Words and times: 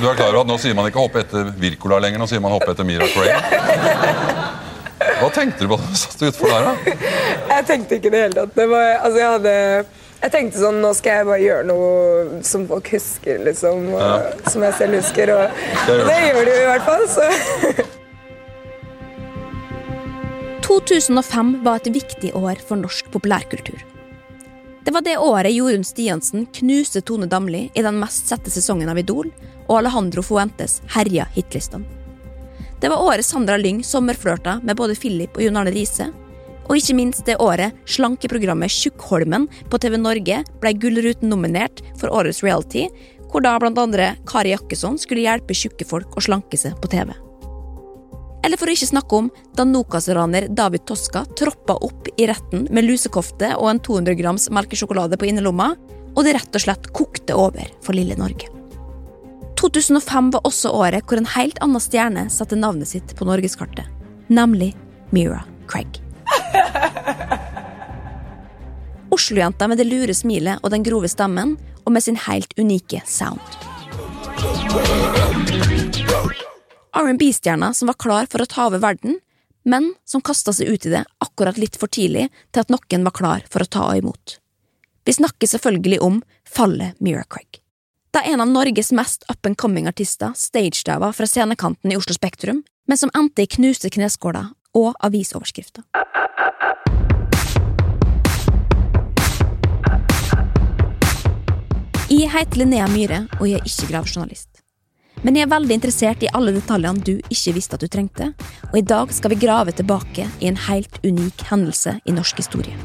du 0.00 0.08
er 0.08 0.16
klar 0.18 0.30
over 0.32 0.44
at 0.44 0.50
nå 0.50 0.56
sier 0.62 0.76
man 0.78 0.88
ikke 0.90 1.02
hoppe 1.02 1.22
etter 1.24 1.52
Wirkola 1.58 1.98
lenger, 2.02 2.22
nå 2.22 2.28
sier 2.30 2.42
man 2.44 2.54
hoppe 2.54 2.70
etter 2.74 2.86
Mira 2.86 3.08
Craig. 3.12 3.32
Hva 5.18 5.28
tenkte 5.34 5.64
du 5.64 5.70
på 5.72 5.78
da 5.80 5.86
du 5.90 5.96
satt 5.98 6.22
utfor 6.28 6.52
der, 6.52 6.68
da? 6.68 6.72
Jeg 7.54 7.66
tenkte 7.66 7.98
ikke 7.98 8.10
i 8.10 8.14
det 8.14 8.20
hele 8.26 8.36
tatt. 8.38 8.52
Det 8.54 8.66
var, 8.70 8.86
altså, 9.02 9.18
jeg 9.18 9.30
hadde 9.36 9.54
jeg 10.18 10.32
tenkte 10.34 10.58
sånn, 10.58 10.80
nå 10.82 10.88
skal 10.98 11.20
jeg 11.20 11.26
bare 11.28 11.42
gjøre 11.44 11.66
noe 11.68 11.90
som 12.46 12.64
folk 12.70 12.88
husker, 12.90 13.38
liksom. 13.46 13.84
Og, 13.94 14.00
Ja. 14.02 14.16
Som 14.50 14.64
jeg 14.66 14.74
selv 14.80 14.98
husker. 14.98 15.30
Og, 15.34 15.60
Det 15.86 15.94
gjør 15.94 16.00
og 16.02 16.08
det 16.10 16.18
gjør 16.24 16.40
de 16.48 16.56
jo 16.56 16.62
i 16.64 16.70
hvert 16.72 16.86
fall. 16.88 17.04
Så. 17.14 17.22
2005 20.66 21.52
var 21.64 21.78
et 21.78 21.92
viktig 21.94 22.34
år 22.36 22.58
for 22.66 22.76
norsk 22.82 23.06
populærkultur. 23.14 23.78
Det 24.88 24.92
var 24.92 25.02
det 25.02 25.18
året 25.18 25.52
Jorunn 25.52 25.84
Stiansen 25.84 26.46
knuste 26.46 27.00
Tone 27.00 27.26
Damli 27.26 27.70
i 27.74 27.82
den 27.82 27.98
mest 28.00 28.30
sette 28.30 28.48
sesongen 28.48 28.88
av 28.88 28.96
Idol, 28.96 29.28
og 29.66 29.82
Alejandro 29.82 30.24
Fuentes 30.24 30.78
herja 30.94 31.26
hitlistene. 31.34 31.84
Det 32.80 32.88
var 32.88 33.04
året 33.04 33.28
Sandra 33.28 33.58
Lyng 33.60 33.82
sommerflørta 33.84 34.62
med 34.64 34.80
både 34.80 34.96
Philip 34.96 35.36
og 35.36 35.44
Jon 35.44 35.60
Arne 35.60 35.76
Riise. 35.76 36.08
Og 36.70 36.80
ikke 36.80 36.96
minst 36.96 37.28
det 37.28 37.36
året 37.36 37.76
slankeprogrammet 37.84 38.72
Tjukkholmen 38.72 39.44
på 39.68 39.84
TV 39.84 40.00
Norge 40.00 40.40
ble 40.64 40.76
Gullruten 40.80 41.28
nominert 41.28 41.84
for 42.00 42.08
årets 42.08 42.40
reality, 42.40 42.88
hvor 43.28 43.44
da 43.44 43.58
andre 43.60 44.14
Kari 44.24 44.56
Jakkesson 44.56 44.96
skulle 44.96 45.28
hjelpe 45.28 45.52
tjukke 45.52 45.84
folk 45.84 46.16
å 46.16 46.24
slanke 46.24 46.56
seg 46.56 46.80
på 46.80 46.88
TV. 46.96 47.12
Eller 48.44 48.60
for 48.60 48.70
å 48.70 48.74
ikke 48.74 48.90
snakke 48.90 49.18
om 49.18 49.30
da 49.56 49.66
Nokas-raner 49.66 50.48
David 50.54 50.86
Toska 50.88 51.24
troppa 51.38 51.78
opp 51.84 52.08
i 52.16 52.28
retten 52.30 52.68
med 52.70 52.86
lusekofte 52.86 53.54
og 53.56 53.70
en 53.72 53.80
200 53.82 54.14
grams 54.18 54.48
melkesjokolade 54.54 55.18
på 55.18 55.28
innerlomma, 55.30 55.72
og 56.14 56.24
det 56.24 56.36
rett 56.38 56.54
og 56.54 56.64
slett 56.64 56.88
kokte 56.94 57.36
over 57.38 57.68
for 57.84 57.98
lille 57.98 58.16
Norge. 58.18 58.50
2005 59.58 60.30
var 60.34 60.46
også 60.46 60.70
året 60.70 61.06
hvor 61.06 61.18
en 61.18 61.32
helt 61.34 61.58
annen 61.64 61.82
stjerne 61.82 62.28
satte 62.30 62.58
navnet 62.58 62.90
sitt 62.92 63.14
på 63.18 63.26
norgeskartet, 63.26 63.86
nemlig 64.30 64.74
Mira 65.10 65.42
Craig. 65.70 65.98
Oslo-jenta 69.14 69.66
med 69.68 69.80
det 69.80 69.88
lure 69.88 70.14
smilet 70.14 70.62
og 70.62 70.70
den 70.74 70.86
grove 70.86 71.10
stemmen, 71.10 71.56
og 71.84 71.94
med 71.96 72.04
sin 72.04 72.18
helt 72.28 72.52
unike 72.60 73.02
sound. 73.08 73.40
R&B-stjerna 76.92 77.74
som 77.74 77.90
var 77.90 77.98
klar 77.98 78.28
for 78.30 78.42
å 78.42 78.48
ta 78.48 78.66
over 78.68 78.82
verden, 78.82 79.18
men 79.64 79.92
som 80.08 80.24
kasta 80.24 80.52
seg 80.52 80.68
ut 80.68 80.86
i 80.86 80.92
det 80.92 81.04
akkurat 81.24 81.58
litt 81.60 81.76
for 81.76 81.90
tidlig 81.92 82.28
til 82.52 82.62
at 82.62 82.72
noen 82.72 83.04
var 83.04 83.16
klar 83.16 83.46
for 83.52 83.64
å 83.64 83.68
ta 83.68 83.88
imot. 83.98 84.38
Vi 85.04 85.16
snakker 85.16 85.48
selvfølgelig 85.48 86.00
om 86.04 86.22
fallet 86.48 87.00
Mira 87.00 87.24
Craig. 87.24 87.60
Da 88.12 88.22
en 88.24 88.40
av 88.40 88.48
Norges 88.48 88.92
mest 88.92 89.24
up 89.28 89.46
and 89.46 89.56
coming-artister 89.56 90.32
stagedava 90.36 91.12
fra 91.12 91.26
scenekanten 91.28 91.92
i 91.92 91.96
Oslo 91.96 92.16
Spektrum, 92.16 92.62
men 92.88 92.96
som 92.96 93.12
endte 93.16 93.44
i 93.44 93.50
knuste 93.50 93.90
kneskåler 93.92 94.48
og 94.76 94.94
avisoverskrifter. 95.04 95.84
Jeg 102.08 102.30
heter 102.32 102.62
Linnea 102.62 102.86
Myhre, 102.88 103.26
og 103.36 103.50
jeg 103.50 103.60
er 103.60 103.68
ikke 103.68 103.90
gravejournalist. 103.92 104.57
Men 105.26 105.34
jeg 105.34 105.48
er 105.48 105.50
veldig 105.50 105.74
interessert 105.74 106.22
i 106.22 106.30
alle 106.36 106.52
detaljene 106.54 107.02
du 107.02 107.16
ikke 107.26 107.56
visste 107.56 107.74
at 107.74 107.82
du 107.82 107.90
trengte, 107.90 108.30
og 108.70 108.76
i 108.78 108.84
dag 108.86 109.10
skal 109.14 109.32
vi 109.32 109.40
grave 109.42 109.74
tilbake 109.74 110.28
i 110.38 110.50
en 110.50 110.60
helt 110.68 111.00
unik 111.02 111.42
hendelse 111.50 111.96
i 112.06 112.14
norsk 112.14 112.38
historie. 112.38 112.76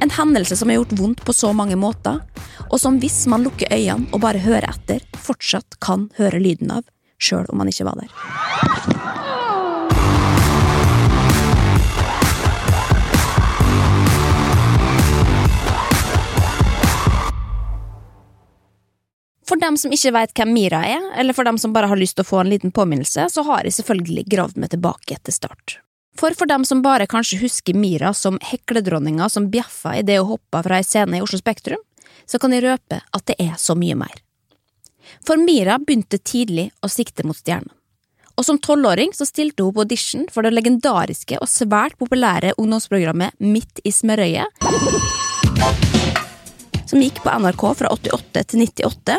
En 0.00 0.12
hendelse 0.12 0.56
som 0.56 0.72
har 0.72 0.80
gjort 0.80 0.96
vondt 0.98 1.24
på 1.24 1.36
så 1.36 1.52
mange 1.56 1.76
måter, 1.76 2.22
og 2.70 2.80
som 2.80 3.00
hvis 3.00 3.24
man 3.32 3.44
lukker 3.44 3.72
øynene 3.72 4.08
og 4.12 4.24
bare 4.24 4.40
hører 4.44 4.68
etter, 4.72 5.04
fortsatt 5.20 5.78
kan 5.84 6.08
høre 6.20 6.40
lyden 6.40 6.72
av, 6.78 6.88
sjøl 7.20 7.48
om 7.52 7.60
man 7.60 7.72
ikke 7.72 7.88
var 7.88 8.00
der. 8.00 8.95
For 19.46 19.60
dem 19.62 19.76
som 19.78 19.92
ikke 19.94 20.10
vet 20.16 20.32
hvem 20.34 20.50
Mira 20.50 20.80
er, 20.82 21.02
eller 21.20 21.36
for 21.36 21.46
dem 21.46 21.58
som 21.58 21.74
bare 21.74 21.86
har 21.86 21.98
lyst 21.98 22.16
til 22.18 22.26
å 22.26 22.30
få 22.30 22.40
en 22.42 22.50
liten 22.50 22.72
påminnelse, 22.74 23.28
så 23.30 23.44
har 23.46 23.62
jeg 23.66 23.76
selvfølgelig 23.78 24.26
gravd 24.32 24.58
meg 24.58 24.72
tilbake 24.74 25.14
etter 25.14 25.34
start. 25.34 25.78
For 26.18 26.34
for 26.34 26.50
dem 26.50 26.64
som 26.64 26.82
bare 26.82 27.06
kanskje 27.06 27.38
husker 27.44 27.76
Mira 27.76 28.10
som 28.16 28.40
hekledronninga 28.42 29.28
som 29.30 29.50
bjeffa 29.52 29.98
idet 30.00 30.18
hun 30.18 30.32
hoppa 30.32 30.64
fra 30.64 30.80
ei 30.80 30.86
scene 30.86 31.20
i 31.20 31.22
Oslo 31.22 31.38
Spektrum, 31.38 31.82
så 32.26 32.40
kan 32.42 32.54
jeg 32.56 32.64
røpe 32.64 32.98
at 32.98 33.26
det 33.30 33.36
er 33.38 33.54
så 33.60 33.76
mye 33.78 33.94
mer. 33.94 34.16
For 35.26 35.38
Mira 35.38 35.76
begynte 35.78 36.18
tidlig 36.18 36.72
å 36.82 36.90
sikte 36.90 37.26
mot 37.26 37.38
stjernene. 37.38 37.70
Og 38.36 38.44
som 38.44 38.58
tolvåring 38.60 39.14
så 39.16 39.24
stilte 39.24 39.64
hun 39.64 39.72
på 39.72 39.86
audition 39.86 40.26
for 40.32 40.44
det 40.44 40.52
legendariske 40.52 41.38
og 41.40 41.48
svært 41.48 41.96
populære 41.96 42.52
ungdomsprogrammet 42.60 43.38
Midt 43.40 43.80
i 43.86 43.92
smørøyet, 43.94 44.66
som 46.86 47.00
gikk 47.00 47.22
på 47.24 47.32
NRK 47.32 47.64
fra 47.78 47.94
88 47.94 48.44
til 48.52 48.66
98, 48.66 49.16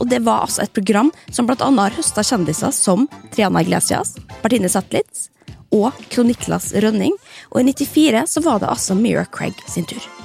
og 0.00 0.08
det 0.08 0.22
var 0.24 0.46
altså 0.46 0.64
et 0.64 0.72
program 0.74 1.12
som 1.30 1.48
annet 1.50 1.82
har 1.84 1.98
høsta 1.98 2.24
kjendiser 2.24 2.72
som 2.74 3.06
Triana 3.34 3.62
Iglesias, 3.62 4.16
Bertine 4.42 4.72
Zetlitz 4.72 5.28
og 5.70 5.92
Kroniklas 6.10 6.72
Rønning, 6.74 7.14
og 7.52 7.60
i 7.60 7.72
94 7.72 8.26
så 8.26 8.42
var 8.42 8.58
det 8.58 8.72
altså 8.72 8.96
Mira 8.98 9.26
Craig 9.28 9.54
sin 9.68 9.86
tur. 9.86 10.19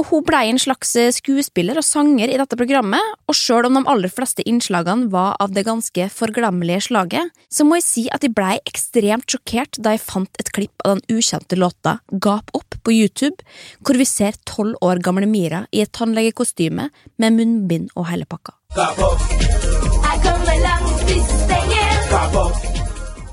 Og 0.00 0.06
hun 0.08 0.22
blei 0.24 0.46
en 0.48 0.58
slags 0.60 0.94
skuespiller 1.18 1.76
og 1.76 1.84
sanger 1.84 2.30
i 2.32 2.38
dette 2.40 2.56
programmet, 2.56 3.04
og 3.28 3.36
sjøl 3.36 3.68
om 3.68 3.76
de 3.76 3.82
aller 3.92 4.08
fleste 4.08 4.40
innslagene 4.48 5.10
var 5.12 5.34
av 5.44 5.52
det 5.52 5.66
ganske 5.66 6.06
forglemmelige 6.14 6.86
slaget, 6.88 7.34
så 7.52 7.66
må 7.68 7.76
jeg 7.76 7.84
si 7.84 8.06
at 8.08 8.24
jeg 8.24 8.32
blei 8.32 8.54
ekstremt 8.64 9.28
sjokkert 9.28 9.76
da 9.76 9.92
jeg 9.92 10.04
fant 10.06 10.40
et 10.40 10.48
klipp 10.56 10.86
av 10.86 10.96
den 10.96 11.18
ukjente 11.18 11.60
låta 11.60 11.98
Gap 12.16 12.48
opp 12.56 12.80
på 12.80 12.96
YouTube, 12.96 13.44
hvor 13.84 14.00
vi 14.00 14.08
ser 14.08 14.40
tolv 14.48 14.80
år 14.80 15.04
gamle 15.04 15.28
Mira 15.28 15.66
i 15.68 15.84
et 15.84 15.92
tannlegekostyme 15.92 16.88
med 17.20 17.36
munnbind 17.36 17.92
og 17.92 18.08
hele 18.08 18.24
pakka. 18.24 18.56
Jeg 18.80 20.20
kommer 20.24 20.64
langt 20.64 21.08
hvis 21.10 21.34
jeg 21.50 21.80
er 21.84 22.79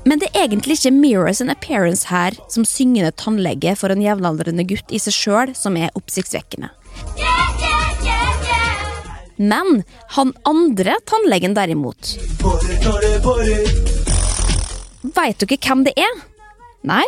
Men 0.08 0.22
det 0.22 0.30
er 0.32 0.46
egentlig 0.46 0.78
ikke 0.78 0.94
Mirrors 0.94 1.42
and 1.44 1.52
appearance 1.52 2.08
her 2.08 2.36
som 2.48 2.64
syngende 2.64 3.10
tannlege 3.20 3.74
for 3.76 3.92
en 3.92 4.00
jevnaldrende 4.00 4.64
gutt 4.68 4.94
i 4.94 5.00
seg 5.02 5.12
sjøl 5.12 5.52
som 5.58 5.76
er 5.76 5.92
oppsiktsvekkende. 5.98 6.70
Men 9.38 9.82
han 10.16 10.32
andre 10.48 10.96
tannlegen 11.06 11.54
derimot 11.54 12.16
Veit 15.18 15.44
dere 15.44 15.60
hvem 15.62 15.84
det 15.86 15.94
er? 16.00 16.16
Nei? 16.88 17.04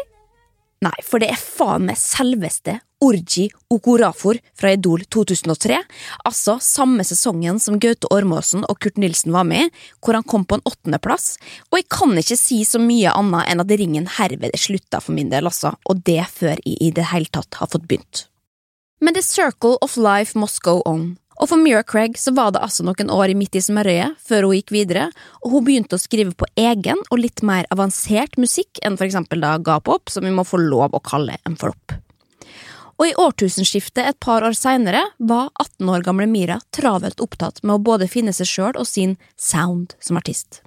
Nei, 0.84 0.94
for 1.04 1.22
det 1.22 1.32
er 1.32 1.40
faen 1.40 1.88
meg 1.88 1.98
selveste 2.00 2.78
Orji 3.00 3.46
Okorafor 3.72 4.38
fra 4.60 4.72
Idol 4.76 5.04
2003, 5.08 5.78
altså 6.28 6.58
samme 6.60 7.04
sesongen 7.06 7.60
som 7.62 7.78
Gaute 7.80 8.10
Ormåsen 8.12 8.66
og 8.68 8.76
Kurt 8.84 9.00
Nilsen 9.00 9.32
var 9.32 9.46
med, 9.48 9.70
hvor 10.04 10.18
han 10.18 10.26
kom 10.28 10.44
på 10.44 10.58
en 10.58 10.66
åttendeplass, 10.68 11.38
og 11.70 11.80
jeg 11.80 11.88
kan 11.92 12.12
ikke 12.20 12.36
si 12.36 12.60
så 12.68 12.80
mye 12.82 13.14
annet 13.16 13.48
enn 13.48 13.64
at 13.64 13.72
ringen 13.80 14.10
herved 14.18 14.52
er 14.52 14.60
slutta 14.60 15.00
for 15.00 15.16
min 15.16 15.32
del, 15.32 15.48
altså, 15.48 15.72
og 15.88 16.04
det 16.04 16.26
før 16.34 16.60
jeg 16.60 16.76
i 16.76 16.90
det 16.96 17.08
hele 17.14 17.32
tatt 17.32 17.62
har 17.62 17.72
fått 17.72 17.88
begynt. 17.88 18.26
Men 19.00 19.16
the 19.16 19.24
circle 19.24 19.78
of 19.80 19.96
life 19.96 20.36
must 20.36 20.60
go 20.60 20.82
on. 20.84 21.16
Og 21.40 21.48
for 21.48 21.56
Mira 21.56 21.80
Craig 21.80 22.18
så 22.20 22.34
var 22.36 22.52
det 22.52 22.60
altså 22.60 22.84
noen 22.84 23.08
år 23.08 23.32
i 23.32 23.38
midt 23.38 23.56
i 23.56 23.62
smørøyet 23.64 24.20
før 24.28 24.44
hun 24.44 24.58
gikk 24.58 24.74
videre, 24.76 25.06
og 25.40 25.56
hun 25.56 25.64
begynte 25.64 25.96
å 25.96 26.02
skrive 26.02 26.36
på 26.36 26.50
egen 26.60 27.00
og 27.08 27.22
litt 27.22 27.40
mer 27.40 27.64
avansert 27.72 28.36
musikk 28.36 28.82
enn 28.84 29.00
for 29.00 29.08
eksempel 29.08 29.40
da 29.40 29.56
Gap 29.56 29.88
opp, 29.88 30.12
som 30.12 30.28
vi 30.28 30.36
må 30.36 30.44
få 30.44 30.60
lov 30.60 30.92
å 30.92 31.00
kalle 31.00 31.40
en 31.48 31.56
flopp. 31.56 31.96
Og 33.00 33.08
i 33.08 33.14
årtusenskiftet 33.16 34.04
et 34.04 34.18
par 34.20 34.44
år 34.44 34.52
seinere 34.52 35.00
var 35.16 35.48
18 35.56 35.88
år 35.88 36.02
gamle 36.04 36.26
Mira 36.28 36.58
travelt 36.76 37.22
opptatt 37.24 37.62
med 37.64 37.78
å 37.78 37.84
både 37.86 38.10
finne 38.12 38.34
seg 38.36 38.50
sjøl 38.50 38.76
og 38.76 38.84
sin 38.88 39.14
sound 39.40 39.94
som 40.04 40.20
artist. 40.20 40.60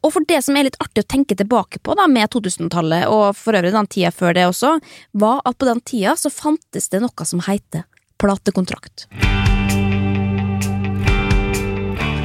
Og 0.00 0.14
for 0.14 0.24
det 0.30 0.38
som 0.46 0.56
er 0.56 0.68
litt 0.68 0.78
artig 0.80 1.02
å 1.02 1.10
tenke 1.10 1.34
tilbake 1.36 1.82
på 1.82 1.96
da 1.98 2.06
med 2.08 2.30
2000-tallet, 2.30 3.10
og 3.10 3.34
for 3.36 3.58
øvrig 3.58 3.74
den 3.74 3.90
tida 3.90 4.14
før 4.14 4.38
det 4.38 4.46
også, 4.46 4.76
var 5.12 5.42
at 5.44 5.58
på 5.58 5.68
den 5.68 5.82
tida 5.82 6.14
så 6.16 6.30
fantes 6.32 6.88
det 6.94 7.02
noe 7.02 7.26
som 7.28 7.42
heter 7.44 7.84
platekontrakt. 8.20 9.08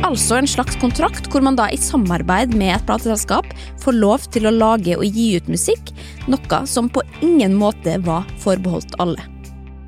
Altså 0.06 0.36
en 0.38 0.46
slags 0.46 0.76
kontrakt 0.78 1.26
hvor 1.34 1.42
man 1.42 1.56
da 1.58 1.66
i 1.74 1.80
samarbeid 1.82 2.52
med 2.54 2.76
et 2.76 2.84
plateselskap 2.86 3.48
får 3.82 3.96
lov 3.98 4.28
til 4.30 4.46
å 4.46 4.52
lage 4.54 4.94
og 5.00 5.18
gi 5.18 5.32
ut 5.40 5.48
musikk, 5.50 5.90
noe 6.30 6.60
som 6.70 6.92
på 6.94 7.02
ingen 7.26 7.56
måte 7.58 7.96
var 8.06 8.28
forbeholdt 8.44 8.94
alle. 9.02 9.24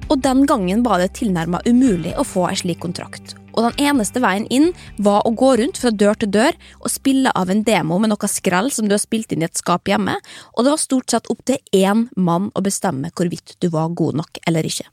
Og 0.09 0.17
den 0.25 0.41
gangen 0.49 0.81
var 0.87 1.03
det 1.03 1.11
tilnærma 1.19 1.61
umulig 1.67 2.15
å 2.17 2.25
få 2.25 2.47
ei 2.49 2.57
slik 2.57 2.81
kontrakt. 2.81 3.35
Og 3.53 3.67
den 3.67 3.91
eneste 3.91 4.21
veien 4.23 4.49
inn 4.53 4.71
var 4.97 5.21
å 5.21 5.35
gå 5.37 5.53
rundt 5.61 5.77
fra 5.77 5.93
dør 5.93 6.17
til 6.17 6.33
dør 6.33 6.57
og 6.79 6.89
spille 6.93 7.29
av 7.37 7.53
en 7.53 7.61
demo 7.67 8.01
med 8.01 8.09
noe 8.09 8.31
skrell 8.31 8.73
som 8.73 8.89
du 8.89 8.97
har 8.97 9.03
spilt 9.03 9.33
inn 9.35 9.45
i 9.45 9.49
et 9.51 9.61
skap 9.61 9.85
hjemme, 9.85 10.17
og 10.57 10.65
det 10.65 10.73
var 10.73 10.81
stort 10.81 11.13
sett 11.13 11.29
opp 11.29 11.45
til 11.45 11.61
én 11.77 12.07
mann 12.17 12.49
å 12.57 12.65
bestemme 12.65 13.13
hvorvidt 13.13 13.59
du 13.61 13.69
var 13.69 13.93
god 13.93 14.23
nok 14.23 14.41
eller 14.49 14.65
ikke. 14.65 14.89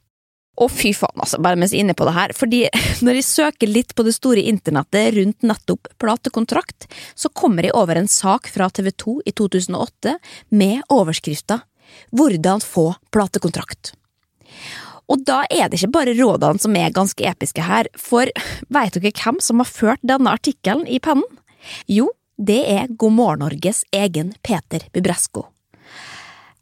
Og 0.63 0.71
fy 0.71 0.93
faen, 0.95 1.19
altså, 1.19 1.41
bare 1.43 1.59
mens 1.59 1.73
jeg 1.75 1.83
er 1.83 1.87
inne 1.89 1.97
på 1.99 2.07
det 2.07 2.15
her, 2.15 2.35
fordi 2.37 2.63
når 3.05 3.19
jeg 3.19 3.29
søker 3.29 3.71
litt 3.71 3.95
på 3.97 4.07
det 4.07 4.15
store 4.17 4.45
internettet 4.47 5.15
rundt 5.17 5.47
nettopp 5.47 5.91
platekontrakt, 6.03 6.89
så 7.19 7.31
kommer 7.35 7.67
jeg 7.67 7.75
over 7.75 7.99
en 7.99 8.11
sak 8.11 8.51
fra 8.53 8.71
TV 8.71 8.93
2 8.95 9.19
i 9.27 9.35
2008 9.35 10.19
med 10.55 10.83
overskrifta 10.95 11.63
Hvordan 12.15 12.63
få 12.65 12.89
platekontrakt. 13.15 13.93
Og 15.11 15.21
da 15.29 15.43
er 15.53 15.69
det 15.69 15.79
ikke 15.79 15.93
bare 15.95 16.15
rådene 16.17 16.63
som 16.63 16.77
er 16.81 16.95
ganske 16.97 17.27
episke 17.29 17.63
her, 17.63 17.91
for 17.95 18.31
veit 18.73 18.97
dere 18.97 19.13
hvem 19.13 19.41
som 19.45 19.61
har 19.61 19.69
ført 19.69 20.03
denne 20.03 20.33
artikkelen 20.33 20.87
i 20.89 20.99
pennen? 21.03 21.27
Jo, 21.87 22.09
det 22.35 22.63
er 22.67 22.91
God 22.91 23.15
morgen 23.19 23.45
Norges 23.45 23.85
egen 23.95 24.33
Peter 24.43 24.89
Bubresko. 24.97 25.54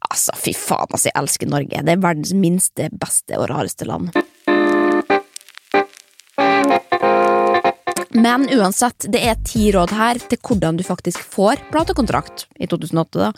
Altså, 0.09 0.35
fy 0.37 0.53
faen, 0.57 0.89
altså, 0.89 1.09
jeg 1.09 1.17
elsker 1.21 1.49
Norge. 1.49 1.83
Det 1.85 1.95
er 1.95 2.03
verdens 2.03 2.33
minste, 2.37 2.89
beste 2.99 3.39
og 3.39 3.49
rareste 3.51 3.87
land. 3.89 4.11
Men 8.13 8.45
uansett, 8.53 9.05
det 9.09 9.19
er 9.25 9.39
ti 9.43 9.71
råd 9.73 9.91
her 9.97 10.19
til 10.29 10.37
hvordan 10.37 10.77
du 10.77 10.83
faktisk 10.85 11.19
får 11.33 11.55
platekontrakt 11.73 12.45
i 12.61 12.67
2008, 12.69 13.19
da. 13.19 13.31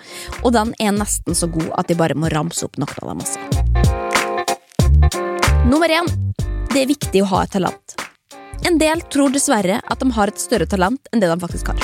Og 0.44 0.51
den 0.53 0.73
er 0.83 0.91
nesten 0.94 1.38
så 1.38 1.47
god 1.50 1.71
at 1.79 1.88
de 1.89 1.95
bare 1.97 2.17
må 2.19 2.29
ramse 2.33 2.65
opp 2.68 2.75
noen 2.81 2.91
av 3.01 3.07
dem, 3.09 3.19
altså. 3.23 3.39
Nummer 5.65 5.89
én. 5.89 6.06
Det 6.69 6.83
er 6.83 6.91
viktig 6.91 7.23
å 7.23 7.29
ha 7.31 7.45
et 7.45 7.53
talent. 7.56 7.95
En 8.68 8.77
del 8.81 9.01
tror 9.13 9.31
dessverre 9.31 9.79
at 9.79 10.01
de 10.01 10.11
har 10.11 10.27
et 10.27 10.41
større 10.41 10.68
talent 10.68 11.07
enn 11.13 11.23
det 11.23 11.31
de 11.31 11.39
faktisk 11.39 11.71
har. 11.71 11.79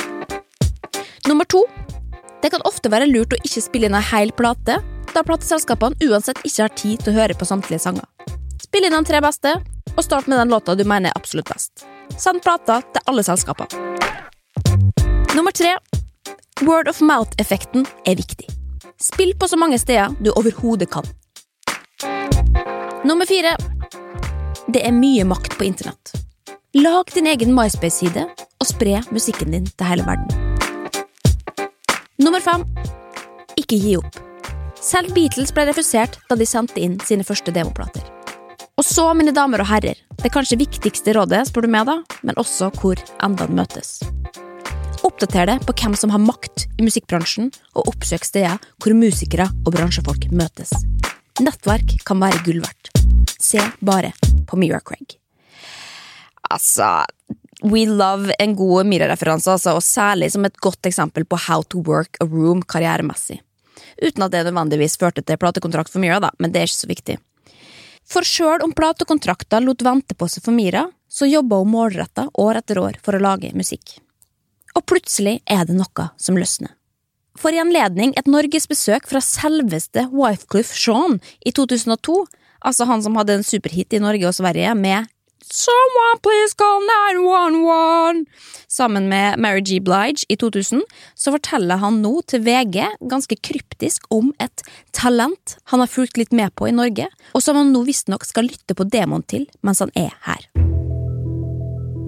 Nummer 1.30 1.48
to. 1.48 1.64
Det 2.42 2.50
kan 2.50 2.64
ofte 2.66 2.90
være 2.90 3.10
lurt 3.10 3.36
å 3.36 3.40
ikke 3.46 3.62
spille 3.62 3.90
inn 3.90 3.98
ei 3.98 4.02
hel 4.12 4.32
plate, 4.34 4.80
da 5.12 5.24
plateselskapene 5.26 6.10
uansett 6.10 6.40
ikke 6.42 6.66
har 6.66 6.74
tid 6.74 7.04
til 7.04 7.14
å 7.14 7.20
høre 7.20 7.38
på 7.38 7.46
samtlige 7.46 7.84
sanger. 7.84 8.08
Spill 8.62 8.88
inn 8.88 8.96
de 8.96 9.02
tre 9.06 9.22
beste, 9.22 9.54
og 9.92 10.06
start 10.06 10.30
med 10.32 10.40
den 10.40 10.54
låta 10.54 10.74
du 10.76 10.84
mener 10.88 11.12
er 11.12 11.20
absolutt 11.20 11.52
best. 11.52 11.86
Send 12.18 12.42
plata 12.42 12.80
til 12.82 13.06
alle 13.12 13.26
selskapene. 13.28 13.70
Nummer 15.36 15.54
tre. 15.56 15.76
Word 16.66 16.90
of 16.90 17.02
mouth-effekten 17.02 17.86
er 18.10 18.18
viktig. 18.18 18.50
Spill 19.02 19.34
på 19.38 19.50
så 19.50 19.58
mange 19.58 19.80
steder 19.82 20.14
du 20.22 20.32
overhodet 20.34 20.90
kan. 20.94 21.06
Nummer 23.06 23.26
fire. 23.26 23.56
Det 24.72 24.82
er 24.86 24.94
mye 24.96 25.26
makt 25.28 25.58
på 25.58 25.66
internett. 25.68 26.14
Lag 26.78 27.10
din 27.14 27.28
egen 27.28 27.54
MySpace-side 27.58 28.30
og 28.38 28.70
spre 28.70 29.02
musikken 29.12 29.58
din 29.58 29.68
til 29.74 29.90
hele 29.90 30.06
verden. 30.08 30.51
Nummer 32.22 32.42
fem. 32.44 32.62
Ikke 33.58 33.80
gi 33.82 33.96
opp. 33.98 34.18
Selv 34.78 35.14
Beatles 35.16 35.50
ble 35.56 35.64
refusert 35.66 36.20
da 36.30 36.36
de 36.38 36.46
sendte 36.46 36.78
inn 36.78 37.00
sine 37.02 37.26
første 37.26 37.54
demoplater. 37.56 38.04
Og 38.78 38.86
så, 38.86 39.08
mine 39.18 39.34
damer 39.34 39.64
og 39.64 39.70
herrer, 39.72 39.98
det 40.22 40.30
kanskje 40.34 40.60
viktigste 40.62 41.16
rådet, 41.18 41.48
spør 41.50 41.66
du 41.66 41.72
meg 41.74 41.88
da, 41.90 41.96
men 42.22 42.38
også 42.38 42.70
hvor 42.78 43.02
endene 43.26 43.58
møtes. 43.58 44.04
Oppdater 45.02 45.50
det 45.50 45.58
på 45.66 45.74
hvem 45.82 45.98
som 45.98 46.14
har 46.14 46.22
makt 46.22 46.68
i 46.78 46.86
musikkbransjen, 46.86 47.50
og 47.74 47.90
oppsøk 47.90 48.28
steder 48.28 48.62
hvor 48.78 48.98
musikere 48.98 49.50
og 49.66 49.74
bransjefolk 49.74 50.30
møtes. 50.30 50.76
Nettverk 51.42 51.98
kan 52.06 52.22
være 52.22 52.44
gull 52.46 52.62
verdt. 52.62 52.94
Se 53.42 53.66
bare 53.82 54.14
på 54.46 54.62
Mira 54.62 54.82
Craig. 54.86 55.18
Altså, 56.54 57.00
we 57.62 57.86
love 57.86 58.34
en 58.40 58.56
god 58.56 58.90
Mira-referanse, 58.90 59.52
altså, 59.52 59.76
og 59.78 59.86
særlig 59.86 60.32
som 60.34 60.46
et 60.46 60.58
godt 60.62 60.90
eksempel 60.90 61.26
på 61.26 61.40
how 61.48 61.64
to 61.64 61.82
work 61.88 62.18
a 62.22 62.26
room 62.26 62.64
karrieremessig. 62.64 63.42
Uten 64.02 64.26
at 64.26 64.34
det 64.34 64.46
nødvendigvis 64.48 64.98
førte 64.98 65.22
til 65.22 65.38
platekontrakt 65.38 65.92
for 65.92 66.02
Mira, 66.02 66.20
da, 66.20 66.32
men 66.40 66.52
det 66.54 66.62
er 66.62 66.70
ikke 66.70 66.82
så 66.82 66.90
viktig. 66.90 67.18
For 68.12 68.28
sjøl 68.28 68.66
om 68.66 68.74
platekontrakter 68.76 69.64
lot 69.64 69.84
vente 69.86 70.18
på 70.18 70.28
seg 70.32 70.44
for 70.44 70.56
Mira, 70.56 70.88
så 71.12 71.28
jobba 71.30 71.62
hun 71.62 71.72
målretta 71.74 72.28
år 72.40 72.62
etter 72.62 72.82
år 72.82 72.98
for 73.04 73.16
å 73.16 73.24
lage 73.24 73.54
musikk. 73.56 74.00
Og 74.76 74.86
plutselig 74.88 75.40
er 75.46 75.66
det 75.68 75.76
noe 75.78 76.08
som 76.18 76.40
løsner. 76.40 76.74
For 77.40 77.54
i 77.56 77.62
anledning 77.62 78.12
et 78.20 78.28
norgesbesøk 78.28 79.08
fra 79.08 79.22
selveste 79.24 80.08
Wycliffe 80.12 80.76
Shaun 80.76 81.20
i 81.46 81.54
2002, 81.56 82.18
altså 82.68 82.88
han 82.90 83.04
som 83.04 83.16
hadde 83.20 83.40
en 83.40 83.48
superhit 83.48 83.94
i 83.96 84.02
Norge 84.04 84.28
og 84.28 84.36
Sverige 84.36 84.74
med 84.78 85.08
Someone 85.54 86.20
please 86.24 86.54
call 86.56 86.80
911 86.80 88.26
Sammen 88.68 89.10
med 89.10 89.40
Mary 89.40 89.62
G. 89.62 89.80
Blige 89.80 90.24
i 90.30 90.38
2000 90.38 90.82
så 91.16 91.32
forteller 91.32 91.76
han 91.76 91.98
nå 92.00 92.22
til 92.24 92.40
VG 92.46 92.78
ganske 93.12 93.36
kryptisk 93.36 94.08
om 94.16 94.30
et 94.40 94.64
talent 94.96 95.58
han 95.74 95.84
har 95.84 95.92
fulgt 95.92 96.16
litt 96.22 96.32
med 96.32 96.56
på 96.56 96.70
i 96.70 96.72
Norge, 96.72 97.10
og 97.36 97.44
som 97.44 97.60
han 97.60 97.74
nå 97.76 97.84
visstnok 97.84 98.24
skal 98.30 98.48
lytte 98.48 98.78
på 98.80 98.88
demoen 98.96 99.28
til 99.28 99.44
mens 99.60 99.84
han 99.84 99.92
er 100.00 100.16
her. 100.24 100.48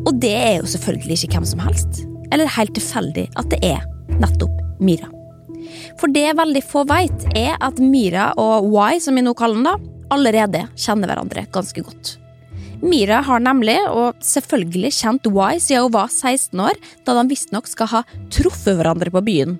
Og 0.07 0.15
det 0.23 0.33
er 0.37 0.55
jo 0.61 0.71
selvfølgelig 0.77 1.19
ikke 1.19 1.41
hvem 1.41 1.51
som 1.51 1.67
helst, 1.67 2.05
eller 2.31 2.55
helt 2.55 2.75
tilfeldig 2.79 3.27
at 3.35 3.51
det 3.51 3.59
er 3.73 3.83
nettopp 4.23 4.55
Mira. 4.79 5.11
For 5.99 6.07
det 6.15 6.29
veldig 6.39 6.63
få 6.71 6.87
veit, 6.87 7.27
er 7.35 7.59
at 7.59 7.83
Mira 7.83 8.31
og 8.39 8.71
Y, 8.71 9.03
som 9.03 9.19
vi 9.19 9.27
nå 9.27 9.35
kaller 9.35 9.59
den, 9.59 9.67
da, 9.67 9.77
allerede 10.15 10.67
kjenner 10.79 11.11
hverandre 11.11 11.49
ganske 11.51 11.83
godt. 11.83 12.17
Mira 12.83 13.21
har 13.23 13.39
nemlig, 13.39 13.77
og 13.87 14.17
selvfølgelig 14.23 14.91
kjent 14.97 15.27
Why 15.31 15.55
siden 15.63 15.85
hun 15.85 15.93
var 15.95 16.09
16 16.11 16.59
år, 16.59 16.79
da 17.07 17.15
de 17.15 17.29
visstnok 17.29 17.69
skal 17.71 17.89
ha 17.93 18.01
truffet 18.33 18.75
hverandre 18.75 19.13
på 19.13 19.23
byen. 19.23 19.55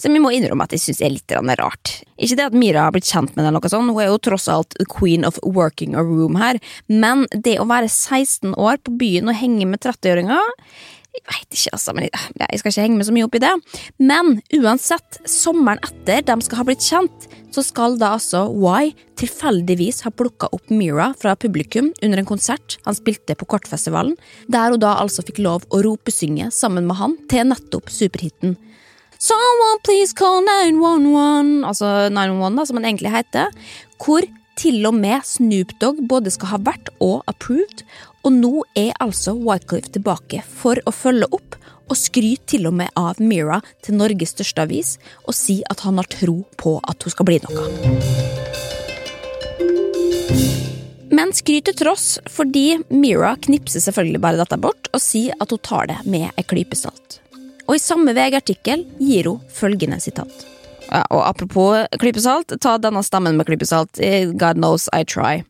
Som 0.00 0.16
vi 0.16 0.20
må 0.20 0.30
innrømme 0.32 0.64
at 0.64 0.72
jeg 0.72 0.82
syns 0.82 1.02
er 1.04 1.12
litt 1.12 1.32
rart. 1.60 1.92
Ikke 2.16 2.36
det 2.40 2.46
at 2.48 2.56
Mira 2.56 2.86
har 2.86 2.94
blitt 2.96 3.08
kjent 3.08 3.34
med 3.36 3.44
henne, 3.44 3.56
noe 3.56 3.72
sånt, 3.72 3.92
hun 3.92 4.00
er 4.00 4.08
jo 4.08 4.20
tross 4.24 4.48
alt 4.52 4.76
queen 4.88 5.28
of 5.28 5.40
working 5.44 5.96
a 5.96 6.04
room 6.04 6.40
her, 6.40 6.60
men 6.88 7.26
det 7.32 7.58
å 7.60 7.68
være 7.68 7.88
16 7.88 8.56
år 8.56 8.80
på 8.80 8.96
byen 9.00 9.28
og 9.28 9.40
henge 9.40 9.68
med 9.68 9.84
30-åringer 9.84 10.56
jeg 11.18 11.24
veit 11.26 11.56
ikke, 11.56 11.72
altså, 11.74 11.94
men 11.96 12.06
jeg, 12.06 12.58
skal 12.60 12.72
ikke 12.72 12.84
henge 12.84 12.98
meg 12.98 13.06
så 13.08 13.14
mye 13.16 13.26
opp 13.26 13.36
i 13.38 13.42
det. 13.42 13.52
Men 13.98 14.38
uansett, 14.60 15.18
sommeren 15.28 15.80
etter 15.82 16.22
de 16.28 16.36
skal 16.44 16.60
ha 16.60 16.66
blitt 16.68 16.84
kjent, 16.84 17.28
så 17.54 17.64
skal 17.64 17.96
da 18.00 18.12
altså 18.16 18.44
Y 18.52 18.92
tilfeldigvis 19.18 20.02
ha 20.06 20.12
plukka 20.14 20.50
opp 20.54 20.70
Mira 20.70 21.10
fra 21.18 21.34
publikum 21.36 21.90
under 22.02 22.20
en 22.20 22.28
konsert 22.28 22.78
han 22.84 22.96
spilte 22.96 23.36
på 23.38 23.48
Kortfestivalen, 23.48 24.16
der 24.46 24.74
hun 24.74 24.82
da 24.82 24.96
altså 25.00 25.24
fikk 25.26 25.42
lov 25.44 25.66
å 25.70 25.82
ropesynge 25.84 26.50
sammen 26.54 26.86
med 26.88 27.00
han 27.00 27.16
til 27.30 27.48
nettopp 27.50 27.90
superhiten. 27.92 28.56
Someone 29.18 29.80
please 29.82 30.14
call 30.14 30.44
911, 30.46 31.64
altså 31.66 31.88
911 32.14 32.58
da, 32.60 32.66
som 32.68 32.78
han 32.78 32.86
egentlig 32.86 33.14
heter, 33.16 33.48
hvor 33.98 34.26
til 34.58 34.86
og 34.86 34.94
med 34.94 35.26
Snoop 35.26 35.74
Dogg 35.82 36.04
både 36.10 36.30
skal 36.34 36.52
ha 36.52 36.60
vært 36.66 36.90
og 37.02 37.26
approved, 37.30 37.82
og 38.26 38.34
nå 38.34 38.52
er 38.78 38.94
altså 39.02 39.34
Wycliffe 39.38 39.92
tilbake 39.94 40.42
for 40.46 40.78
å 40.86 40.94
følge 40.94 41.30
opp 41.34 41.58
og 41.88 41.96
skryter 41.96 42.46
til 42.54 42.68
og 42.70 42.76
med 42.78 42.92
av 42.96 43.20
Mira 43.20 43.60
til 43.84 43.98
Norges 43.98 44.36
største 44.36 44.64
avis 44.64 44.96
og 45.24 45.34
si 45.36 45.60
at 45.72 45.82
han 45.86 46.00
har 46.00 46.08
tro 46.12 46.42
på 46.60 46.78
at 46.84 47.02
hun 47.02 47.14
skal 47.14 47.28
bli 47.28 47.40
noe. 47.44 47.68
Men 51.18 51.32
skryt 51.34 51.66
til 51.66 51.74
tross, 51.74 52.18
fordi 52.30 52.78
Mira 52.92 53.32
knipser 53.42 53.82
selvfølgelig 53.82 54.20
bare 54.22 54.38
dette 54.42 54.60
bort 54.60 54.90
og 54.92 55.02
sier 55.02 55.34
at 55.40 55.50
hun 55.50 55.64
tar 55.64 55.88
det 55.90 55.98
med 56.04 56.28
ei 56.36 56.44
klype 56.46 56.78
salt. 56.78 57.18
Og 57.68 57.76
i 57.76 57.82
samme 57.82 58.14
VG-artikkel 58.16 58.84
gir 59.00 59.28
hun 59.28 59.42
følgende 59.52 59.98
sitat. 60.00 60.32
Ja, 60.88 61.02
og 61.12 61.24
apropos 61.26 61.84
klypesalt, 62.00 62.54
ta 62.64 62.78
denne 62.80 63.02
stemmen 63.04 63.36
med 63.36 63.48
klypesalt. 63.48 64.00
God 64.40 64.60
knows 64.60 64.88
I 64.96 65.04
try. 65.04 65.42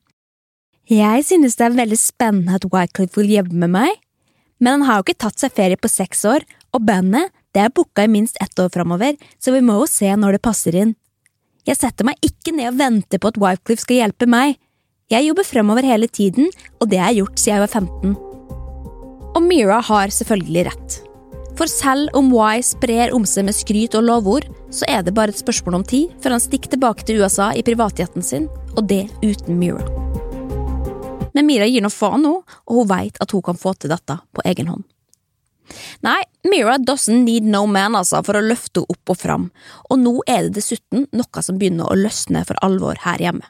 Jeg 0.88 1.26
synes 1.28 1.58
det 1.58 1.66
er 1.66 1.76
veldig 1.76 1.98
spennende 2.00 2.56
at 2.56 2.64
Wycliffe 2.72 3.20
vil 3.20 3.34
jobbe 3.36 3.54
med 3.60 3.74
meg, 3.76 3.98
men 4.58 4.78
han 4.78 4.86
har 4.88 4.98
jo 4.98 5.06
ikke 5.06 5.22
tatt 5.24 5.40
seg 5.40 5.54
ferie 5.54 5.78
på 5.80 5.90
seks 5.90 6.24
år, 6.28 6.46
og 6.74 6.84
bandet 6.86 7.32
det 7.56 7.64
er 7.64 7.74
booka 7.74 8.04
i 8.04 8.10
minst 8.12 8.36
ett 8.42 8.60
år 8.60 8.70
framover, 8.74 9.16
så 9.40 9.54
vi 9.54 9.64
må 9.64 9.80
jo 9.80 9.88
se 9.90 10.10
når 10.14 10.36
det 10.36 10.44
passer 10.44 10.76
inn. 10.78 10.94
Jeg 11.66 11.80
setter 11.80 12.06
meg 12.06 12.20
ikke 12.24 12.54
ned 12.54 12.72
og 12.72 12.78
venter 12.78 13.20
på 13.20 13.32
at 13.32 13.40
Wycliffe 13.40 13.84
skal 13.84 14.02
hjelpe 14.02 14.28
meg. 14.30 14.56
Jeg 15.12 15.26
jobber 15.26 15.46
fremover 15.48 15.88
hele 15.88 16.08
tiden, 16.08 16.48
og 16.80 16.88
det 16.92 17.00
har 17.00 17.12
jeg 17.12 17.22
gjort 17.24 17.42
siden 17.42 17.56
jeg 17.56 17.64
var 17.64 17.74
15. 17.80 18.16
Og 19.36 19.44
Mira 19.44 19.80
har 19.84 20.12
selvfølgelig 20.12 20.64
rett. 20.68 20.98
For 21.58 21.66
selv 21.66 22.14
om 22.14 22.30
Y 22.30 22.62
sprer 22.62 23.12
om 23.16 23.24
seg 23.26 23.48
med 23.48 23.56
skryt 23.56 23.96
og 23.98 24.06
lovord, 24.06 24.46
så 24.70 24.86
er 24.88 25.02
det 25.02 25.16
bare 25.16 25.34
et 25.34 25.42
spørsmål 25.42 25.80
om 25.80 25.84
tid 25.84 26.14
før 26.22 26.36
han 26.36 26.44
stikker 26.44 26.76
tilbake 26.76 27.04
til 27.04 27.24
USA 27.24 27.50
i 27.52 27.66
privatjetten 27.66 28.22
sin, 28.22 28.48
og 28.76 28.86
det 28.86 29.08
uten 29.24 29.58
Mira. 29.58 29.82
Men 31.38 31.46
Mira 31.46 31.68
gir 31.70 31.84
nå 31.84 31.88
faen 31.94 32.24
nå, 32.26 32.32
og 32.42 32.78
hun 32.80 32.88
veit 32.90 33.18
at 33.22 33.30
hun 33.30 33.44
kan 33.46 33.58
få 33.58 33.70
til 33.78 33.92
dette 33.92 34.16
på 34.34 34.42
egen 34.50 34.72
hånd. 34.72 34.82
Nei, 36.02 36.18
Mira 36.50 36.74
doesn't 36.82 37.22
need 37.22 37.46
no 37.46 37.60
man 37.70 37.94
altså 37.94 38.24
for 38.26 38.40
å 38.40 38.42
løfte 38.42 38.82
henne 38.82 38.96
opp 38.96 39.12
og 39.14 39.20
fram, 39.20 39.44
og 39.86 40.00
nå 40.02 40.16
er 40.26 40.48
det 40.48 40.56
dessuten 40.56 41.06
noe 41.14 41.44
som 41.46 41.60
begynner 41.60 41.86
å 41.86 41.98
løsne 42.00 42.42
for 42.48 42.58
alvor 42.66 42.98
her 43.04 43.22
hjemme. 43.22 43.46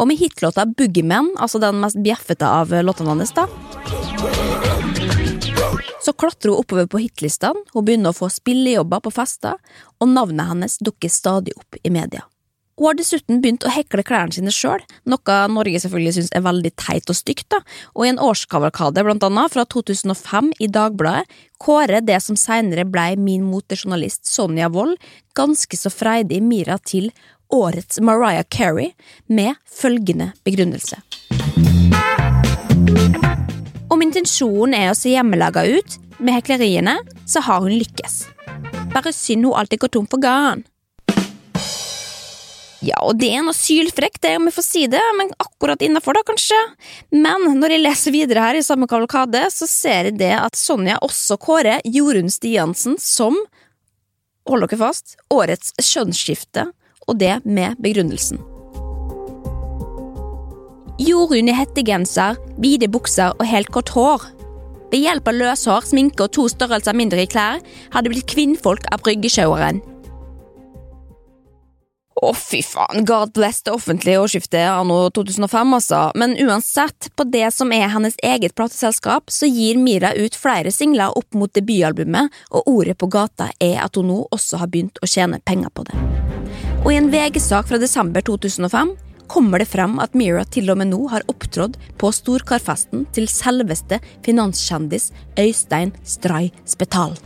Og 0.00 0.08
med 0.08 0.16
hitlåta 0.16 0.64
Boogieman, 0.64 1.34
altså 1.36 1.60
den 1.60 1.82
mest 1.82 2.00
bjeffete 2.00 2.48
av 2.48 2.72
låtene 2.88 3.12
hans, 3.12 3.36
da, 3.36 3.44
så 6.00 6.16
klatrer 6.16 6.54
hun 6.54 6.64
oppover 6.64 6.88
på 6.88 7.04
hitlistene, 7.04 7.66
hun 7.74 7.84
begynner 7.84 8.14
å 8.14 8.16
få 8.16 8.32
spillejobber 8.32 9.04
på 9.04 9.12
fester, 9.12 9.60
og 10.00 10.08
navnet 10.08 10.54
hennes 10.54 10.80
dukker 10.80 11.12
stadig 11.12 11.52
opp 11.60 11.76
i 11.84 11.92
media. 11.92 12.24
Hun 12.80 12.86
har 12.88 12.96
dessuten 12.96 13.42
begynt 13.44 13.64
å 13.68 13.70
hekle 13.74 14.00
klærne 14.08 14.32
sine 14.32 14.52
sjøl, 14.56 14.80
noe 15.04 15.34
Norge 15.52 15.82
selvfølgelig 15.82 16.14
syns 16.16 16.30
er 16.32 16.44
veldig 16.46 16.70
teit 16.80 17.10
og 17.12 17.18
stygt, 17.18 17.50
da, 17.52 17.58
og 17.92 18.06
i 18.06 18.08
en 18.08 18.20
årskavalkade 18.24 19.04
blant 19.04 19.26
annet 19.26 19.52
fra 19.52 19.66
2005 19.68 20.48
i 20.64 20.68
Dagbladet 20.72 21.28
kårer 21.60 22.00
det 22.00 22.16
som 22.24 22.38
senere 22.40 22.86
blei 22.88 23.18
min 23.20 23.44
motejournalist 23.44 24.24
Sonja 24.24 24.70
Wold 24.72 24.96
ganske 25.36 25.76
så 25.76 25.92
freidig 25.92 26.40
Mira 26.40 26.78
til 26.80 27.10
årets 27.52 28.00
Mariah 28.00 28.48
Carey 28.48 28.94
med 29.28 29.60
følgende 29.68 30.30
begrunnelse. 30.48 31.02
Om 33.92 34.08
intensjonen 34.08 34.80
er 34.80 34.94
å 34.94 34.96
se 34.96 35.12
hjemmelaga 35.12 35.68
ut 35.68 36.00
med 36.16 36.40
hekleriene, 36.40 36.96
så 37.28 37.44
har 37.44 37.60
hun 37.60 37.76
lykkes. 37.76 38.22
Bare 38.96 39.12
synd 39.12 39.50
hun 39.50 39.60
alltid 39.60 39.84
går 39.84 39.98
tom 40.00 40.08
for 40.08 40.24
garn. 40.24 40.64
Ja, 42.80 42.96
og 43.04 43.18
det 43.20 43.28
er 43.36 43.42
noe 43.44 43.56
sylfrekt, 43.56 44.22
det, 44.24 44.38
om 44.38 44.48
jeg 44.48 44.56
får 44.56 44.64
si 44.64 44.82
det, 44.88 45.02
men 45.18 45.32
akkurat 45.42 45.82
innafor, 45.84 46.16
da, 46.16 46.24
kanskje. 46.24 46.58
Men 47.12 47.58
når 47.60 47.74
jeg 47.74 47.84
leser 47.84 48.14
videre 48.14 48.44
her 48.46 48.56
i 48.56 48.64
samme 48.64 48.88
kavalkade, 48.88 49.42
så 49.52 49.68
ser 49.68 50.08
jeg 50.08 50.16
det 50.20 50.32
at 50.38 50.56
Sonja 50.56 50.96
også 51.04 51.36
kårer 51.40 51.84
Jorunn 51.84 52.32
Stiansen 52.32 52.96
som, 53.00 53.36
hold 54.48 54.64
dere 54.64 54.80
fast, 54.80 55.18
årets 55.28 55.74
skjønnsskifte, 55.76 56.70
og 57.04 57.20
det 57.20 57.42
med 57.44 57.76
begrunnelsen. 57.84 58.40
Jorunn 61.00 61.48
i 61.48 61.56
hettegenser, 61.56 62.40
vide 62.60 62.88
bukser 62.92 63.36
og 63.36 63.48
helt 63.48 63.70
kort 63.72 63.92
hår. 63.92 64.24
Ved 64.90 65.04
hjelp 65.04 65.28
av 65.28 65.36
løshår, 65.36 65.86
sminke 65.92 66.26
og 66.26 66.32
to 66.36 66.48
størrelser 66.50 66.96
mindre 66.96 67.24
i 67.24 67.30
klær 67.30 67.60
hadde 67.92 68.12
blitt 68.12 68.28
kvinnfolk 68.32 68.88
av 68.92 69.04
bryggesjaueren. 69.04 69.84
Å, 72.20 72.34
fy 72.36 72.60
faen, 72.60 73.04
God 73.08 73.32
bless 73.32 73.62
det 73.64 73.72
offentlige 73.72 74.20
årsskiftet 74.20 74.68
anno 74.68 75.06
2005, 75.16 75.74
altså. 75.78 76.00
Men 76.20 76.36
uansett, 76.36 77.08
på 77.16 77.24
det 77.32 77.46
som 77.56 77.72
er 77.72 77.88
hennes 77.88 78.18
eget 78.22 78.54
plateselskap, 78.58 79.32
så 79.32 79.48
gir 79.48 79.80
Mira 79.80 80.12
ut 80.12 80.36
flere 80.36 80.72
singler 80.74 81.16
opp 81.16 81.32
mot 81.32 81.52
debutalbumet, 81.56 82.28
og 82.52 82.68
ordet 82.68 82.98
på 83.00 83.08
gata 83.08 83.48
er 83.56 83.78
at 83.86 83.96
hun 83.96 84.10
nå 84.12 84.18
også 84.28 84.60
har 84.60 84.68
begynt 84.68 85.00
å 85.00 85.08
tjene 85.08 85.40
penger 85.48 85.72
på 85.72 85.86
det. 85.88 85.96
Og 86.82 86.92
i 86.92 86.98
en 87.00 87.08
VG-sak 87.12 87.72
fra 87.72 87.80
desember 87.80 88.24
2005 88.26 88.92
kommer 89.30 89.62
det 89.62 89.70
frem 89.70 89.96
at 90.02 90.16
Mira 90.18 90.44
til 90.44 90.68
og 90.72 90.80
med 90.82 90.90
nå 90.92 91.00
har 91.12 91.24
opptrådt 91.30 91.78
på 92.00 92.12
storkarfesten 92.12 93.06
til 93.16 93.30
selveste 93.32 94.00
finanskjendis 94.26 95.12
Øystein 95.40 95.96
Stray 96.04 96.52
Spetal. 96.68 97.16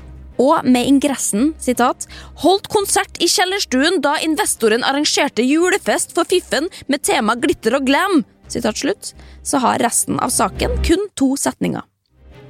Og 0.43 0.65
med 0.67 0.87
ingressen 0.87 1.55
sitat, 1.63 2.07
'Holdt 2.43 2.69
konsert 2.69 3.19
i 3.23 3.29
kjellerstuen 3.31 4.01
da 4.03 4.17
investoren 4.19 4.83
arrangerte 4.83 5.47
julefest 5.47 6.15
for 6.15 6.25
fiffen 6.25 6.69
med 6.89 7.03
tema 7.03 7.35
glitter 7.35 7.77
og 7.79 7.87
glam', 7.87 8.25
sitat 8.49 8.77
slutt, 8.77 9.15
så 9.43 9.59
har 9.59 9.79
resten 9.79 10.19
av 10.21 10.31
saken 10.31 10.83
kun 10.83 11.09
to 11.15 11.37
setninger. 11.37 11.83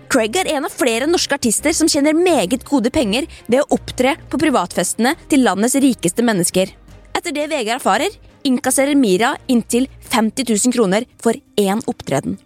Craig 0.09 0.37
er 0.37 0.47
en 0.57 0.65
av 0.65 0.71
flere 0.71 1.09
norske 1.11 1.35
artister 1.35 1.73
som 1.75 1.89
tjener 1.89 2.15
meget 2.15 2.65
gode 2.69 2.91
penger 2.91 3.27
ved 3.49 3.61
å 3.63 3.69
opptre 3.75 4.17
på 4.31 4.39
privatfestene 4.39 5.17
til 5.29 5.43
landets 5.43 5.75
rikeste 5.75 6.23
mennesker. 6.23 6.71
Etter 7.15 7.33
det 7.33 7.49
VG 7.51 7.73
erfarer, 7.75 8.13
innkasserer 8.45 8.95
Mira 8.95 9.35
inntil 9.49 9.89
50 10.13 10.47
000 10.47 10.77
kroner 10.77 11.07
for 11.23 11.35
én 11.57 11.83
opptreden. 11.91 12.39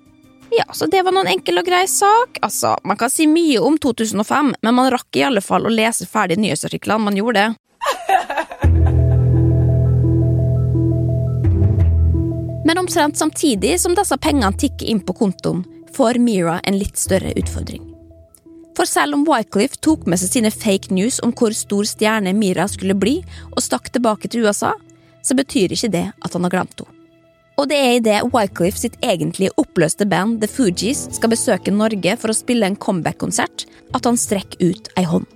Ja, 0.51 0.65
så 0.73 0.87
det 0.87 1.03
var 1.05 1.13
noen 1.13 1.29
enkel 1.29 1.61
og 1.61 1.67
grei 1.69 1.85
sak. 1.89 2.39
Altså, 2.43 2.77
Man 2.85 2.97
kan 2.97 3.11
si 3.13 3.27
mye 3.29 3.61
om 3.61 3.79
2005, 3.79 4.55
men 4.63 4.75
man 4.75 4.91
rakk 4.93 5.17
i 5.17 5.27
alle 5.29 5.45
fall 5.45 5.69
å 5.69 5.73
lese 5.73 6.07
ferdig 6.09 6.39
nyhetsartiklene. 6.41 7.05
Man 7.11 7.19
gjorde 7.21 7.45
det. 7.45 7.55
Men 12.69 12.79
omtrent 12.79 13.17
samtidig 13.17 13.79
som 13.81 13.95
disse 13.97 14.17
pengene 14.21 14.53
tikker 14.53 14.91
inn 14.93 14.99
på 15.01 15.15
kontoen, 15.17 15.63
får 15.97 16.19
Mira 16.21 16.59
en 16.69 16.77
litt 16.77 17.01
større 17.01 17.31
utfordring. 17.41 17.81
For 18.77 18.85
selv 18.85 19.17
om 19.17 19.25
Wycliffe 19.25 19.81
tok 19.81 20.05
med 20.05 20.21
seg 20.21 20.35
sine 20.35 20.51
fake 20.53 20.93
news 20.93 21.17
om 21.25 21.33
hvor 21.33 21.57
stor 21.57 21.89
stjerne 21.89 22.35
Mira 22.37 22.69
skulle 22.69 22.95
bli, 22.95 23.23
og 23.55 23.65
stakk 23.65 23.89
tilbake 23.95 24.29
til 24.29 24.45
USA, 24.45 24.75
så 25.25 25.39
betyr 25.39 25.73
ikke 25.73 25.91
det 25.97 26.05
at 26.13 26.37
han 26.37 26.45
har 26.45 26.59
glemt 26.59 26.85
henne. 26.85 26.98
Og 27.59 27.67
det 27.67 27.79
er 27.79 27.97
idet 27.97 28.19
Wycliffe 28.31 28.79
sitt 28.79 28.95
egentlig 29.03 29.51
oppløste 29.59 30.07
band 30.07 30.39
The 30.43 30.51
Fugees 30.51 31.09
skal 31.17 31.33
besøke 31.33 31.75
Norge 31.75 32.15
for 32.21 32.31
å 32.31 32.37
spille 32.37 32.69
en 32.69 32.79
comeback-konsert, 32.79 33.67
at 33.97 34.07
han 34.07 34.19
strekker 34.21 34.63
ut 34.63 34.93
ei 34.99 35.07
hånd. 35.09 35.27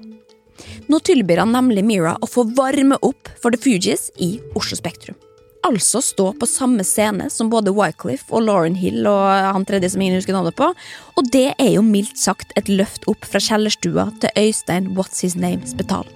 Nå 0.86 1.00
tilbyr 1.02 1.42
han 1.42 1.54
nemlig 1.54 1.82
Mira 1.86 2.14
å 2.22 2.28
få 2.30 2.44
varme 2.54 2.98
opp 3.02 3.30
for 3.42 3.50
The 3.50 3.58
Fugees 3.58 4.10
i 4.22 4.36
Oslo 4.58 4.78
Spektrum. 4.78 5.18
Altså 5.66 6.00
stå 6.02 6.32
på 6.38 6.46
samme 6.50 6.82
scene 6.86 7.28
som 7.30 7.50
både 7.50 7.74
Wycliffe 7.74 8.34
og 8.34 8.46
Lauren 8.48 8.74
Hill 8.78 9.06
og 9.06 9.26
han 9.54 9.66
tredje 9.66 9.92
som 9.92 10.02
ingen 10.02 10.18
husker 10.18 10.34
navnet 10.34 10.58
på, 10.58 10.72
og 11.18 11.30
det 11.34 11.52
er 11.54 11.70
jo 11.76 11.84
mildt 11.86 12.18
sagt 12.18 12.54
et 12.58 12.70
løft 12.70 13.06
opp 13.10 13.26
fra 13.26 13.42
kjellerstua 13.42 14.08
til 14.22 14.42
Øystein 14.42 14.90
What's 14.98 15.22
His 15.22 15.38
Name 15.38 15.66
Spetal. 15.70 16.06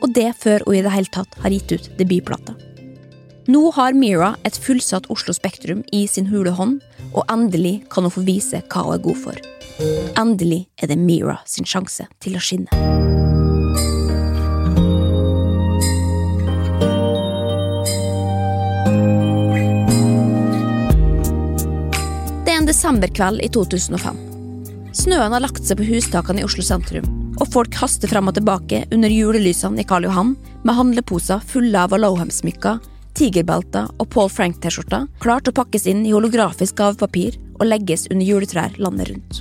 Og 0.00 0.12
det 0.16 0.32
før 0.40 0.64
hun 0.66 0.80
i 0.80 0.84
det 0.84 0.96
hele 0.96 1.12
tatt 1.12 1.36
har 1.44 1.52
gitt 1.52 1.76
ut 1.76 1.92
debutplata. 2.00 2.56
Nå 3.48 3.70
har 3.72 3.94
Mira 3.96 4.34
et 4.44 4.56
fullsatt 4.60 5.06
Oslo 5.08 5.32
Spektrum 5.32 5.80
i 5.96 6.04
sin 6.08 6.26
hule 6.28 6.52
hånd, 6.52 6.80
og 7.14 7.24
endelig 7.32 7.86
kan 7.92 8.04
hun 8.04 8.12
få 8.12 8.24
vise 8.26 8.60
hva 8.68 8.84
hun 8.84 8.96
er 8.98 9.04
god 9.04 9.20
for. 9.22 9.38
Endelig 10.20 10.66
er 10.76 10.90
det 10.90 10.98
Mira 11.00 11.38
sin 11.48 11.64
sjanse 11.64 12.04
til 12.20 12.36
å 12.36 12.42
skinne. 12.44 12.68
Det 22.44 22.52
er 22.52 22.60
en 22.60 22.68
desemberkveld 22.68 23.40
i 23.40 23.48
2005. 23.48 24.20
Snøen 25.00 25.32
har 25.32 25.40
lagt 25.40 25.64
seg 25.64 25.80
på 25.80 25.88
hustakene 25.88 26.42
i 26.42 26.44
Oslo 26.44 26.66
sentrum, 26.66 27.08
og 27.40 27.48
folk 27.54 27.76
haster 27.80 28.10
frem 28.10 28.28
og 28.28 28.36
tilbake 28.36 28.84
under 28.92 29.08
julelysene 29.08 29.80
i 29.80 29.88
Karl 29.88 30.10
Johan 30.10 30.34
med 30.66 30.76
handleposer 30.76 31.40
fulle 31.46 31.88
av 31.88 31.94
Alohem-smykker, 31.96 32.82
tigerbelter 33.18 33.88
og 34.00 34.08
Paul 34.12 34.30
Frank-T-skjorter 34.32 35.06
klart 35.22 35.48
å 35.50 35.54
pakkes 35.56 35.86
inn 35.90 36.02
i 36.06 36.14
holografisk 36.14 36.78
gavepapir 36.80 37.38
og 37.58 37.68
legges 37.68 38.06
under 38.10 38.26
juletrær 38.26 38.76
landet 38.80 39.10
rundt. 39.12 39.40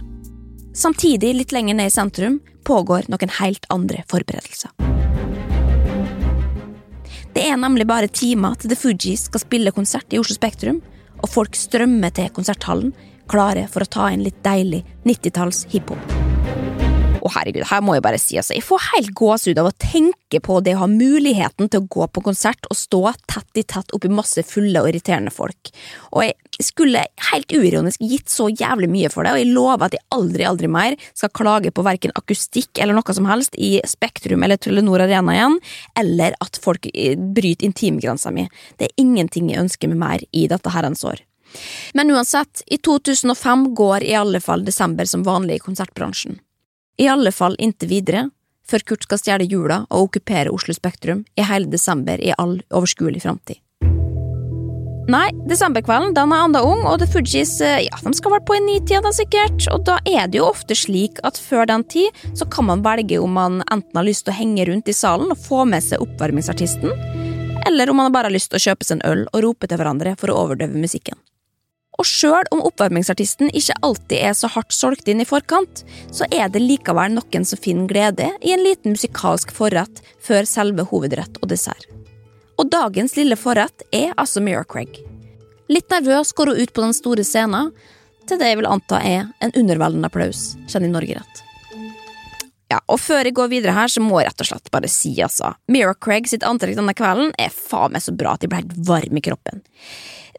Samtidig, 0.76 1.34
litt 1.36 1.52
lenger 1.56 1.76
ned 1.80 1.90
i 1.90 1.94
sentrum, 1.94 2.40
pågår 2.68 3.10
noen 3.10 3.34
helt 3.40 3.66
andre 3.74 4.04
forberedelser. 4.12 4.72
Det 7.34 7.46
er 7.46 7.60
nemlig 7.60 7.88
bare 7.90 8.10
timer 8.12 8.56
til 8.60 8.72
The 8.72 8.78
Fugees 8.80 9.28
skal 9.30 9.44
spille 9.44 9.74
konsert 9.76 10.14
i 10.14 10.22
Oslo 10.22 10.38
Spektrum, 10.38 10.82
og 11.20 11.30
folk 11.32 11.58
strømmer 11.58 12.14
til 12.16 12.32
konserthallen, 12.36 12.94
klare 13.30 13.68
for 13.70 13.86
å 13.86 13.92
ta 13.92 14.10
inn 14.14 14.26
litt 14.26 14.42
deilig 14.46 14.82
90-talls 15.06 15.66
hiphop. 15.74 16.19
Å 17.20 17.32
herregud, 17.36 17.66
her 17.70 17.84
må 17.84 17.96
jeg 17.98 18.06
bare 18.06 18.20
si 18.22 18.38
altså, 18.40 18.56
jeg 18.56 18.66
får 18.66 18.86
helt 18.94 19.14
gåsehud 19.18 19.62
av 19.62 19.70
å 19.70 19.76
tenke 19.82 20.42
på 20.44 20.60
det 20.66 20.76
å 20.78 20.84
ha 20.84 20.90
muligheten 20.92 21.70
til 21.70 21.84
å 21.84 21.90
gå 21.92 22.08
på 22.14 22.24
konsert 22.26 22.70
og 22.70 22.78
stå 22.78 23.02
tett 23.30 23.60
i 23.60 23.66
tett 23.68 23.94
oppi 23.96 24.12
masse 24.14 24.44
fulle 24.48 24.82
og 24.82 24.92
irriterende 24.92 25.34
folk. 25.34 25.72
Og 26.14 26.26
jeg 26.28 26.66
skulle 26.66 27.06
helt 27.30 27.54
uironisk 27.56 28.02
gitt 28.04 28.32
så 28.32 28.50
jævlig 28.52 28.90
mye 28.92 29.12
for 29.14 29.26
det, 29.26 29.34
og 29.34 29.42
jeg 29.42 29.54
lover 29.54 29.88
at 29.88 29.98
jeg 29.98 30.06
aldri, 30.16 30.48
aldri 30.48 30.72
mer 30.72 30.98
skal 31.14 31.34
klage 31.36 31.74
på 31.76 31.86
verken 31.86 32.16
akustikk 32.20 32.82
eller 32.82 32.98
noe 32.98 33.16
som 33.16 33.28
helst 33.30 33.58
i 33.60 33.78
Spektrum 33.88 34.44
eller 34.46 34.60
Telenor 34.62 35.06
Arena 35.06 35.36
igjen, 35.36 35.58
eller 36.00 36.38
at 36.44 36.60
folk 36.62 36.90
eh, 36.94 37.16
bryter 37.18 37.70
intimgrensa 37.70 38.34
mi. 38.36 38.48
Det 38.78 38.90
er 38.90 39.02
ingenting 39.02 39.52
jeg 39.52 39.66
ønsker 39.66 39.92
meg 39.92 40.04
mer 40.04 40.30
i 40.32 40.48
dette 40.52 40.76
herrens 40.76 41.04
år. 41.08 41.24
Men 41.94 42.12
uansett, 42.14 42.62
i 42.68 42.78
2005 42.78 43.72
går 43.76 44.06
i 44.06 44.14
alle 44.14 44.42
fall 44.44 44.66
desember 44.66 45.08
som 45.10 45.26
vanlig 45.26 45.58
i 45.58 45.64
konsertbransjen. 45.64 46.38
I 47.00 47.08
alle 47.08 47.32
fall 47.32 47.56
inntil 47.64 47.90
videre, 47.94 48.28
før 48.68 48.84
Kurt 48.92 49.08
skal 49.08 49.22
stjele 49.22 49.48
jula 49.48 49.86
og 49.88 50.10
okkupere 50.10 50.52
Oslo 50.52 50.76
Spektrum 50.76 51.24
i 51.40 51.46
hele 51.48 51.72
desember 51.72 52.20
i 52.20 52.34
all 52.36 52.60
overskuelig 52.76 53.24
framtid. 53.24 53.62
Nei, 55.10 55.32
desemberkvelden 55.50 56.12
den 56.14 56.34
er 56.36 56.44
enda 56.46 56.60
ung, 56.62 56.84
og 56.86 57.00
The 57.02 57.08
Fugees 57.10 57.56
eh, 57.66 57.80
ja, 57.88 57.98
de 58.04 58.12
skal 58.14 58.36
vel 58.36 58.44
på 58.46 58.60
i 58.60 58.60
nitida 58.62 59.00
da 59.02 59.14
sikkert, 59.16 59.66
og 59.74 59.88
da 59.88 59.96
er 60.06 60.28
det 60.30 60.38
jo 60.38 60.52
ofte 60.52 60.78
slik 60.78 61.18
at 61.26 61.40
før 61.42 61.66
den 61.72 61.88
tid 61.90 62.20
så 62.38 62.46
kan 62.46 62.68
man 62.68 62.84
velge 62.86 63.18
om 63.18 63.34
man 63.40 63.64
enten 63.72 63.98
har 63.98 64.06
lyst 64.06 64.28
til 64.28 64.36
å 64.36 64.38
henge 64.38 64.68
rundt 64.70 64.92
i 64.92 64.94
salen 64.94 65.34
og 65.34 65.42
få 65.42 65.64
med 65.72 65.82
seg 65.88 66.04
oppvarmingsartisten, 66.06 66.94
eller 67.66 67.90
om 67.90 68.04
man 68.04 68.14
bare 68.14 68.30
har 68.30 68.36
lyst 68.36 68.52
til 68.54 68.60
å 68.60 68.66
kjøpe 68.68 68.86
seg 68.86 69.00
en 69.00 69.08
øl 69.10 69.26
og 69.32 69.42
rope 69.48 69.72
til 69.72 69.82
hverandre 69.82 70.14
for 70.20 70.30
å 70.30 70.38
overdøve 70.44 70.78
musikken. 70.78 71.18
Og 72.00 72.08
sjøl 72.08 72.48
om 72.56 72.62
oppvarmingsartisten 72.64 73.52
ikke 73.52 73.76
alltid 73.84 74.22
er 74.24 74.36
så 74.38 74.48
hardt 74.54 74.72
solgt 74.76 75.10
inn 75.12 75.20
i 75.20 75.28
forkant, 75.28 75.84
så 76.16 76.28
er 76.32 76.48
det 76.52 76.64
likevel 76.64 77.12
noen 77.18 77.48
som 77.48 77.60
finner 77.60 77.90
glede 77.92 78.30
i 78.40 78.54
en 78.56 78.64
liten 78.64 78.96
musikalsk 78.96 79.52
forrett 79.56 80.00
før 80.24 80.48
selve 80.48 80.88
hovedrett 80.88 81.42
og 81.42 81.52
dessert. 81.52 81.90
Og 82.60 82.72
dagens 82.72 83.16
lille 83.20 83.36
forrett 83.40 83.84
er 83.96 84.14
altså 84.20 84.44
Mira 84.44 84.64
Craig. 84.68 85.02
Litt 85.70 85.92
nervøs 85.92 86.32
går 86.36 86.54
hun 86.54 86.64
ut 86.64 86.74
på 86.74 86.84
den 86.86 86.96
store 86.96 87.26
scenen, 87.28 87.74
til 88.30 88.40
det 88.40 88.52
jeg 88.52 88.60
vil 88.60 88.70
anta 88.70 89.00
er 89.04 89.28
en 89.44 89.54
underveldende 89.58 90.08
applaus, 90.08 90.54
kjenner 90.70 90.92
Norge 90.94 91.20
rett. 91.20 91.44
Ja, 92.70 92.78
og 92.86 93.00
før 93.02 93.26
jeg 93.26 93.34
går 93.38 93.50
videre 93.50 93.74
her, 93.74 93.90
så 93.90 94.02
må 94.04 94.20
jeg 94.22 94.30
rett 94.30 94.44
og 94.44 94.50
slett 94.52 94.72
bare 94.72 94.92
si, 94.92 95.16
altså. 95.26 95.56
Mira 95.74 95.96
Craig 95.98 96.30
sitt 96.30 96.46
antrekk 96.46 96.78
denne 96.78 96.94
kvelden 96.96 97.34
er 97.42 97.54
faen 97.54 97.96
meg 97.96 98.06
så 98.06 98.14
bra 98.14 98.36
at 98.38 98.46
jeg 98.46 98.52
ble 98.52 98.62
helt 98.62 98.76
varm 98.88 99.18
i 99.18 99.24
kroppen. 99.26 99.64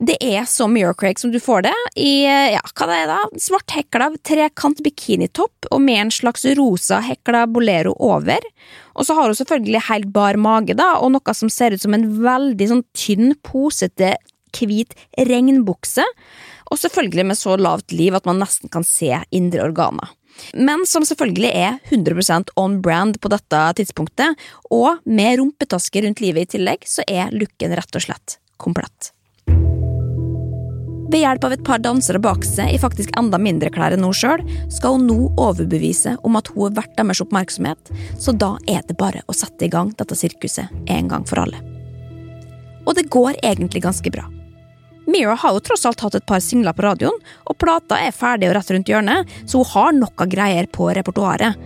Det 0.01 0.17
er 0.25 0.47
så 0.49 0.65
Miracrake 0.65 1.21
som 1.21 1.29
du 1.33 1.37
får 1.43 1.67
det, 1.67 1.75
i 2.01 2.25
ja, 2.25 2.61
hva 2.65 2.87
det 2.89 2.95
er 3.03 3.11
da, 3.11 3.19
svarthekla 3.37 4.07
trekant 4.25 4.79
bikinitopp 4.81 5.69
og 5.69 5.83
med 5.85 6.07
en 6.07 6.13
slags 6.15 6.47
rosa 6.57 7.03
hekla 7.05 7.43
bolero 7.53 7.93
over. 8.01 8.47
Og 8.97 9.05
så 9.05 9.17
har 9.19 9.29
hun 9.29 9.37
selvfølgelig 9.37 9.83
helt 9.91 10.09
bar 10.15 10.41
mage, 10.41 10.79
da, 10.79 10.95
og 11.05 11.13
noe 11.13 11.37
som 11.37 11.53
ser 11.53 11.77
ut 11.77 11.85
som 11.85 11.97
en 11.97 12.09
veldig 12.25 12.71
sånn 12.73 12.83
tynn, 12.97 13.35
posete, 13.45 14.15
hvit 14.57 14.97
regnbukse. 15.29 16.09
Og 16.73 16.81
selvfølgelig 16.81 17.29
med 17.29 17.39
så 17.39 17.61
lavt 17.61 17.93
liv 17.93 18.17
at 18.17 18.25
man 18.29 18.41
nesten 18.41 18.73
kan 18.73 18.87
se 18.87 19.13
indre 19.37 19.69
organer. 19.69 20.17
Men 20.57 20.87
som 20.89 21.05
selvfølgelig 21.05 21.53
er 21.53 21.79
100% 21.93 22.55
on 22.57 22.81
brand 22.81 23.21
på 23.21 23.29
dette 23.37 23.63
tidspunktet, 23.83 24.49
og 24.73 25.05
med 25.05 25.43
rumpetaske 25.43 26.09
rundt 26.09 26.25
livet 26.25 26.49
i 26.49 26.57
tillegg, 26.57 26.89
så 26.89 27.05
er 27.05 27.35
looken 27.37 27.77
rett 27.77 28.01
og 28.01 28.09
slett 28.09 28.41
komplett. 28.57 29.13
Ved 31.11 31.25
hjelp 31.25 31.45
av 31.45 31.53
et 31.57 31.63
par 31.67 31.81
dansere 31.83 32.21
bak 32.23 32.45
seg 32.47 32.71
i 32.71 32.79
faktisk 32.79 33.11
enda 33.19 33.39
mindre 33.43 33.71
klær 33.75 33.97
enn 33.97 34.05
hun 34.07 34.15
sjøl, 34.15 34.45
skal 34.71 34.95
hun 34.95 35.09
nå 35.09 35.17
overbevise 35.43 36.13
om 36.27 36.39
at 36.39 36.53
hun 36.55 36.69
er 36.69 36.77
verdt 36.77 36.95
deres 37.01 37.23
oppmerksomhet, 37.25 37.91
så 38.15 38.31
da 38.31 38.53
er 38.71 38.85
det 38.87 38.95
bare 39.01 39.25
å 39.27 39.35
sette 39.35 39.67
i 39.67 39.73
gang 39.73 39.91
dette 39.99 40.15
sirkuset 40.15 40.71
en 40.87 41.11
gang 41.11 41.27
for 41.27 41.43
alle. 41.43 41.59
Og 42.87 42.95
det 42.95 43.09
går 43.11 43.41
egentlig 43.43 43.83
ganske 43.83 44.13
bra. 44.15 44.29
Mira 45.11 45.35
har 45.35 45.57
jo 45.57 45.65
tross 45.67 45.89
alt 45.89 46.05
hatt 46.05 46.15
et 46.21 46.29
par 46.31 46.39
singler 46.45 46.77
på 46.79 46.87
radioen, 46.87 47.19
og 47.43 47.59
plata 47.59 47.99
er 47.99 48.15
ferdig 48.15 48.47
og 48.47 48.55
rett 48.61 48.71
rundt 48.71 48.95
hjørnet, 48.95 49.35
så 49.51 49.65
hun 49.65 49.71
har 49.75 49.97
noe 49.99 50.31
greier 50.31 50.71
på 50.71 50.93
repertoaret. 50.95 51.59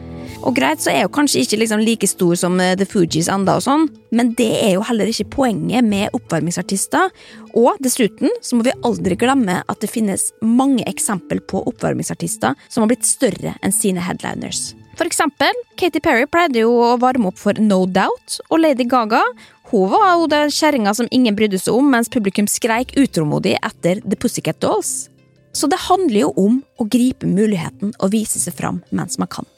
Og 0.44 0.52
greit, 0.52 0.82
så 0.84 0.92
er 0.92 1.06
hun 1.06 1.14
kanskje 1.14 1.40
ikke 1.44 1.58
liksom 1.62 1.80
like 1.80 2.08
stor 2.08 2.36
som 2.36 2.58
eh, 2.60 2.74
The 2.76 2.84
Fugees 2.88 3.30
enda, 3.32 3.56
og 3.56 3.64
sånn, 3.64 3.86
men 4.14 4.34
det 4.36 4.50
er 4.60 4.74
jo 4.74 4.84
heller 4.84 5.08
ikke 5.08 5.30
poenget 5.38 5.86
med 5.88 6.12
oppvarmingsartister. 6.16 7.12
Og 7.56 7.80
dessuten 7.84 8.32
så 8.44 8.58
må 8.58 8.66
vi 8.66 8.76
aldri 8.84 9.16
glemme 9.20 9.62
at 9.62 9.80
det 9.80 9.92
finnes 9.92 10.28
mange 10.44 10.84
eksempel 10.90 11.40
på 11.48 11.64
oppvarmingsartister 11.72 12.58
som 12.68 12.84
har 12.84 12.92
blitt 12.92 13.08
større 13.08 13.54
enn 13.64 13.74
sine 13.74 14.04
headliners. 14.04 14.74
For 14.94 15.08
eksempel, 15.08 15.56
Katy 15.80 15.98
Perry 16.04 16.28
pleide 16.30 16.60
jo 16.62 16.76
å 16.84 16.92
varme 17.02 17.32
opp 17.32 17.40
for 17.40 17.56
No 17.58 17.82
Doubt, 17.90 18.38
og 18.50 18.60
Lady 18.62 18.86
Gaga 18.86 19.24
hun 19.72 19.88
var 19.90 20.12
jo 20.12 20.28
den 20.30 20.52
kjerringa 20.54 20.92
som 20.94 21.08
ingen 21.10 21.34
brydde 21.34 21.58
seg 21.58 21.74
om, 21.74 21.88
mens 21.90 22.12
publikum 22.12 22.46
skreik 22.50 22.92
utålmodig 23.00 23.56
etter 23.64 24.04
The 24.04 24.20
Pussycat 24.20 24.60
Dolls. 24.62 25.08
Så 25.56 25.66
det 25.70 25.80
handler 25.88 26.26
jo 26.26 26.30
om 26.38 26.60
å 26.78 26.86
gripe 26.90 27.26
muligheten 27.26 27.94
og 27.96 28.12
vise 28.12 28.42
seg 28.42 28.54
fram 28.58 28.82
mens 28.94 29.18
man 29.18 29.30
kan. 29.32 29.48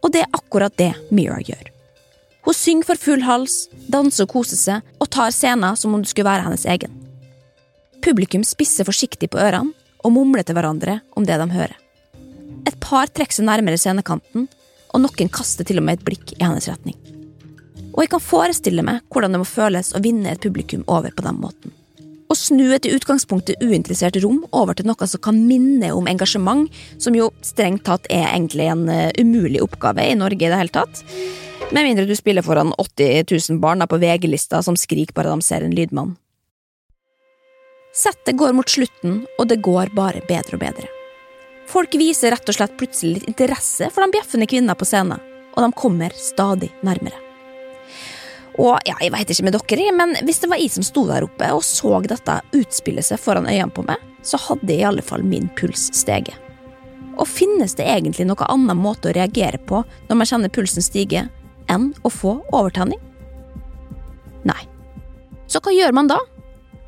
Og 0.00 0.12
det 0.14 0.24
er 0.24 0.32
akkurat 0.36 0.76
det 0.80 0.92
Mira 1.10 1.40
gjør. 1.44 1.68
Hun 2.46 2.56
synger 2.56 2.88
for 2.88 3.00
full 3.00 3.22
hals, 3.26 3.66
danser 3.92 4.24
og 4.24 4.32
koser 4.32 4.56
seg, 4.56 4.86
og 4.98 5.10
tar 5.12 5.32
scenen 5.34 5.76
som 5.76 5.94
om 5.94 6.00
det 6.02 6.10
skulle 6.10 6.30
være 6.30 6.46
hennes 6.46 6.64
egen. 6.72 6.94
Publikum 8.00 8.44
spisser 8.46 8.88
forsiktig 8.88 9.28
på 9.30 9.40
ørene 9.40 9.74
og 10.00 10.14
mumler 10.14 10.46
til 10.46 10.56
hverandre 10.56 11.00
om 11.18 11.26
det 11.28 11.36
de 11.36 11.48
hører. 11.52 11.76
Et 12.68 12.76
par 12.80 13.10
trekker 13.12 13.36
seg 13.36 13.48
nærmere 13.48 13.80
scenekanten, 13.80 14.48
og 14.90 15.02
noen 15.04 15.30
kaster 15.32 15.66
til 15.68 15.80
og 15.80 15.86
med 15.86 16.00
et 16.00 16.06
blikk 16.06 16.32
i 16.38 16.42
hennes 16.42 16.68
retning. 16.70 16.96
Og 17.90 18.04
jeg 18.04 18.12
kan 18.14 18.22
forestille 18.24 18.84
meg 18.86 19.04
hvordan 19.12 19.34
det 19.34 19.42
må 19.42 19.48
føles 19.48 19.92
å 19.92 20.02
vinne 20.02 20.32
et 20.32 20.42
publikum 20.42 20.86
over 20.88 21.12
på 21.14 21.26
den 21.26 21.38
måten. 21.42 21.74
Å 22.30 22.36
snu 22.38 22.68
et 22.70 22.86
i 22.86 22.92
utgangspunktet 22.94 23.58
uinteressert 23.58 24.20
rom 24.22 24.44
over 24.54 24.76
til 24.78 24.86
noe 24.86 25.06
som 25.10 25.22
kan 25.22 25.38
minne 25.48 25.90
om 25.96 26.06
engasjement, 26.06 26.70
som 27.02 27.16
jo 27.18 27.32
strengt 27.42 27.82
tatt 27.88 28.06
er 28.06 28.28
egentlig 28.28 28.68
en 28.70 28.84
uh, 28.86 29.08
umulig 29.18 29.58
oppgave 29.64 30.04
i 30.06 30.18
Norge 30.18 30.46
i 30.46 30.50
det 30.52 30.60
hele 30.60 30.74
tatt. 30.74 31.02
Med 31.74 31.86
mindre 31.86 32.06
du 32.06 32.14
spiller 32.18 32.46
foran 32.46 32.70
80 32.78 33.26
000 33.26 33.58
barn 33.62 33.82
på 33.86 33.98
VG-lista 33.98 34.62
som 34.62 34.78
skriker 34.78 35.14
bare 35.14 35.34
de 35.34 35.46
ser 35.46 35.66
en 35.66 35.74
lydmann. 35.74 36.14
Settet 37.94 38.38
går 38.38 38.54
mot 38.54 38.70
slutten, 38.70 39.24
og 39.38 39.48
det 39.50 39.58
går 39.66 39.90
bare 39.96 40.22
bedre 40.28 40.54
og 40.54 40.62
bedre. 40.62 40.86
Folk 41.70 41.94
viser 41.98 42.34
rett 42.34 42.50
og 42.50 42.54
slett 42.54 42.78
plutselig 42.78 43.18
litt 43.18 43.28
interesse 43.30 43.90
for 43.90 44.06
de 44.06 44.14
bjeffende 44.14 44.46
kvinnene 44.50 44.78
på 44.78 44.86
scenen, 44.86 45.18
og 45.54 45.66
de 45.66 45.70
kommer 45.78 46.14
stadig 46.14 46.70
nærmere. 46.86 47.29
Og 48.60 48.76
ja, 48.84 48.96
jeg 49.00 49.12
veit 49.14 49.30
ikke 49.32 49.46
med 49.46 49.56
dere, 49.56 49.92
men 49.96 50.14
hvis 50.26 50.42
det 50.42 50.50
var 50.50 50.60
jeg 50.60 50.72
som 50.74 50.84
sto 50.84 51.06
der 51.08 51.24
oppe 51.24 51.48
og 51.56 51.62
så 51.64 51.96
dette 52.04 52.40
utspille 52.56 53.02
seg 53.04 53.20
foran 53.22 53.48
øynene 53.48 53.72
på 53.72 53.86
meg, 53.86 54.00
så 54.22 54.36
hadde 54.36 54.74
i 54.74 54.84
alle 54.84 55.04
fall 55.04 55.24
min 55.24 55.48
puls 55.56 55.88
steget. 55.96 56.36
Og 57.16 57.28
finnes 57.28 57.74
det 57.76 57.88
egentlig 57.88 58.26
noen 58.28 58.48
annen 58.48 58.80
måte 58.80 59.10
å 59.10 59.16
reagere 59.16 59.60
på 59.68 59.82
når 60.08 60.20
man 60.20 60.28
kjenner 60.28 60.52
pulsen 60.52 60.84
stige, 60.84 61.26
enn 61.72 61.90
å 62.04 62.12
få 62.12 62.36
overtenning? 62.52 63.00
Nei. 64.48 64.60
Så 65.50 65.60
hva 65.64 65.72
gjør 65.74 65.96
man 65.96 66.10
da? 66.10 66.20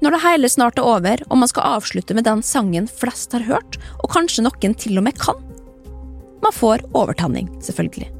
Når 0.03 0.17
det 0.17 0.23
hele 0.25 0.51
snart 0.51 0.81
er 0.81 0.89
over, 0.89 1.21
og 1.29 1.39
man 1.41 1.51
skal 1.51 1.77
avslutte 1.79 2.17
med 2.17 2.27
den 2.27 2.43
sangen 2.45 2.89
flest 2.91 3.33
har 3.37 3.45
hørt, 3.47 3.79
og 4.03 4.13
kanskje 4.13 4.45
noen 4.45 4.75
til 4.77 4.99
og 4.99 5.07
med 5.07 5.21
kan? 5.21 5.39
Man 6.43 6.57
får 6.57 6.85
overtenning, 6.99 7.53
selvfølgelig. 7.63 8.11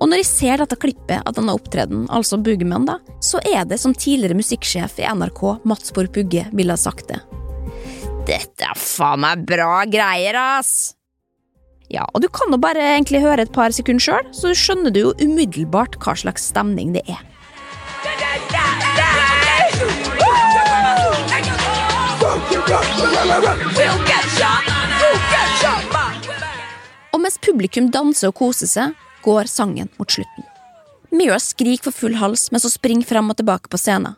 Og 0.00 0.08
når 0.08 0.22
jeg 0.22 0.28
ser 0.30 0.62
dette 0.62 0.78
klippet 0.80 1.26
av 1.28 1.34
denne 1.36 1.52
opptreden, 1.52 2.06
altså 2.08 2.38
Boogeman, 2.40 2.86
da, 2.88 2.96
så 3.20 3.40
er 3.44 3.66
det 3.68 3.76
som 3.82 3.92
tidligere 3.92 4.38
musikksjef 4.38 4.96
i 5.02 5.04
NRK, 5.04 5.42
Mats 5.68 5.92
Borg 5.92 6.14
Pugge, 6.14 6.46
ville 6.56 6.72
ha 6.72 6.80
sagt 6.80 7.10
det. 7.12 7.20
Dette 8.28 8.64
er 8.64 8.80
faen 8.80 9.20
meg 9.20 9.44
bra 9.48 9.82
greier, 9.90 10.38
ass! 10.40 10.94
Ja, 11.92 12.06
og 12.14 12.22
du 12.22 12.28
kan 12.32 12.52
jo 12.54 12.56
bare 12.62 12.80
egentlig 12.94 13.20
høre 13.20 13.44
et 13.44 13.52
par 13.52 13.74
sekunder 13.76 14.00
sjøl, 14.00 14.30
så 14.32 14.54
skjønner 14.56 14.94
du 14.94 15.00
jo 15.02 15.12
umiddelbart 15.20 15.98
hva 16.00 16.14
slags 16.16 16.48
stemning 16.48 16.94
det 16.96 17.04
er. 17.10 17.20
Og 27.10 27.20
mens 27.20 27.40
publikum 27.42 27.92
danser 27.92 28.30
og 28.30 28.38
koser 28.38 28.70
seg, 28.70 28.96
går 29.22 29.50
sangen 29.50 29.88
mot 29.96 30.10
slutten. 30.10 30.46
Mira 31.10 31.40
skriker 31.42 31.90
for 31.90 31.96
full 32.04 32.14
hals 32.20 32.50
mens 32.52 32.66
hun 32.66 32.74
springer 32.74 33.06
frem 33.06 33.30
og 33.32 33.38
tilbake 33.40 33.70
på 33.70 33.78
scenen. 33.80 34.16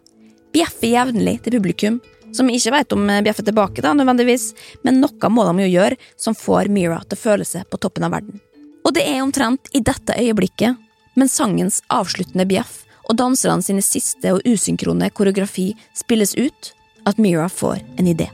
Bjeffer 0.52 0.90
jevnlig 0.90 1.38
til 1.42 1.56
publikum, 1.56 2.00
som 2.36 2.50
ikke 2.52 2.72
vet 2.74 2.92
om 2.92 3.08
bjeffer 3.24 3.44
tilbake, 3.44 3.82
da, 3.84 3.92
nødvendigvis, 3.96 4.52
men 4.84 5.00
noe 5.00 5.30
må 5.32 5.44
de 5.48 5.64
jo 5.64 5.72
gjøre 5.72 5.98
som 6.20 6.36
får 6.36 6.68
Mira 6.72 7.00
til 7.04 7.16
å 7.16 7.22
føle 7.22 7.48
seg 7.48 7.68
på 7.72 7.80
toppen 7.80 8.04
av 8.08 8.12
verden. 8.16 8.40
Og 8.84 8.92
det 8.96 9.04
er 9.08 9.22
omtrent 9.24 9.68
i 9.72 9.80
dette 9.84 10.16
øyeblikket, 10.18 10.76
mens 11.16 11.36
sangens 11.36 11.80
avsluttende 11.92 12.46
bjeff 12.48 12.82
og 13.08 13.16
danserne 13.20 13.64
sine 13.64 13.84
siste 13.84 14.32
og 14.32 14.44
usynkrone 14.48 15.10
koreografi 15.12 15.72
spilles 15.96 16.34
ut, 16.36 16.72
at 17.08 17.18
Mira 17.18 17.48
får 17.50 17.80
en 17.98 18.08
idé. 18.08 18.28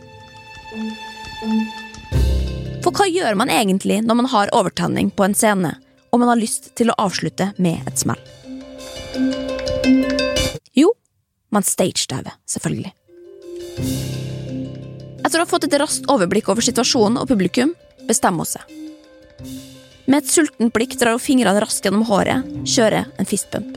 For 2.85 2.95
hva 2.95 3.09
gjør 3.09 3.39
man 3.39 3.51
egentlig 3.53 4.01
når 4.05 4.21
man 4.21 4.31
har 4.33 4.55
overtenning 4.57 5.11
på 5.15 5.27
en 5.27 5.37
scene, 5.37 5.75
og 6.13 6.21
man 6.21 6.31
har 6.33 6.41
lyst 6.41 6.73
til 6.79 6.93
å 6.93 6.97
avslutte 7.01 7.53
med 7.59 7.87
et 7.89 8.01
smell? 8.01 8.21
Jo, 10.77 10.93
man 11.55 11.67
stagedauer, 11.67 12.37
selvfølgelig. 12.49 12.95
Etter 15.25 15.41
å 15.41 15.45
ha 15.45 15.51
fått 15.51 15.67
et 15.69 15.79
raskt 15.81 16.09
overblikk 16.09 16.49
over 16.53 16.65
situasjonen 16.65 17.21
og 17.21 17.29
publikum, 17.31 17.75
bestemmer 18.09 18.47
hun 18.47 18.53
seg. 18.55 18.75
Med 20.09 20.23
et 20.23 20.31
sultent 20.33 20.73
blikk 20.73 20.97
drar 20.97 21.19
hun 21.19 21.23
fingrene 21.23 21.61
raskt 21.61 21.85
gjennom 21.85 22.07
håret, 22.09 22.47
kjører 22.65 23.11
en 23.21 23.29
fistbump. 23.29 23.77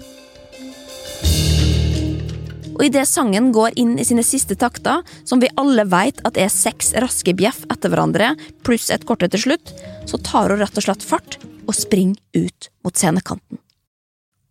Og 2.72 2.86
idet 2.88 3.04
sangen 3.06 3.52
går 3.54 3.76
inn 3.78 3.98
i 4.00 4.06
sine 4.08 4.24
siste 4.26 4.56
takter, 4.58 5.04
som 5.28 5.42
vi 5.44 5.52
alle 5.60 5.84
vet 5.92 6.24
at 6.26 6.40
er 6.40 6.50
seks 6.50 6.96
raske 7.04 7.36
bjeff 7.38 7.60
etter 7.70 7.92
hverandre, 7.92 8.32
pluss 8.66 8.88
et 8.90 9.04
korte 9.06 9.28
til 9.30 9.44
slutt, 9.44 9.74
så 10.10 10.18
tar 10.24 10.56
hun 10.56 10.64
rett 10.64 10.80
og 10.80 10.88
slett 10.88 11.06
fart 11.06 11.38
og 11.68 11.76
spring 11.78 12.16
ut 12.38 12.72
mot 12.86 12.96
scenekanten. 12.96 13.60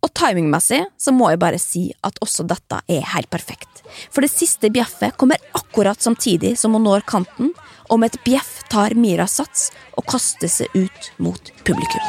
Og 0.01 0.09
timingmessig 0.17 0.81
så 0.97 1.13
må 1.13 1.29
jeg 1.29 1.41
bare 1.41 1.59
si 1.61 1.83
at 2.05 2.17
også 2.25 2.45
dette 2.49 2.79
er 2.89 3.05
helt 3.13 3.29
perfekt. 3.29 3.83
For 4.09 4.25
det 4.25 4.31
siste 4.33 4.71
bjeffet 4.73 5.17
kommer 5.19 5.41
akkurat 5.57 6.01
samtidig 6.01 6.55
som 6.57 6.73
hun 6.77 6.87
når 6.87 7.05
kanten, 7.09 7.53
og 7.91 7.99
med 8.01 8.13
et 8.13 8.23
bjeff 8.25 8.61
tar 8.71 8.95
Mira 8.97 9.27
sats 9.27 9.69
og 9.99 10.07
kaster 10.09 10.49
seg 10.49 10.71
ut 10.73 11.11
mot 11.19 11.53
publikum. 11.67 12.01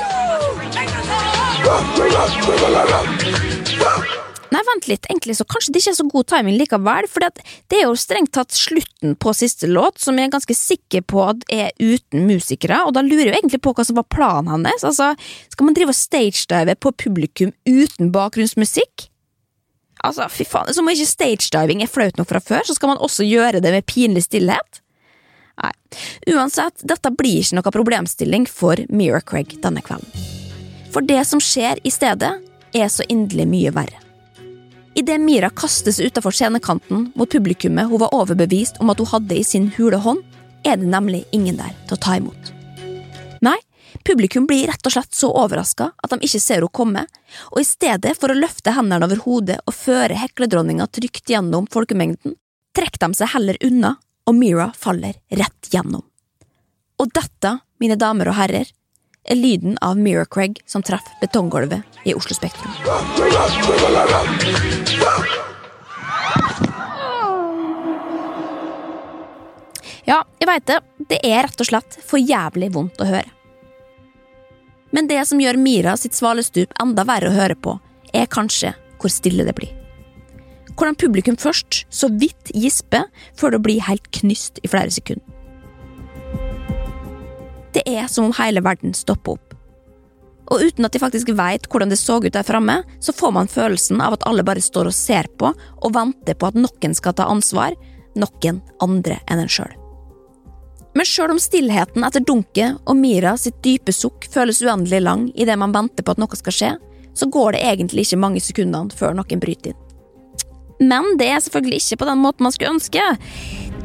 Nei, 4.53 4.61
vent 4.69 4.89
litt, 4.91 5.07
egentlig 5.09 5.39
så 5.39 5.47
kanskje 5.49 5.73
det 5.73 5.81
ikke 5.81 5.93
er 5.95 5.97
så 5.97 6.05
god 6.13 6.27
timing 6.29 6.57
likevel, 6.61 7.07
for 7.09 7.25
det 7.25 7.79
er 7.79 7.87
jo 7.87 7.95
strengt 7.97 8.35
tatt 8.37 8.53
slutten 8.53 9.15
på 9.17 9.33
siste 9.37 9.71
låt, 9.71 9.97
som 10.03 10.19
jeg 10.19 10.29
er 10.29 10.35
ganske 10.35 10.57
sikker 10.57 11.07
på 11.09 11.23
at 11.25 11.47
er 11.53 11.71
uten 11.81 12.27
musikere, 12.29 12.83
og 12.85 12.93
da 12.97 13.05
lurer 13.07 13.31
jeg 13.31 13.33
jo 13.33 13.39
egentlig 13.39 13.63
på 13.65 13.73
hva 13.79 13.87
som 13.89 13.97
var 13.97 14.09
planen 14.13 14.53
hans, 14.53 14.85
altså, 14.85 15.15
skal 15.55 15.69
man 15.69 15.79
drive 15.79 15.95
og 15.95 15.97
stagedive 15.97 16.77
på 16.85 16.93
publikum 17.07 17.55
uten 17.65 18.13
bakgrunnsmusikk? 18.13 19.09
Altså, 20.03 20.27
fy 20.35 20.45
faen, 20.49 20.75
som 20.75 20.85
om 20.85 20.93
ikke 20.93 21.09
stagediving 21.09 21.85
er 21.85 21.91
flaut 21.91 22.21
nok 22.21 22.29
fra 22.29 22.43
før, 22.43 22.67
så 22.67 22.77
skal 22.77 22.93
man 22.93 23.01
også 23.01 23.25
gjøre 23.25 23.63
det 23.65 23.73
med 23.73 23.89
pinlig 23.89 24.27
stillhet? 24.27 24.83
Nei, 25.63 25.73
uansett, 26.35 26.83
dette 26.89 27.13
blir 27.15 27.41
ikke 27.41 27.61
noe 27.61 27.75
problemstilling 27.79 28.49
for 28.51 28.81
Mira 28.93 29.23
Craig 29.25 29.57
denne 29.65 29.85
kvelden. 29.85 30.09
For 30.93 31.05
det 31.07 31.23
som 31.29 31.41
skjer 31.41 31.81
i 31.87 31.93
stedet, 31.93 32.35
er 32.73 32.89
så 32.93 33.05
inderlig 33.09 33.47
mye 33.49 33.73
verre. 33.77 34.02
Idet 34.95 35.21
Mira 35.21 35.51
kastes 35.51 36.01
utafor 36.01 36.31
scenekanten 36.31 37.13
mot 37.15 37.31
publikummet 37.31 37.89
hun 37.89 38.01
var 38.01 38.15
overbevist 38.15 38.77
om 38.81 38.91
at 38.93 38.99
hun 38.99 39.09
hadde 39.09 39.39
i 39.39 39.45
sin 39.45 39.71
hule 39.77 39.97
hånd, 39.97 40.21
er 40.65 40.77
det 40.77 40.87
nemlig 40.87 41.25
ingen 41.33 41.57
der 41.57 41.73
til 41.89 41.97
å 41.97 42.03
ta 42.05 42.17
imot. 42.21 42.51
Nei, 43.43 43.57
publikum 44.05 44.45
blir 44.47 44.69
rett 44.69 44.85
og 44.87 44.93
slett 44.93 45.17
så 45.17 45.31
overraska 45.33 45.89
at 45.97 46.13
de 46.13 46.21
ikke 46.21 46.41
ser 46.45 46.61
henne 46.61 46.77
komme, 46.77 47.07
og 47.51 47.63
i 47.63 47.67
stedet 47.67 48.13
for 48.21 48.31
å 48.31 48.37
løfte 48.37 48.77
hendene 48.77 49.09
over 49.09 49.25
hodet 49.25 49.59
og 49.65 49.75
føre 49.75 50.19
hekledronninga 50.21 50.87
trygt 50.93 51.33
gjennom 51.33 51.67
folkemengden, 51.73 52.37
trekker 52.77 53.07
de 53.07 53.17
seg 53.17 53.33
heller 53.33 53.59
unna, 53.65 53.97
og 54.29 54.37
Mira 54.39 54.69
faller 54.77 55.17
rett 55.33 55.73
gjennom. 55.73 56.05
Og 57.01 57.17
dette, 57.17 57.57
mine 57.81 57.97
damer 57.99 58.29
og 58.31 58.37
herrer, 58.39 58.69
er 59.25 59.39
lyden 59.39 59.81
av 59.81 59.97
Mira 59.97 60.29
Craig 60.29 60.61
som 60.69 60.85
treffer 60.85 61.17
betonggulvet 61.23 61.92
i 62.05 62.15
Oslo 62.15 62.35
Spektrum. 62.35 62.73
Ja, 70.05 70.19
jeg 70.41 70.49
veit 70.51 70.67
det. 70.67 70.81
Det 71.09 71.21
er 71.23 71.47
rett 71.47 71.63
og 71.63 71.69
slett 71.69 71.99
for 72.07 72.19
jævlig 72.19 72.73
vondt 72.75 73.01
å 73.03 73.07
høre. 73.07 73.31
Men 74.93 75.09
det 75.09 75.23
som 75.29 75.41
gjør 75.41 75.57
Mira 75.57 75.95
sitt 75.97 76.17
svalestup 76.19 76.75
enda 76.83 77.07
verre 77.09 77.31
å 77.31 77.37
høre 77.37 77.57
på, 77.57 77.79
er 78.13 78.29
kanskje 78.29 78.75
hvor 79.01 79.13
stille 79.13 79.47
det 79.47 79.55
blir. 79.57 79.71
Hvordan 80.73 80.99
publikum 80.99 81.37
først 81.41 81.85
så 81.93 82.09
vidt 82.13 82.53
gisper 82.57 83.07
før 83.39 83.57
det 83.57 83.63
blir 83.65 83.85
helt 83.87 84.11
knyst 84.13 84.61
i 84.65 84.71
flere 84.73 84.93
sekunder. 84.93 85.25
Det 87.73 87.87
er 87.89 88.09
som 88.13 88.29
om 88.29 88.37
hele 88.37 88.61
verden 88.65 88.93
stopper 88.97 89.39
opp. 89.39 89.52
Og 90.53 90.61
uten 90.61 90.85
at 90.85 90.93
de 90.93 91.01
faktisk 91.01 91.33
veit 91.37 91.69
hvordan 91.73 91.93
det 91.93 92.01
så 92.01 92.19
ut 92.21 92.33
der 92.33 92.45
framme, 92.47 92.83
så 93.01 93.15
får 93.17 93.33
man 93.33 93.49
følelsen 93.49 94.03
av 94.05 94.19
at 94.19 94.27
alle 94.29 94.45
bare 94.45 94.61
står 94.61 94.91
og 94.91 94.97
ser 94.97 95.31
på 95.41 95.53
og 95.53 95.95
venter 95.95 96.37
på 96.37 96.51
at 96.51 96.59
noen 96.59 96.97
skal 96.97 97.17
ta 97.17 97.31
ansvar, 97.33 97.77
noen 98.19 98.61
andre 98.85 99.23
enn 99.27 99.41
en 99.41 99.53
sjøl. 99.53 99.73
Men 100.93 101.09
sjøl 101.09 101.33
om 101.33 101.41
stillheten 101.41 102.05
etter 102.05 102.25
dunket 102.29 102.83
og 102.85 102.99
Mira 102.99 103.33
sitt 103.41 103.63
dype 103.65 103.95
sukk 103.97 104.27
føles 104.33 104.61
uendelig 104.61 105.01
lang 105.01 105.31
idet 105.33 105.57
man 105.57 105.73
venter 105.73 106.05
på 106.05 106.13
at 106.13 106.21
noe 106.21 106.37
skal 106.37 106.57
skje, 106.57 106.73
så 107.17 107.29
går 107.33 107.57
det 107.57 107.65
egentlig 107.65 108.05
ikke 108.05 108.21
mange 108.21 108.43
sekundene 108.45 108.93
før 108.97 109.17
noen 109.17 109.41
bryter 109.41 109.73
inn. 109.73 109.81
Men 110.83 111.17
det 111.17 111.29
er 111.31 111.41
selvfølgelig 111.45 111.81
ikke 111.81 112.01
på 112.03 112.09
den 112.09 112.21
måten 112.21 112.45
man 112.45 112.53
skulle 112.53 112.75
ønske. 112.75 113.03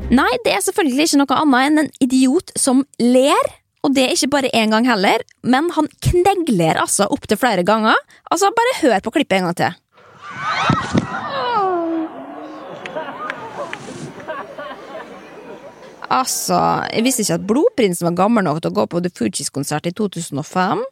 Nei, 0.10 0.30
det 0.44 0.56
er 0.56 0.64
selvfølgelig 0.66 1.08
ikke 1.08 1.20
noe 1.22 1.40
annet 1.44 1.68
enn 1.68 1.82
en 1.84 1.92
idiot 2.04 2.54
som 2.60 2.84
ler, 3.00 3.52
og 3.88 3.94
det 3.96 4.04
er 4.04 4.12
ikke 4.12 4.28
bare 4.34 4.50
én 4.52 4.74
gang 4.74 4.84
heller, 4.84 5.24
men 5.48 5.70
han 5.72 5.88
knegler 6.04 6.76
altså 6.82 7.08
opptil 7.08 7.40
flere 7.40 7.64
ganger. 7.64 7.96
Altså, 8.28 8.52
bare 8.52 8.80
hør 8.82 9.00
på 9.00 9.14
klippet 9.16 9.40
en 9.40 9.48
gang 9.48 9.56
til. 9.56 9.72
Altså, 16.12 16.60
jeg 16.92 17.04
visste 17.04 17.24
ikke 17.24 17.38
at 17.40 17.48
Blodprinsen 17.48 18.10
var 18.10 18.16
gammel 18.20 18.44
nok 18.44 18.60
til 18.64 18.72
å 18.74 18.76
gå 18.76 18.86
på 18.92 19.00
The 19.04 19.12
Fugees-konsert 19.16 19.88
i 19.88 19.96
2005. 19.96 20.84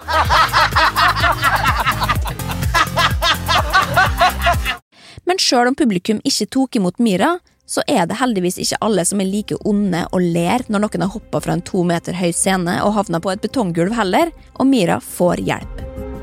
Men 5.27 5.39
sjøl 5.41 5.67
om 5.71 5.75
publikum 5.75 6.23
ikke 6.23 6.47
tok 6.55 6.79
imot 6.79 7.03
Myra, 7.03 7.35
så 7.65 7.81
er 7.89 8.05
det 8.05 8.19
heldigvis 8.19 8.59
ikke 8.61 8.79
alle 8.85 9.05
som 9.07 9.21
er 9.21 9.29
like 9.29 9.57
onde 9.65 10.03
og 10.11 10.21
ler 10.21 10.65
når 10.69 10.85
noen 10.85 11.05
har 11.05 11.13
hoppa 11.15 11.41
fra 11.41 11.55
en 11.57 11.65
to 11.65 11.83
meter 11.87 12.17
høy 12.17 12.29
scene 12.35 12.77
og 12.85 12.93
havna 12.97 13.21
på 13.21 13.33
et 13.33 13.41
betonggulv 13.43 13.95
heller, 13.97 14.31
og 14.59 14.69
Myra 14.69 14.99
får 15.01 15.41
hjelp. 15.47 15.81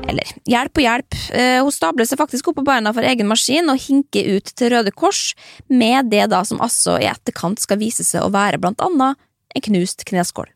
Eller 0.09 0.31
hjelp 0.49 0.79
og 0.79 0.83
hjelp, 0.83 1.19
eh, 1.31 1.59
hun 1.63 1.71
stabler 1.71 2.07
seg 2.07 2.19
faktisk 2.19 2.49
opp 2.49 2.59
på 2.59 2.65
beina 2.67 2.91
for 2.95 3.07
egen 3.07 3.29
maskin 3.29 3.71
og 3.71 3.79
hinker 3.79 4.35
ut 4.35 4.51
til 4.55 4.73
Røde 4.73 4.91
Kors, 4.91 5.31
med 5.67 6.11
det 6.11 6.25
da 6.31 6.43
som 6.47 6.63
altså 6.63 6.97
i 6.99 7.07
etterkant 7.11 7.63
skal 7.63 7.79
vise 7.79 8.03
seg 8.07 8.23
å 8.23 8.33
være 8.33 8.59
blant 8.59 8.83
annet 8.83 9.19
en 9.55 9.65
knust 9.69 10.03
kneskål. 10.09 10.49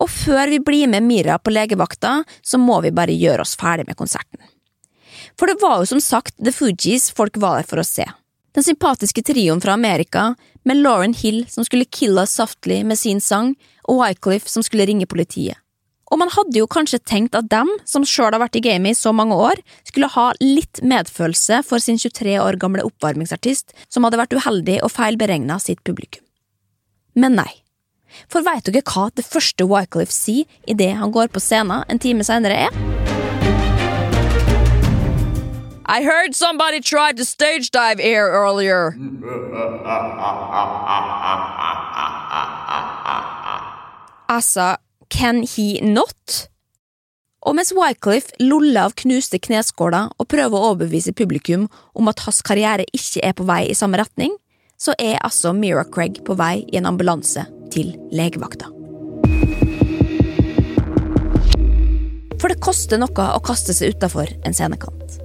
Og 0.00 0.08
før 0.08 0.48
vi 0.48 0.62
blir 0.64 0.88
med 0.88 1.04
Myra 1.04 1.36
på 1.38 1.52
legevakta, 1.52 2.22
så 2.42 2.58
må 2.58 2.80
vi 2.84 2.94
bare 2.94 3.14
gjøre 3.14 3.44
oss 3.44 3.56
ferdig 3.60 3.86
med 3.86 3.98
konserten. 3.98 4.40
For 5.38 5.50
det 5.50 5.60
var 5.60 5.80
jo 5.80 5.90
som 5.92 6.00
sagt 6.02 6.38
The 6.40 6.52
Fugees 6.54 7.10
folk 7.12 7.36
var 7.40 7.60
der 7.60 7.68
for 7.68 7.82
å 7.82 7.86
se. 7.86 8.06
Den 8.56 8.66
sympatiske 8.66 9.22
trioen 9.22 9.60
fra 9.62 9.76
Amerika, 9.78 10.34
med 10.64 10.82
Lauren 10.82 11.14
Hill 11.14 11.44
som 11.48 11.64
skulle 11.64 11.84
kille 11.84 12.22
oss 12.22 12.34
softly 12.36 12.82
med 12.84 12.98
sin 12.98 13.20
sang, 13.20 13.54
og 13.88 14.02
Wycliffe 14.02 14.50
som 14.50 14.64
skulle 14.66 14.86
ringe 14.88 15.06
politiet. 15.06 15.58
Og 16.10 16.18
man 16.18 16.32
hadde 16.34 16.58
jo 16.58 16.66
kanskje 16.66 16.98
tenkt 17.06 17.36
at 17.38 17.46
dem, 17.52 17.70
som 17.86 18.02
sjøl 18.02 18.34
har 18.34 18.42
vært 18.42 18.58
i 18.58 18.64
gamet 18.64 18.96
i 18.96 18.98
så 18.98 19.12
mange 19.14 19.36
år, 19.38 19.60
skulle 19.86 20.10
ha 20.10 20.26
litt 20.42 20.82
medfølelse 20.82 21.62
for 21.66 21.82
sin 21.82 22.00
23 22.02 22.34
år 22.42 22.58
gamle 22.58 22.82
oppvarmingsartist 22.88 23.70
som 23.86 24.06
hadde 24.06 24.18
vært 24.18 24.34
uheldig 24.34 24.80
og 24.82 24.90
feilberegna 24.90 25.60
sitt 25.62 25.84
publikum. 25.86 26.24
Men 27.14 27.38
nei. 27.38 27.50
For 28.26 28.42
veit 28.42 28.66
dere 28.66 28.82
hva 28.82 29.06
det 29.14 29.26
første 29.26 29.70
Wycliffe 29.70 30.14
sier 30.14 30.50
idet 30.66 30.96
han 30.98 31.14
går 31.14 31.30
på 31.30 31.42
scenen 31.42 31.86
en 31.86 32.02
time 32.02 32.26
senere 32.26 32.66
er? 32.66 32.89
I 35.92 36.04
heard 36.04 36.36
somebody 36.36 36.80
tried 36.80 37.16
to 37.16 37.24
stage 37.24 37.72
dive 37.72 37.98
here 37.98 38.30
earlier. 38.30 38.94
Altså, 44.28 44.76
can 45.08 45.42
he 45.42 45.80
not? 45.82 46.46
Og 47.42 47.56
mens 47.56 47.72
Wycliffe 47.74 48.30
loller 48.38 48.84
av 48.86 48.94
knuste 48.94 49.40
kneskåler 49.42 50.12
og 50.14 50.28
prøver 50.30 50.54
å 50.54 50.68
overbevise 50.68 51.10
publikum 51.10 51.64
om 51.98 52.10
at 52.12 52.22
hans 52.22 52.38
karriere 52.46 52.86
ikke 52.94 53.24
er 53.26 53.34
på 53.34 53.46
vei 53.48 53.64
i 53.72 53.74
samme 53.74 53.98
retning, 53.98 54.36
så 54.78 54.94
er 54.94 55.18
altså 55.26 55.50
Mira 55.56 55.82
Craig 55.82 56.20
på 56.22 56.36
vei 56.38 56.60
i 56.70 56.78
en 56.78 56.86
ambulanse 56.86 57.42
til 57.74 57.96
legevakta. 58.14 58.70
For 62.38 62.46
det 62.46 62.62
koster 62.62 63.02
noe 63.02 63.26
å 63.34 63.42
kaste 63.42 63.74
seg 63.74 63.96
utafor 63.96 64.30
en 64.46 64.54
scenekant. 64.54 65.18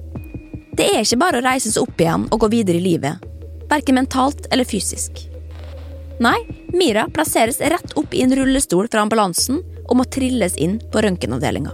Det 0.76 0.90
er 0.92 1.00
ikke 1.00 1.16
bare 1.22 1.40
å 1.40 1.44
reise 1.46 1.70
seg 1.72 1.86
opp 1.86 2.00
igjen 2.02 2.26
og 2.28 2.42
gå 2.42 2.50
videre 2.52 2.76
i 2.76 2.84
livet, 2.84 3.22
verken 3.70 3.96
mentalt 3.96 4.44
eller 4.52 4.68
fysisk. 4.68 5.22
Nei, 6.20 6.36
Mira 6.76 7.06
plasseres 7.12 7.60
rett 7.60 7.94
opp 7.96 8.12
i 8.12 8.20
en 8.24 8.34
rullestol 8.36 8.88
fra 8.92 9.04
ambulansen 9.04 9.62
og 9.86 9.96
må 9.96 10.04
trilles 10.12 10.56
inn 10.60 10.76
på 10.92 11.00
røntgenavdelinga. 11.04 11.72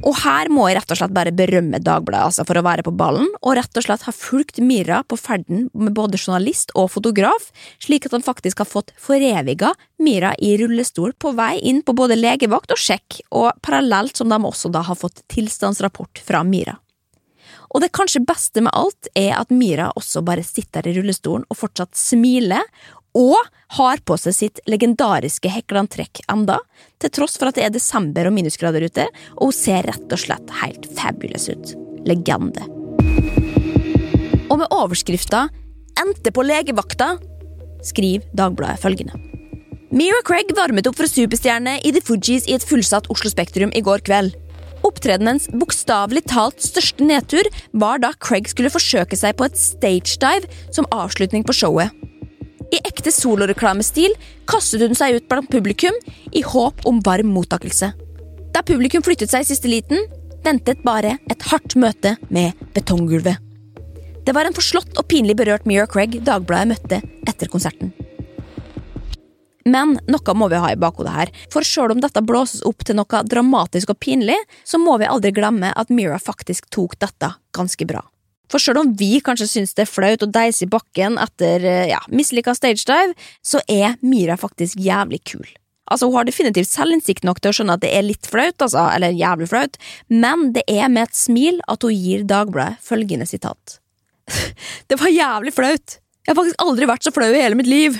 Og 0.00 0.14
her 0.22 0.48
må 0.52 0.68
jeg 0.68 0.78
rett 0.78 0.92
og 0.94 0.98
slett 1.00 1.14
bare 1.16 1.32
berømme 1.34 1.80
Dagbladet 1.82 2.30
altså, 2.30 2.44
for 2.48 2.56
å 2.56 2.64
være 2.64 2.84
på 2.86 2.94
ballen, 2.96 3.26
og 3.42 3.56
rett 3.58 3.76
og 3.76 3.84
slett 3.84 4.06
ha 4.06 4.14
fulgt 4.14 4.60
Mira 4.64 5.02
på 5.04 5.18
ferden 5.20 5.66
med 5.74 5.92
både 5.96 6.20
journalist 6.20 6.72
og 6.78 6.92
fotograf, 6.94 7.50
slik 7.82 8.06
at 8.06 8.14
han 8.16 8.24
faktisk 8.24 8.62
har 8.62 8.70
fått 8.70 8.94
foreviga 9.00 9.74
Mira 10.00 10.32
i 10.38 10.54
rullestol 10.62 11.12
på 11.18 11.34
vei 11.36 11.56
inn 11.68 11.82
på 11.84 11.96
både 11.98 12.16
legevakt 12.16 12.72
og 12.72 12.80
sjekk, 12.80 13.20
og 13.34 13.50
parallelt 13.66 14.16
som 14.16 14.30
de 14.32 14.40
også 14.40 14.72
da 14.72 14.86
har 14.86 14.98
fått 14.98 15.24
tilstandsrapport 15.34 16.22
fra 16.24 16.46
Mira. 16.46 16.78
Og 17.70 17.84
det 17.84 17.92
kanskje 17.94 18.24
beste 18.26 18.62
med 18.64 18.74
alt 18.74 19.10
er 19.18 19.36
at 19.38 19.52
Mira 19.54 19.90
også 19.98 20.24
bare 20.26 20.42
sitter 20.46 20.88
i 20.88 20.94
rullestolen 20.96 21.46
og 21.48 21.58
fortsatt 21.60 21.94
smiler, 21.98 22.66
og 23.16 23.38
har 23.78 24.02
på 24.06 24.14
seg 24.22 24.34
sitt 24.36 24.60
legendariske 24.70 25.50
hekleantrekk 25.50 26.22
enda, 26.30 26.60
til 27.02 27.10
tross 27.14 27.38
for 27.38 27.50
at 27.50 27.58
det 27.58 27.64
er 27.66 27.74
desember 27.74 28.28
og 28.28 28.36
minusgrader 28.36 28.86
ute, 28.86 29.06
og 29.38 29.50
hun 29.50 29.56
ser 29.56 29.86
rett 29.88 30.14
og 30.14 30.22
slett 30.22 30.54
helt 30.60 30.86
fabulous 30.98 31.48
ut. 31.50 31.74
Legende. 32.06 32.66
Og 34.50 34.58
med 34.58 34.70
overskrifta 34.70 35.48
'Endte 36.00 36.30
på 36.32 36.42
legevakta' 36.46 37.18
skriver 37.84 38.24
Dagbladet 38.34 38.80
følgende. 38.80 39.14
Mira 39.90 40.22
Craig 40.24 40.52
varmet 40.54 40.86
opp 40.86 40.96
for 40.96 41.10
superstjerne 41.10 41.80
i 41.82 41.90
The 41.90 42.00
Fugees 42.00 42.46
i 42.46 42.54
et 42.54 42.62
fullsatt 42.62 43.10
Oslo 43.10 43.30
Spektrum 43.30 43.72
i 43.74 43.82
går 43.82 44.04
kveld. 44.06 44.36
Opptredenens 44.86 45.48
bokstavelig 45.52 46.24
talt 46.30 46.62
største 46.64 47.04
nedtur 47.04 47.46
var 47.72 48.00
da 48.00 48.12
Craig 48.16 48.48
skulle 48.50 48.72
forsøke 48.72 49.18
seg 49.18 49.36
på 49.36 49.48
et 49.48 49.58
stagedive 49.60 50.48
som 50.72 50.88
avslutning 50.94 51.44
på 51.46 51.56
showet. 51.56 51.92
I 52.70 52.78
ekte 52.86 53.10
soloreklamestil 53.12 54.14
kastet 54.50 54.84
hun 54.84 54.96
seg 54.96 55.18
ut 55.18 55.28
blant 55.30 55.50
publikum 55.50 55.96
i 56.32 56.44
håp 56.46 56.86
om 56.86 57.00
varm 57.04 57.32
mottakelse. 57.34 57.90
Da 58.54 58.62
publikum 58.66 59.02
flyttet 59.06 59.32
seg 59.32 59.44
i 59.44 59.50
siste 59.50 59.70
liten, 59.70 60.06
ventet 60.46 60.84
bare 60.86 61.16
et 61.30 61.48
hardt 61.50 61.76
møte 61.76 62.16
med 62.30 62.58
betonggulvet. 62.74 63.42
Det 64.24 64.34
var 64.36 64.46
en 64.46 64.54
forslått 64.54 64.98
og 65.00 65.08
pinlig 65.10 65.34
berørt 65.40 65.66
Mira 65.66 65.88
Craig 65.90 66.20
Dagbladet 66.24 66.70
møtte 66.70 67.00
etter 67.28 67.50
konserten. 67.50 67.92
Men 69.70 69.96
noe 70.10 70.36
må 70.36 70.48
vi 70.50 70.60
ha 70.60 70.72
i 70.72 70.78
bakhodet 70.80 71.14
her, 71.14 71.34
for 71.52 71.66
selv 71.66 71.94
om 71.94 72.02
dette 72.02 72.22
blåses 72.26 72.64
opp 72.66 72.84
til 72.86 72.98
noe 72.98 73.24
dramatisk 73.28 73.94
og 73.94 74.00
pinlig, 74.02 74.38
så 74.66 74.80
må 74.82 74.96
vi 75.00 75.10
aldri 75.10 75.34
glemme 75.36 75.72
at 75.76 75.92
Mira 75.94 76.18
faktisk 76.18 76.70
tok 76.74 76.98
dette 77.02 77.34
ganske 77.56 77.86
bra. 77.86 78.02
For 78.50 78.62
selv 78.62 78.82
om 78.82 78.90
vi 78.98 79.20
kanskje 79.22 79.46
syns 79.46 79.76
det 79.78 79.84
er 79.86 79.92
flaut 79.92 80.26
å 80.26 80.30
deise 80.30 80.66
i 80.66 80.70
bakken 80.70 81.20
etter 81.22 81.62
ja, 81.92 82.00
mislykka 82.10 82.56
stagedive, 82.58 83.14
så 83.46 83.62
er 83.70 83.94
Mira 84.02 84.34
faktisk 84.40 84.80
jævlig 84.82 85.22
kul. 85.32 85.46
Altså, 85.90 86.06
Hun 86.06 86.20
har 86.20 86.26
definitivt 86.26 86.70
selvinnsikt 86.70 87.24
nok 87.26 87.40
til 87.42 87.50
å 87.50 87.56
skjønne 87.56 87.76
at 87.78 87.82
det 87.82 87.90
er 87.94 88.06
litt 88.06 88.26
flaut, 88.30 88.62
altså, 88.62 88.86
eller 88.94 89.14
jævlig 89.14 89.50
flaut, 89.50 89.78
men 90.08 90.50
det 90.54 90.62
er 90.70 90.90
med 90.90 91.08
et 91.08 91.18
smil 91.18 91.58
at 91.70 91.86
hun 91.86 91.94
gir 91.94 92.26
Dagbladet 92.30 92.78
følgende 92.86 93.26
sitat. 93.26 93.80
Det 94.88 94.98
var 95.00 95.10
jævlig 95.10 95.54
flaut. 95.54 95.98
Jeg 96.22 96.30
har 96.30 96.38
faktisk 96.38 96.62
aldri 96.62 96.86
vært 96.86 97.06
så 97.06 97.10
flau 97.14 97.30
i 97.32 97.42
hele 97.42 97.58
mitt 97.58 97.70
liv. 97.70 97.98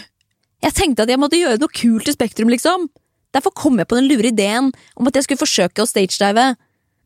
Jeg 0.60 0.76
tenkte 0.76 1.06
at 1.06 1.12
jeg 1.12 1.20
måtte 1.20 1.38
gjøre 1.40 1.60
noe 1.60 1.72
kult 1.72 2.08
i 2.10 2.14
Spektrum, 2.14 2.50
liksom. 2.52 2.88
Derfor 3.34 3.54
kom 3.56 3.78
jeg 3.80 3.88
på 3.88 3.96
den 3.96 4.10
lure 4.10 4.32
ideen 4.32 4.72
om 4.98 5.08
at 5.08 5.16
jeg 5.16 5.26
skulle 5.26 5.40
forsøke 5.40 5.84
å 5.84 5.88
stagedive. 5.88 6.50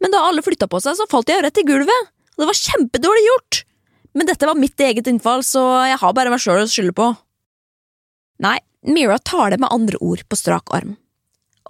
Men 0.03 0.13
da 0.15 0.25
alle 0.27 0.43
flytta 0.45 0.67
på 0.71 0.81
seg, 0.83 0.97
så 0.99 1.07
falt 1.11 1.31
jeg 1.31 1.45
rett 1.45 1.61
i 1.61 1.67
gulvet, 1.67 2.11
og 2.35 2.43
det 2.43 2.51
var 2.51 2.61
kjempedårlig 2.61 3.25
gjort. 3.29 3.61
Men 4.15 4.31
dette 4.31 4.49
var 4.49 4.59
mitt 4.59 4.81
eget 4.81 5.09
innfall, 5.11 5.45
så 5.47 5.63
jeg 5.91 6.01
har 6.01 6.17
bare 6.17 6.33
meg 6.33 6.43
sjøl 6.43 6.65
å 6.65 6.71
skylde 6.71 6.95
på. 6.97 7.09
Nei, 8.43 8.59
Mira 8.85 9.19
tar 9.19 9.55
det 9.55 9.61
med 9.63 9.73
andre 9.73 9.99
ord 10.05 10.23
på 10.29 10.39
strak 10.39 10.73
arm. 10.77 10.97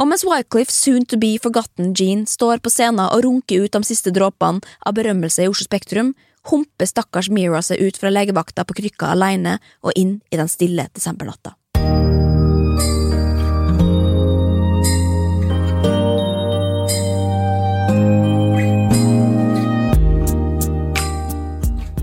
Og 0.01 0.09
mens 0.11 0.25
Wycliffe 0.27 0.75
soon 0.75 1.05
to 1.07 1.17
be 1.21 1.37
forgotten 1.39 1.93
Jean 1.95 2.25
står 2.27 2.59
på 2.65 2.73
scenen 2.73 3.05
og 3.07 3.23
runker 3.23 3.63
ut 3.63 3.77
de 3.77 3.87
siste 3.87 4.11
dråpene 4.15 4.65
av 4.83 4.97
berømmelse 4.97 5.45
i 5.45 5.51
Oslo 5.51 5.69
Spektrum, 5.69 6.15
humper 6.51 6.89
stakkars 6.91 7.31
Mira 7.31 7.63
seg 7.63 7.81
ut 7.81 8.01
fra 8.01 8.11
legevakta 8.11 8.67
på 8.67 8.77
krykka 8.81 9.13
alene 9.15 9.61
og 9.85 9.95
inn 9.97 10.19
i 10.33 10.41
den 10.41 10.51
stille 10.51 10.89
desembernatta. 10.97 11.55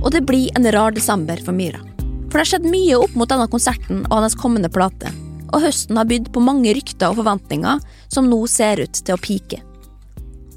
Og 0.01 0.15
det 0.15 0.25
blir 0.27 0.49
en 0.57 0.67
rar 0.75 0.91
desember 0.91 1.39
for 1.45 1.55
Myra. 1.55 1.79
For 2.27 2.35
det 2.35 2.41
har 2.41 2.49
skjedd 2.49 2.65
mye 2.67 2.97
opp 2.99 3.13
mot 3.15 3.31
denne 3.31 3.47
konserten 3.51 4.01
og 4.09 4.17
hennes 4.17 4.35
kommende 4.39 4.71
plate, 4.71 5.07
og 5.51 5.63
høsten 5.63 5.99
har 5.99 6.09
bydd 6.09 6.31
på 6.35 6.43
mange 6.43 6.73
rykter 6.75 7.11
og 7.11 7.21
forventninger 7.21 7.79
som 8.11 8.27
nå 8.27 8.41
ser 8.51 8.83
ut 8.83 8.99
til 8.99 9.15
å 9.15 9.21
pike. 9.21 9.61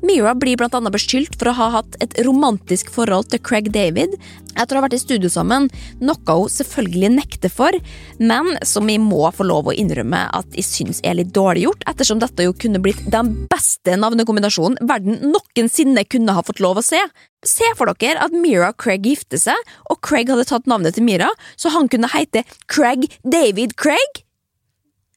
Mira 0.05 0.35
blir 0.37 0.61
annet 0.61 0.93
beskyldt 0.93 1.39
for 1.41 1.49
å 1.49 1.57
ha 1.57 1.69
hatt 1.79 1.97
et 2.05 2.13
romantisk 2.27 2.91
forhold 2.93 3.31
til 3.33 3.41
Craig 3.41 3.71
David 3.73 4.19
etter 4.55 4.77
å 4.77 4.79
ha 4.79 4.85
vært 4.85 4.99
i 4.99 5.03
studio 5.03 5.31
sammen, 5.33 5.71
noe 6.05 6.37
hun 6.37 6.51
selvfølgelig 6.53 7.11
nekter 7.17 7.53
for, 7.53 7.75
men 8.21 8.53
som 8.67 8.87
vi 8.87 8.99
må 9.03 9.25
få 9.35 9.47
lov 9.49 9.71
å 9.71 9.75
innrømme 9.75 10.27
at 10.37 10.55
jeg 10.55 10.67
syns 10.69 11.01
er 11.03 11.17
litt 11.19 11.33
dårlig 11.35 11.65
gjort, 11.67 11.87
ettersom 11.91 12.21
dette 12.23 12.47
jo 12.47 12.55
kunne 12.55 12.83
blitt 12.85 13.01
den 13.11 13.33
beste 13.51 13.97
navnekombinasjonen 13.99 14.79
verden 14.87 15.19
noensinne 15.33 16.05
kunne 16.07 16.37
ha 16.37 16.45
fått 16.47 16.63
lov 16.63 16.79
å 16.79 16.87
se. 16.87 17.01
Se 17.45 17.67
for 17.79 17.91
dere 18.01 18.23
at 18.25 18.37
Mira 18.37 18.71
og 18.73 18.79
Craig 18.81 19.09
gifter 19.09 19.41
seg, 19.41 19.73
og 19.91 20.01
Craig 20.05 20.31
hadde 20.33 20.47
tatt 20.49 20.69
navnet 20.71 20.97
til 20.99 21.09
Mira, 21.09 21.33
så 21.57 21.73
han 21.75 21.91
kunne 21.93 22.13
hete 22.13 22.45
Craig 22.69 23.09
David 23.25 23.77
Craig? 23.81 24.24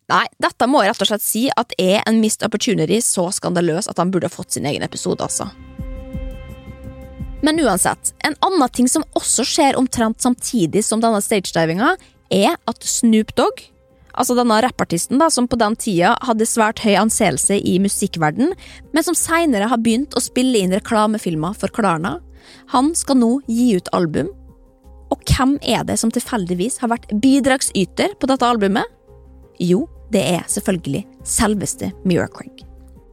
Nei, 0.08 0.24
dette 0.40 0.68
må 0.72 0.82
jeg 0.84 0.94
rett 0.94 1.02
og 1.04 1.10
slett 1.10 1.24
si 1.24 1.42
at 1.52 1.74
er 1.84 2.00
en 2.08 2.22
missed 2.22 2.46
opportunity 2.48 3.02
så 3.04 3.26
skandaløs 3.36 3.90
at 3.92 3.98
han 4.00 4.12
burde 4.14 4.32
fått 4.32 4.56
sin 4.56 4.68
egen 4.70 4.86
episode, 4.86 5.20
altså. 5.24 5.50
Men 7.44 7.60
uansett, 7.60 8.14
en 8.26 8.38
annen 8.42 8.72
ting 8.74 8.88
som 8.90 9.04
også 9.20 9.44
skjer 9.46 9.78
omtrent 9.78 10.24
samtidig 10.24 10.86
som 10.88 11.04
denne 11.04 11.20
stagedivinga, 11.22 11.98
er 12.34 12.56
at 12.56 12.88
Snoop 12.88 13.34
Dogg, 13.38 13.60
altså 14.18 14.36
denne 14.40 14.62
rappartisten 14.64 15.20
da, 15.20 15.28
som 15.32 15.46
på 15.48 15.60
den 15.60 15.76
tida 15.80 16.16
hadde 16.26 16.48
svært 16.48 16.82
høy 16.86 16.96
anseelse 17.04 17.60
i 17.60 17.76
musikkverden, 17.84 18.56
men 18.96 19.06
som 19.06 19.16
seinere 19.16 19.68
har 19.70 19.84
begynt 19.84 20.16
å 20.16 20.24
spille 20.24 20.64
inn 20.64 20.76
reklamefilmer 20.76 21.60
for 21.60 21.72
Klarna, 21.76 22.18
han 22.72 22.94
skal 22.96 23.20
nå 23.20 23.34
gi 23.52 23.74
ut 23.76 23.92
album. 23.96 24.32
Og 25.12 25.20
hvem 25.28 25.60
er 25.68 25.84
det 25.88 26.00
som 26.00 26.12
tilfeldigvis 26.16 26.80
har 26.80 26.96
vært 26.96 27.12
bidragsyter 27.12 28.16
på 28.20 28.32
dette 28.32 28.48
albumet? 28.48 28.88
Jo, 29.60 29.86
det 30.14 30.24
er 30.38 30.48
selvfølgelig 30.52 31.06
selveste 31.28 31.92
Mira 32.08 32.30
Craig. 32.32 32.68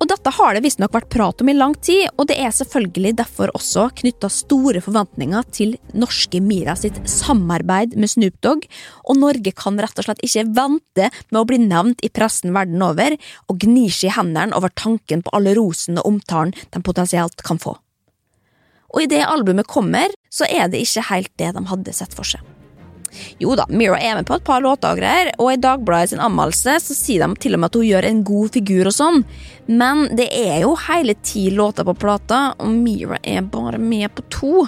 Og 0.05 0.09
dette 0.11 0.33
har 0.37 0.53
det 0.53 0.61
visstnok 0.67 0.93
vært 0.93 1.09
prat 1.09 1.41
om 1.41 1.49
i 1.49 1.55
lang 1.57 1.73
tid, 1.81 2.11
og 2.21 2.27
det 2.29 2.35
er 2.37 2.51
selvfølgelig 2.53 3.15
derfor 3.23 3.53
også 3.57 3.87
knytta 4.03 4.29
store 4.29 4.83
forventninger 4.85 5.47
til 5.55 5.77
norske 5.97 6.43
Mira 6.45 6.75
sitt 6.77 6.99
samarbeid 7.09 7.95
med 7.97 8.13
Snoop 8.13 8.37
Dogg, 8.45 8.67
og 9.09 9.17
Norge 9.23 9.55
kan 9.57 9.81
rett 9.81 10.03
og 10.03 10.05
slett 10.09 10.21
ikke 10.27 10.45
vente 10.59 11.09
med 11.31 11.41
å 11.41 11.47
bli 11.49 11.61
nevnt 11.63 12.05
i 12.05 12.11
pressen 12.13 12.53
verden 12.53 12.85
over, 12.85 13.17
og 13.49 13.65
gnir 13.65 13.95
seg 13.95 14.11
i 14.11 14.17
hendene 14.19 14.53
over 14.59 14.75
tanken 14.77 15.25
på 15.25 15.33
alle 15.39 15.55
rosen 15.57 15.97
og 16.03 16.11
omtalen 16.11 16.53
de 16.53 16.85
potensielt 16.85 17.41
kan 17.47 17.63
få. 17.63 17.79
Og 18.95 19.07
idet 19.07 19.25
albumet 19.25 19.71
kommer, 19.71 20.13
så 20.29 20.45
er 20.45 20.69
det 20.69 20.85
ikke 20.85 21.09
helt 21.15 21.33
det 21.41 21.55
de 21.57 21.65
hadde 21.71 21.97
sett 21.97 22.13
for 22.15 22.29
seg. 22.29 22.45
Jo 23.43 23.55
da, 23.59 23.67
Mira 23.69 23.99
er 24.01 24.19
med 24.19 24.27
på 24.29 24.37
et 24.39 24.47
par 24.47 24.63
låter 24.65 24.95
og 24.95 25.01
greier, 25.01 25.33
og 25.39 25.53
i 25.53 25.61
Dagbladet 25.61 26.13
sin 26.13 26.23
anmeldelse 26.25 26.77
så 26.83 26.97
sier 26.97 27.25
de 27.25 27.41
til 27.41 27.57
og 27.57 27.63
med 27.63 27.71
at 27.71 27.79
hun 27.79 27.89
gjør 27.89 28.09
en 28.09 28.23
god 28.27 28.55
figur 28.57 28.91
og 28.91 28.97
sånn, 28.97 29.23
men 29.71 30.05
det 30.19 30.29
er 30.35 30.65
jo 30.65 30.75
hele 30.87 31.17
ti 31.23 31.47
låter 31.55 31.87
på 31.89 31.97
plata, 32.05 32.43
og 32.59 32.75
Mira 32.75 33.21
er 33.23 33.47
bare 33.47 33.81
med 33.81 34.13
på 34.17 34.27
to. 34.33 34.67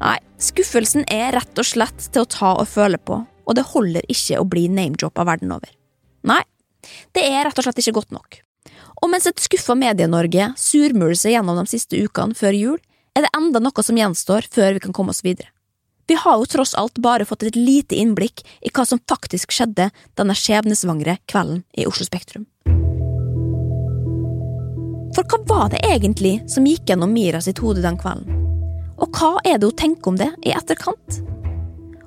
Nei, 0.00 0.16
skuffelsen 0.42 1.06
er 1.12 1.34
rett 1.36 1.60
og 1.60 1.68
slett 1.68 2.08
til 2.10 2.24
å 2.24 2.30
ta 2.30 2.54
og 2.58 2.68
føle 2.70 2.98
på, 2.98 3.20
og 3.44 3.58
det 3.58 3.68
holder 3.74 4.06
ikke 4.10 4.40
å 4.40 4.48
bli 4.48 4.66
name-joppa 4.72 5.26
verden 5.26 5.54
over. 5.54 5.70
Nei, 6.24 6.42
det 7.16 7.24
er 7.28 7.46
rett 7.48 7.60
og 7.60 7.66
slett 7.66 7.80
ikke 7.82 7.98
godt 8.00 8.14
nok. 8.16 8.40
Og 9.02 9.10
mens 9.12 9.26
et 9.28 9.42
skuffa 9.42 9.76
Medie-Norge 9.76 10.52
surmuler 10.60 11.18
seg 11.18 11.34
gjennom 11.34 11.58
de 11.60 11.66
siste 11.68 11.98
ukene 12.00 12.36
før 12.38 12.56
jul, 12.56 12.78
er 13.14 13.26
det 13.26 13.34
enda 13.36 13.60
noe 13.62 13.84
som 13.84 13.98
gjenstår 13.98 14.48
før 14.50 14.76
vi 14.76 14.82
kan 14.86 14.94
komme 14.96 15.14
oss 15.14 15.22
videre. 15.26 15.50
Vi 16.06 16.14
har 16.14 16.36
jo 16.36 16.46
tross 16.46 16.74
alt 16.74 16.98
bare 16.98 17.24
fått 17.24 17.42
et 17.42 17.56
lite 17.56 17.96
innblikk 17.96 18.42
i 18.60 18.72
hva 18.74 18.84
som 18.84 19.00
faktisk 19.08 19.54
skjedde 19.56 19.88
denne 20.18 20.36
skjebnesvangre 20.36 21.16
kvelden 21.30 21.62
i 21.72 21.86
Oslo 21.88 22.04
Spektrum. 22.04 22.44
For 25.14 25.24
hva 25.30 25.38
var 25.48 25.70
det 25.72 25.80
egentlig 25.86 26.42
som 26.50 26.66
gikk 26.66 26.90
gjennom 26.90 27.12
Mira 27.14 27.40
sitt 27.40 27.62
hode 27.64 27.84
den 27.84 27.96
kvelden? 28.00 28.42
Og 29.00 29.16
hva 29.16 29.38
er 29.46 29.58
det 29.58 29.70
hun 29.70 29.78
tenker 29.78 30.12
om 30.12 30.18
det 30.20 30.28
i 30.44 30.52
etterkant? 30.52 31.22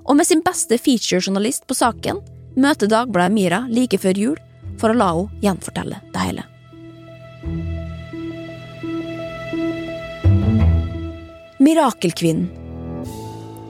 Og 0.07 0.15
med 0.15 0.27
sin 0.27 0.43
beste 0.45 0.77
featurejournalist 0.79 1.65
på 1.67 1.75
saken 1.75 2.21
møter 2.57 2.91
Dagbladet 2.91 3.33
Mira 3.33 3.63
like 3.71 3.97
før 4.01 4.21
jul 4.21 4.37
for 4.77 4.93
å 4.93 4.97
la 4.99 5.09
henne 5.15 5.41
gjenfortelle 5.41 6.03
det 6.13 6.27
hele. 6.27 6.45
Mirakelkvinnen 11.57 12.66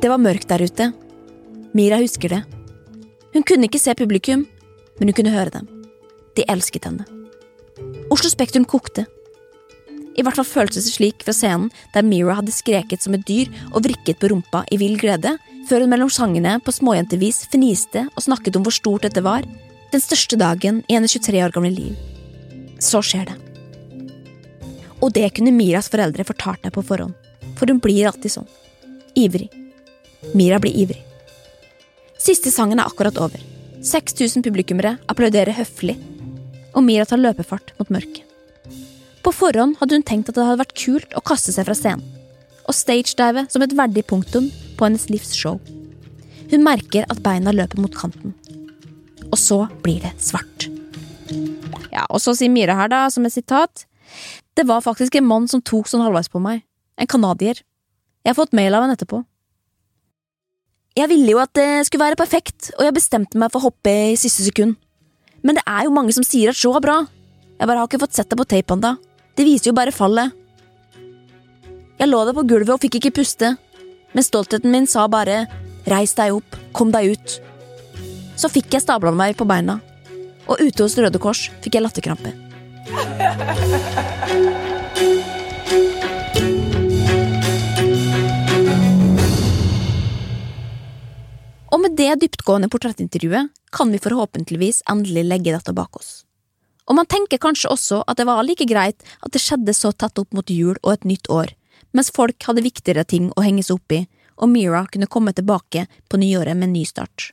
det 0.01 0.09
var 0.11 0.21
mørkt 0.21 0.49
der 0.51 0.61
ute. 0.61 0.91
Mira 1.73 1.97
husker 2.01 2.29
det. 2.29 2.43
Hun 3.33 3.45
kunne 3.47 3.65
ikke 3.67 3.81
se 3.81 3.95
publikum, 3.97 4.45
men 4.99 5.09
hun 5.09 5.17
kunne 5.17 5.33
høre 5.33 5.53
dem. 5.53 5.67
De 6.37 6.45
elsket 6.49 6.85
henne. 6.85 7.05
Oslo 8.13 8.29
Spektrum 8.29 8.65
kokte. 8.65 9.07
I 10.17 10.23
hvert 10.25 10.37
fall 10.39 10.47
føltes 10.49 10.87
det 10.87 10.93
slik 10.95 11.25
fra 11.25 11.33
scenen 11.35 11.69
der 11.93 12.05
Mira 12.05 12.37
hadde 12.39 12.53
skreket 12.53 13.03
som 13.05 13.17
et 13.17 13.25
dyr 13.27 13.51
og 13.71 13.83
vrikket 13.85 14.21
på 14.21 14.31
rumpa 14.31 14.63
i 14.73 14.79
vill 14.81 14.97
glede, 15.01 15.35
før 15.69 15.83
hun 15.83 15.93
mellom 15.93 16.13
sangene 16.13 16.55
på 16.63 16.73
småjentevis 16.73 17.43
fniste 17.51 18.07
og 18.13 18.25
snakket 18.25 18.57
om 18.57 18.65
hvor 18.65 18.73
stort 18.73 19.05
dette 19.05 19.21
var, 19.25 19.45
den 19.91 20.03
største 20.03 20.39
dagen 20.39 20.81
i 20.87 20.97
hennes 20.97 21.13
23 21.13 21.43
år 21.45 21.53
gamle 21.53 21.73
liv. 21.73 21.93
Så 22.81 23.03
skjer 23.05 23.29
det. 23.29 23.37
Og 25.01 25.13
det 25.13 25.29
kunne 25.37 25.53
Miras 25.53 25.89
foreldre 25.93 26.25
fortalt 26.25 26.65
deg 26.65 26.73
på 26.73 26.85
forhånd, 26.85 27.13
for 27.57 27.69
hun 27.69 27.81
blir 27.81 28.09
alltid 28.09 28.39
sånn. 28.39 28.51
Ivrig. 29.17 29.49
Mira 30.33 30.59
blir 30.59 30.73
ivrig. 30.75 31.03
Siste 32.17 32.51
sangen 32.51 32.79
er 32.81 32.89
akkurat 32.89 33.17
over. 33.21 33.41
6000 33.85 34.43
publikummere 34.45 34.95
applauderer 35.11 35.53
høflig, 35.53 35.95
og 36.73 36.83
Mira 36.85 37.05
tar 37.05 37.21
løpefart 37.21 37.75
mot 37.77 37.91
mørket. 37.93 38.23
På 39.23 39.33
forhånd 39.35 39.77
hadde 39.79 39.97
hun 39.97 40.05
tenkt 40.07 40.31
at 40.31 40.37
det 40.37 40.45
hadde 40.47 40.61
vært 40.63 40.77
kult 40.79 41.13
å 41.17 41.23
kaste 41.25 41.53
seg 41.53 41.67
fra 41.67 41.75
scenen, 41.77 42.05
og 42.67 42.75
stagedive 42.75 43.45
som 43.51 43.63
et 43.63 43.75
verdig 43.77 44.05
punktum 44.09 44.49
på 44.77 44.87
hennes 44.87 45.07
livs 45.11 45.35
show. 45.37 45.59
Hun 46.51 46.63
merker 46.63 47.05
at 47.11 47.21
beina 47.23 47.53
løper 47.53 47.79
mot 47.83 47.93
kanten. 47.95 48.33
Og 49.27 49.37
så 49.39 49.65
blir 49.83 49.99
det 50.03 50.13
svart. 50.23 50.69
Ja, 51.91 52.05
Og 52.09 52.21
så 52.23 52.33
sier 52.37 52.51
Mira 52.51 52.75
her, 52.77 52.87
da, 52.87 53.07
som 53.11 53.25
et 53.25 53.35
sitat, 53.35 53.85
det 54.55 54.65
var 54.67 54.81
faktisk 54.81 55.15
en 55.15 55.27
mann 55.27 55.47
som 55.51 55.61
tok 55.61 55.89
sånn 55.89 56.03
halvveis 56.05 56.29
på 56.31 56.39
meg. 56.39 56.63
En 56.97 57.09
canadier. 57.09 57.59
Jeg 58.23 58.31
har 58.31 58.37
fått 58.37 58.55
mail 58.55 58.73
av 58.73 58.85
henne 58.85 58.95
etterpå. 58.97 59.23
Jeg 60.97 61.11
ville 61.11 61.29
jo 61.29 61.37
at 61.37 61.53
det 61.53 61.85
skulle 61.85 62.07
være 62.07 62.17
perfekt, 62.17 62.71
og 62.77 62.81
jeg 62.87 62.95
bestemte 62.95 63.37
meg 63.37 63.51
for 63.53 63.61
å 63.61 63.67
hoppe 63.67 63.91
i 64.13 64.17
siste 64.17 64.47
sekund. 64.47 64.73
Men 65.45 65.59
det 65.59 65.63
er 65.69 65.85
jo 65.85 65.93
mange 65.93 66.15
som 66.15 66.25
sier 66.25 66.49
at 66.49 66.57
show 66.57 66.73
er 66.73 66.81
bra. 66.81 66.97
Jeg 67.59 67.69
bare 67.69 67.83
har 67.83 67.89
ikke 67.89 68.01
fått 68.01 68.17
sett 68.17 68.29
det 68.31 68.37
på 68.39 68.47
tape 68.49 68.73
ennå. 68.73 68.95
Det 69.37 69.45
viser 69.45 69.69
jo 69.69 69.77
bare 69.77 69.93
fallet. 69.93 70.33
Jeg 71.97 72.09
lå 72.09 72.23
der 72.25 72.33
på 72.37 72.45
gulvet 72.49 72.73
og 72.73 72.81
fikk 72.81 72.97
ikke 72.97 73.13
puste, 73.19 73.53
men 74.13 74.25
stoltheten 74.25 74.73
min 74.73 74.89
sa 74.89 75.05
bare 75.09 75.43
reis 75.89 76.13
deg 76.17 76.33
opp, 76.33 76.57
kom 76.73 76.89
deg 76.93 77.13
ut. 77.13 77.37
Så 78.37 78.49
fikk 78.53 78.73
jeg 78.73 78.85
stabla 78.85 79.13
meg 79.13 79.37
på 79.37 79.45
beina, 79.49 79.79
og 80.49 80.61
ute 80.61 80.81
hos 80.81 80.97
Røde 80.97 81.21
Kors 81.21 81.47
fikk 81.61 81.77
jeg 81.77 81.85
latterkrampe. 81.85 82.33
Og 91.71 91.81
med 91.83 91.97
det 91.99 92.13
dyptgående 92.21 92.69
portrettintervjuet 92.71 93.51
kan 93.75 93.91
vi 93.91 93.99
forhåpentligvis 93.99 94.83
endelig 94.89 95.25
legge 95.27 95.53
dette 95.55 95.73
bak 95.75 95.99
oss. 95.99 96.23
Og 96.87 96.95
man 96.95 97.09
tenker 97.09 97.41
kanskje 97.43 97.71
også 97.73 98.03
at 98.07 98.19
det 98.19 98.27
var 98.29 98.45
like 98.47 98.65
greit 98.69 99.03
at 99.19 99.33
det 99.33 99.41
skjedde 99.43 99.75
så 99.75 99.91
tett 99.91 100.19
opp 100.21 100.31
mot 100.35 100.49
jul 100.49 100.77
og 100.81 100.93
et 100.93 101.07
nytt 101.09 101.27
år, 101.29 101.51
mens 101.91 102.13
folk 102.15 102.39
hadde 102.47 102.63
viktigere 102.63 103.03
ting 103.03 103.27
å 103.35 103.43
henge 103.43 103.65
seg 103.67 103.81
opp 103.81 103.95
i, 103.97 104.05
og 104.37 104.51
Mira 104.51 104.85
kunne 104.91 105.09
komme 105.11 105.33
tilbake 105.35 105.87
på 106.07 106.19
nyåret 106.21 106.55
med 106.55 106.69
en 106.69 106.75
ny 106.77 106.85
start. 106.87 107.31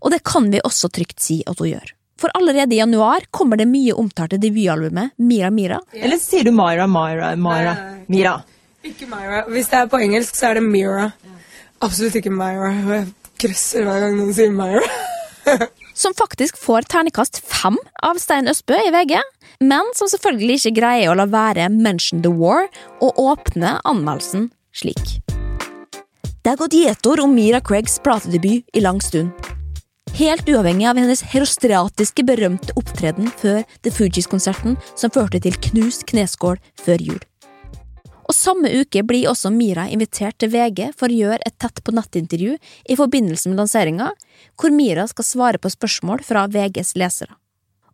Og 0.00 0.14
det 0.14 0.22
kan 0.24 0.46
vi 0.52 0.62
også 0.64 0.88
trygt 0.94 1.20
si 1.20 1.42
at 1.44 1.58
hun 1.58 1.72
gjør. 1.74 1.94
For 2.18 2.32
allerede 2.34 2.74
i 2.74 2.80
januar 2.80 3.28
kommer 3.30 3.58
det 3.58 3.68
mye 3.70 3.94
omtalte 3.94 4.40
debutalbumet 4.42 5.14
Mira 5.22 5.50
Mira, 5.54 5.78
Eller 5.92 6.18
sier 6.18 6.46
du 6.46 6.50
Myra, 6.50 6.86
Myra, 6.86 7.34
Myra? 7.36 7.74
Mira. 8.08 8.38
Ikke 8.82 9.06
Myra. 9.10 9.44
Hvis 9.50 9.70
det 9.70 9.78
er 9.82 9.90
på 9.90 10.00
engelsk, 10.02 10.34
så 10.34 10.50
er 10.50 10.58
det 10.58 10.64
Mira. 10.66 11.12
Absolutt 11.84 12.16
ikke 12.18 12.32
Myra. 12.34 13.04
Og 13.38 13.44
krysser 13.46 13.84
hver 13.86 14.00
gang 14.02 14.16
noen 14.18 14.32
sier 14.34 14.50
Myra. 14.50 14.80
som 16.02 16.14
faktisk 16.18 16.56
får 16.58 16.88
ternekast 16.90 17.38
fem 17.46 17.76
av 18.02 18.18
Stein 18.18 18.50
Østbø 18.50 18.74
i 18.82 18.90
VG, 18.90 19.14
men 19.62 19.86
som 19.94 20.10
selvfølgelig 20.10 20.56
ikke 20.58 20.72
greier 20.80 21.12
å 21.12 21.14
la 21.20 21.28
være 21.30 21.68
Mention 21.70 22.24
the 22.24 22.32
War 22.34 22.66
og 22.98 23.14
åpne 23.22 23.76
anmeldelsen 23.86 24.48
slik. 24.74 25.20
Det 26.42 26.50
har 26.50 26.58
gått 26.58 26.74
gjetord 26.80 27.22
om 27.22 27.38
Mira 27.38 27.62
Craigs 27.62 28.00
platedebut 28.02 28.66
i 28.74 28.82
lang 28.82 28.98
stund. 29.06 29.30
Helt 30.18 30.50
uavhengig 30.50 30.90
av 30.90 30.98
hennes 30.98 31.22
herostratiske 31.30 32.26
berømte 32.26 32.74
opptreden 32.74 33.30
før 33.38 33.62
The 33.86 33.94
Fugees-konserten 33.94 34.74
som 34.98 35.14
førte 35.14 35.38
til 35.46 35.54
knust 35.70 36.08
kneskål 36.10 36.58
før 36.82 37.10
jul. 37.12 37.22
Og 38.28 38.36
Samme 38.36 38.68
uke 38.76 39.00
blir 39.08 39.30
også 39.30 39.48
Mira 39.54 39.86
invitert 39.88 40.36
til 40.40 40.50
VG 40.52 40.90
for 40.98 41.08
å 41.08 41.16
gjøre 41.16 41.40
et 41.48 41.56
tett 41.62 41.80
på 41.84 41.94
nettintervju 41.96 42.58
i 42.58 42.96
forbindelse 42.98 43.48
med 43.48 43.62
lanseringa, 43.62 44.10
hvor 44.60 44.74
Mira 44.74 45.06
skal 45.08 45.24
svare 45.24 45.60
på 45.62 45.72
spørsmål 45.72 46.20
fra 46.26 46.44
VGs 46.52 46.92
lesere. 47.00 47.32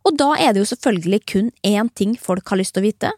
Og 0.05 0.17
da 0.19 0.33
er 0.35 0.51
det 0.53 0.61
jo 0.61 0.71
selvfølgelig 0.73 1.21
kun 1.31 1.47
én 1.65 1.87
ting 1.95 2.17
folk 2.19 2.51
har 2.51 2.59
lyst 2.59 2.75
til 2.75 2.83
å 2.83 2.89
vite, 2.89 3.13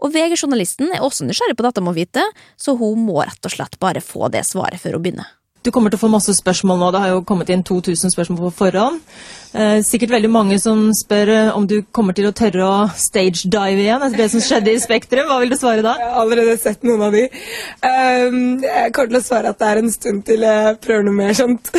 og 0.00 0.14
VG-journalisten 0.14 0.94
er 0.94 1.04
også 1.04 1.26
nysgjerrig 1.26 1.58
på 1.58 1.66
dette 1.66 1.84
med 1.84 1.92
å 1.92 1.98
vite, 1.98 2.24
så 2.56 2.74
hun 2.78 3.04
må 3.04 3.20
rett 3.20 3.48
og 3.48 3.52
slett 3.52 3.78
bare 3.82 4.02
få 4.04 4.30
det 4.32 4.44
svaret 4.48 4.80
før 4.80 4.96
hun 4.96 5.04
begynner. 5.04 5.28
Du 5.62 5.70
kommer 5.70 5.92
til 5.92 6.00
å 6.00 6.02
få 6.02 6.10
masse 6.10 6.32
spørsmål 6.34 6.80
nå. 6.80 6.88
Det 6.90 7.00
har 7.04 7.12
jo 7.12 7.22
kommet 7.26 7.50
inn 7.54 7.62
2000 7.62 8.10
spørsmål 8.10 8.40
på 8.48 8.50
forhånd. 8.56 8.98
Eh, 9.52 9.78
sikkert 9.86 10.14
veldig 10.14 10.30
mange 10.32 10.56
som 10.58 10.88
spør 10.96 11.30
eh, 11.30 11.50
om 11.54 11.68
du 11.70 11.76
kommer 11.94 12.16
til 12.18 12.26
å 12.26 12.32
tørre 12.34 12.64
å 12.66 12.78
stage-dive 12.98 13.84
igjen 13.84 14.02
etter 14.02 14.24
det 14.24 14.30
som 14.32 14.42
skjedde 14.42 14.72
i 14.74 14.80
Spektrum. 14.82 15.28
Hva 15.28 15.38
vil 15.42 15.52
du 15.52 15.58
svare 15.60 15.84
da? 15.86 15.92
Jeg 16.00 16.08
har 16.08 16.22
allerede 16.24 16.56
sett 16.58 16.82
noen 16.88 17.04
av 17.06 17.14
de. 17.14 17.28
Um, 17.84 18.40
jeg 18.64 18.94
kommer 18.96 19.12
til 19.12 19.20
å 19.20 19.22
svare 19.28 19.52
at 19.52 19.60
det 19.60 19.68
er 19.68 19.82
en 19.82 19.94
stund 19.94 20.24
til 20.26 20.48
jeg 20.48 20.80
prøver 20.82 21.06
noe 21.06 21.20
mer 21.20 21.38
sånt. 21.38 21.70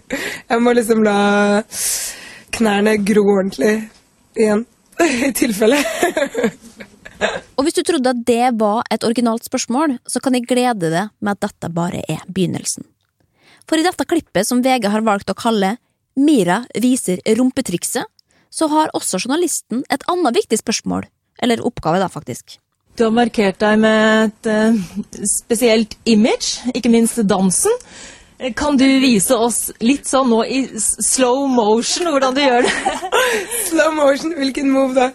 jeg 0.52 0.62
må 0.62 0.76
liksom 0.78 1.02
la 1.08 1.18
knærne 2.54 2.94
gro 3.02 3.26
ordentlig 3.26 3.74
igjen. 4.38 4.66
I 5.26 5.32
tilfelle. 5.34 5.82
Og 7.58 7.66
hvis 7.66 7.74
du 7.74 7.82
trodde 7.86 8.12
at 8.14 8.22
det 8.28 8.54
var 8.60 8.86
et 8.92 9.04
originalt 9.06 9.46
spørsmål, 9.50 9.98
så 10.06 10.22
kan 10.22 10.38
jeg 10.38 10.46
glede 10.46 10.94
deg 10.94 11.14
med 11.18 11.36
at 11.36 11.48
dette 11.48 11.74
bare 11.74 12.04
er 12.06 12.22
begynnelsen. 12.28 12.91
For 13.68 13.80
i 13.80 13.86
dette 13.86 14.06
klippet 14.08 14.48
som 14.48 14.62
VG 14.64 14.88
har 14.92 15.04
valgt 15.06 15.30
å 15.32 15.38
kalle 15.38 15.76
Mira 16.18 16.62
viser 16.76 17.22
rumpetrikset, 17.38 18.04
så 18.52 18.68
har 18.68 18.90
også 18.92 19.22
journalisten 19.22 19.80
et 19.88 20.02
annet 20.12 20.36
viktig 20.36 20.58
spørsmål, 20.60 21.06
eller 21.40 21.62
oppgave 21.64 22.02
da, 22.02 22.10
faktisk. 22.12 22.58
Du 22.98 23.06
har 23.06 23.14
markert 23.16 23.56
deg 23.62 23.78
med 23.80 24.26
et 24.26 24.50
uh, 24.52 25.24
spesielt 25.24 25.96
image, 26.04 26.60
ikke 26.76 26.92
minst 26.92 27.22
dansen. 27.24 27.72
Kan 28.56 28.76
du 28.76 28.84
vise 28.98 29.36
oss 29.38 29.70
litt 29.84 30.08
sånn 30.08 30.32
nå 30.32 30.40
i 30.50 30.62
slow 30.74 31.44
motion 31.50 32.08
hvordan 32.10 32.34
du 32.34 32.40
gjør 32.42 32.64
det? 32.66 32.72
Slow 33.68 33.92
motion, 33.94 34.32
hvilken 34.34 34.70
move 34.72 34.96
da? 34.96 35.10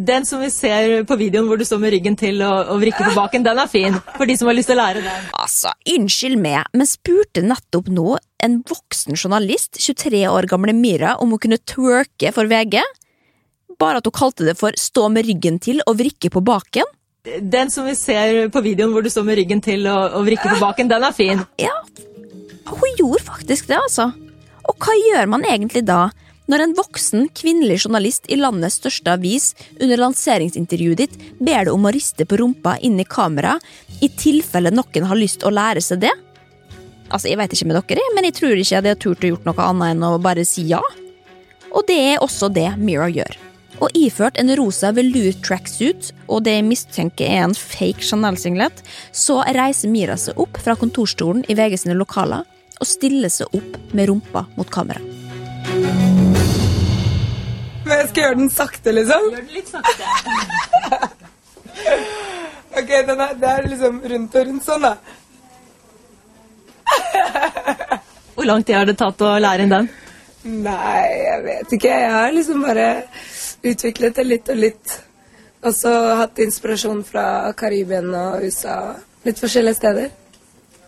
Den 0.00 0.24
som 0.24 0.40
vi 0.40 0.48
ser 0.52 1.02
på 1.08 1.18
videoen 1.20 1.50
hvor 1.50 1.60
du 1.60 1.64
står 1.68 1.82
med 1.82 1.92
ryggen 1.92 2.16
til 2.16 2.40
og, 2.46 2.70
og 2.72 2.80
vrikker 2.80 3.10
på 3.10 3.16
baken, 3.18 3.44
den 3.44 3.60
er 3.60 3.68
fin. 3.68 3.98
For 4.16 4.28
de 4.28 4.36
som 4.40 4.48
har 4.48 4.56
lyst 4.56 4.70
til 4.72 4.78
å 4.78 4.80
lære 4.80 5.02
den. 5.04 5.26
Altså, 5.44 5.74
unnskyld 5.92 6.40
meg, 6.40 6.70
men 6.72 6.88
spurte 6.88 7.44
nettopp 7.44 7.90
nå 7.92 8.16
en 8.42 8.56
voksen 8.70 9.18
journalist, 9.18 9.76
23 9.82 10.24
år 10.30 10.48
gamle 10.50 10.74
Mira, 10.76 11.18
om 11.20 11.34
hun 11.34 11.42
kunne 11.42 11.60
twerke 11.68 12.32
for 12.32 12.48
VG? 12.48 12.80
Bare 13.82 14.00
at 14.00 14.08
hun 14.08 14.16
kalte 14.16 14.46
det 14.48 14.56
for 14.60 14.72
stå 14.78 15.10
med 15.12 15.28
ryggen 15.28 15.60
til 15.60 15.84
og 15.84 15.98
vrikke 16.00 16.32
på 16.32 16.40
baken? 16.48 16.88
Den 17.22 17.68
som 17.70 17.84
vi 17.86 17.92
ser 17.94 18.48
på 18.50 18.64
videoen 18.64 18.96
hvor 18.96 19.04
du 19.04 19.10
står 19.12 19.28
med 19.28 19.38
ryggen 19.38 19.60
til 19.62 19.84
og, 19.86 20.16
og 20.16 20.24
vrikker 20.26 20.56
på 20.56 20.62
baken, 20.64 20.88
den 20.90 21.06
er 21.06 21.14
fin. 21.14 21.44
Ja, 21.60 21.76
hun 22.68 22.98
gjorde 22.98 23.24
faktisk 23.26 23.70
det, 23.70 23.78
altså. 23.78 24.10
Og 24.68 24.76
hva 24.78 24.94
gjør 24.98 25.30
man 25.30 25.46
egentlig 25.48 25.84
da, 25.88 26.10
når 26.50 26.64
en 26.64 26.74
voksen 26.76 27.28
kvinnelig 27.38 27.84
journalist 27.84 28.26
i 28.28 28.36
landets 28.36 28.80
største 28.80 29.14
avis 29.14 29.52
under 29.78 30.00
lanseringsintervjuet 30.02 31.00
ditt 31.00 31.14
ber 31.38 31.68
deg 31.68 31.72
om 31.72 31.86
å 31.86 31.92
riste 31.94 32.26
på 32.28 32.38
rumpa 32.40 32.76
inni 32.82 33.06
kamera, 33.08 33.54
i 34.02 34.10
tilfelle 34.10 34.72
noen 34.74 35.06
har 35.08 35.18
lyst 35.18 35.46
å 35.46 35.54
lære 35.54 35.82
seg 35.84 36.02
det? 36.04 36.12
Altså, 37.12 37.28
Jeg 37.28 37.38
vet 37.38 37.54
ikke 37.54 37.68
med 37.70 37.78
dere, 37.78 38.04
men 38.16 38.26
jeg 38.26 38.36
tror 38.40 38.56
ikke 38.56 38.74
jeg 38.74 38.80
hadde 38.80 38.98
turt 39.00 39.24
å 39.24 39.32
gjort 39.32 39.46
noe 39.46 39.68
annet 39.68 39.94
enn 39.94 40.04
å 40.08 40.18
bare 40.22 40.44
si 40.48 40.66
ja. 40.70 40.82
Og 41.72 41.86
det 41.88 41.98
er 42.12 42.22
også 42.24 42.50
det 42.52 42.68
Mira 42.76 43.08
gjør. 43.08 43.38
Og 43.82 43.96
iført 43.96 44.38
en 44.38 44.52
rosa 44.56 44.92
velour 44.94 45.32
tracksuit 45.44 46.12
og 46.28 46.44
det 46.46 46.58
jeg 46.58 46.68
mistenker 46.68 47.26
er 47.26 47.46
en 47.46 47.56
fake 47.56 48.04
Chanel-singlet, 48.04 48.82
så 49.12 49.40
reiser 49.56 49.92
Mira 49.92 50.16
seg 50.20 50.38
opp 50.40 50.60
fra 50.60 50.76
kontorstolen 50.78 51.46
i 51.48 51.56
VG 51.58 51.84
sine 51.84 51.96
lokaler 51.98 52.44
og 52.82 52.88
stiller 52.90 53.30
seg 53.30 53.54
opp 53.54 53.78
med 53.94 54.10
rumpa 54.10 54.44
mot 54.58 54.70
kamera. 54.74 55.02
Men 57.82 57.98
jeg 58.00 58.08
skal 58.10 58.24
gjøre 58.24 58.38
den 58.40 58.50
sakte, 58.50 58.94
liksom? 58.94 59.28
Gjør 59.30 59.44
den 59.44 59.54
litt 59.56 59.70
sakte. 59.70 60.04
Ok, 62.72 62.88
den 62.88 63.20
er, 63.20 63.34
det 63.36 63.48
er 63.50 63.66
liksom 63.68 63.98
rundt 64.08 64.36
og 64.38 64.46
rundt 64.48 64.64
sånn, 64.64 64.84
da. 64.86 64.94
Hvor 68.34 68.46
lang 68.48 68.62
tid 68.64 68.78
har 68.78 68.88
det 68.88 68.94
tatt 68.96 69.20
å 69.20 69.34
lære 69.44 69.66
inn 69.66 69.74
den? 69.74 69.90
Nei, 70.64 71.08
jeg 71.20 71.42
vet 71.44 71.74
ikke. 71.76 71.90
Jeg 71.92 72.14
har 72.16 72.32
liksom 72.32 72.64
bare 72.64 72.86
utviklet 73.60 74.16
det 74.16 74.24
litt 74.24 74.48
og 74.54 74.62
litt. 74.62 74.96
Og 75.62 75.76
så 75.76 75.92
hatt 76.22 76.40
inspirasjon 76.42 77.04
fra 77.06 77.26
Karibien 77.60 78.08
og 78.08 78.42
USA. 78.48 78.78
Litt 79.28 79.38
forskjellige 79.42 79.78
steder. 79.78 80.08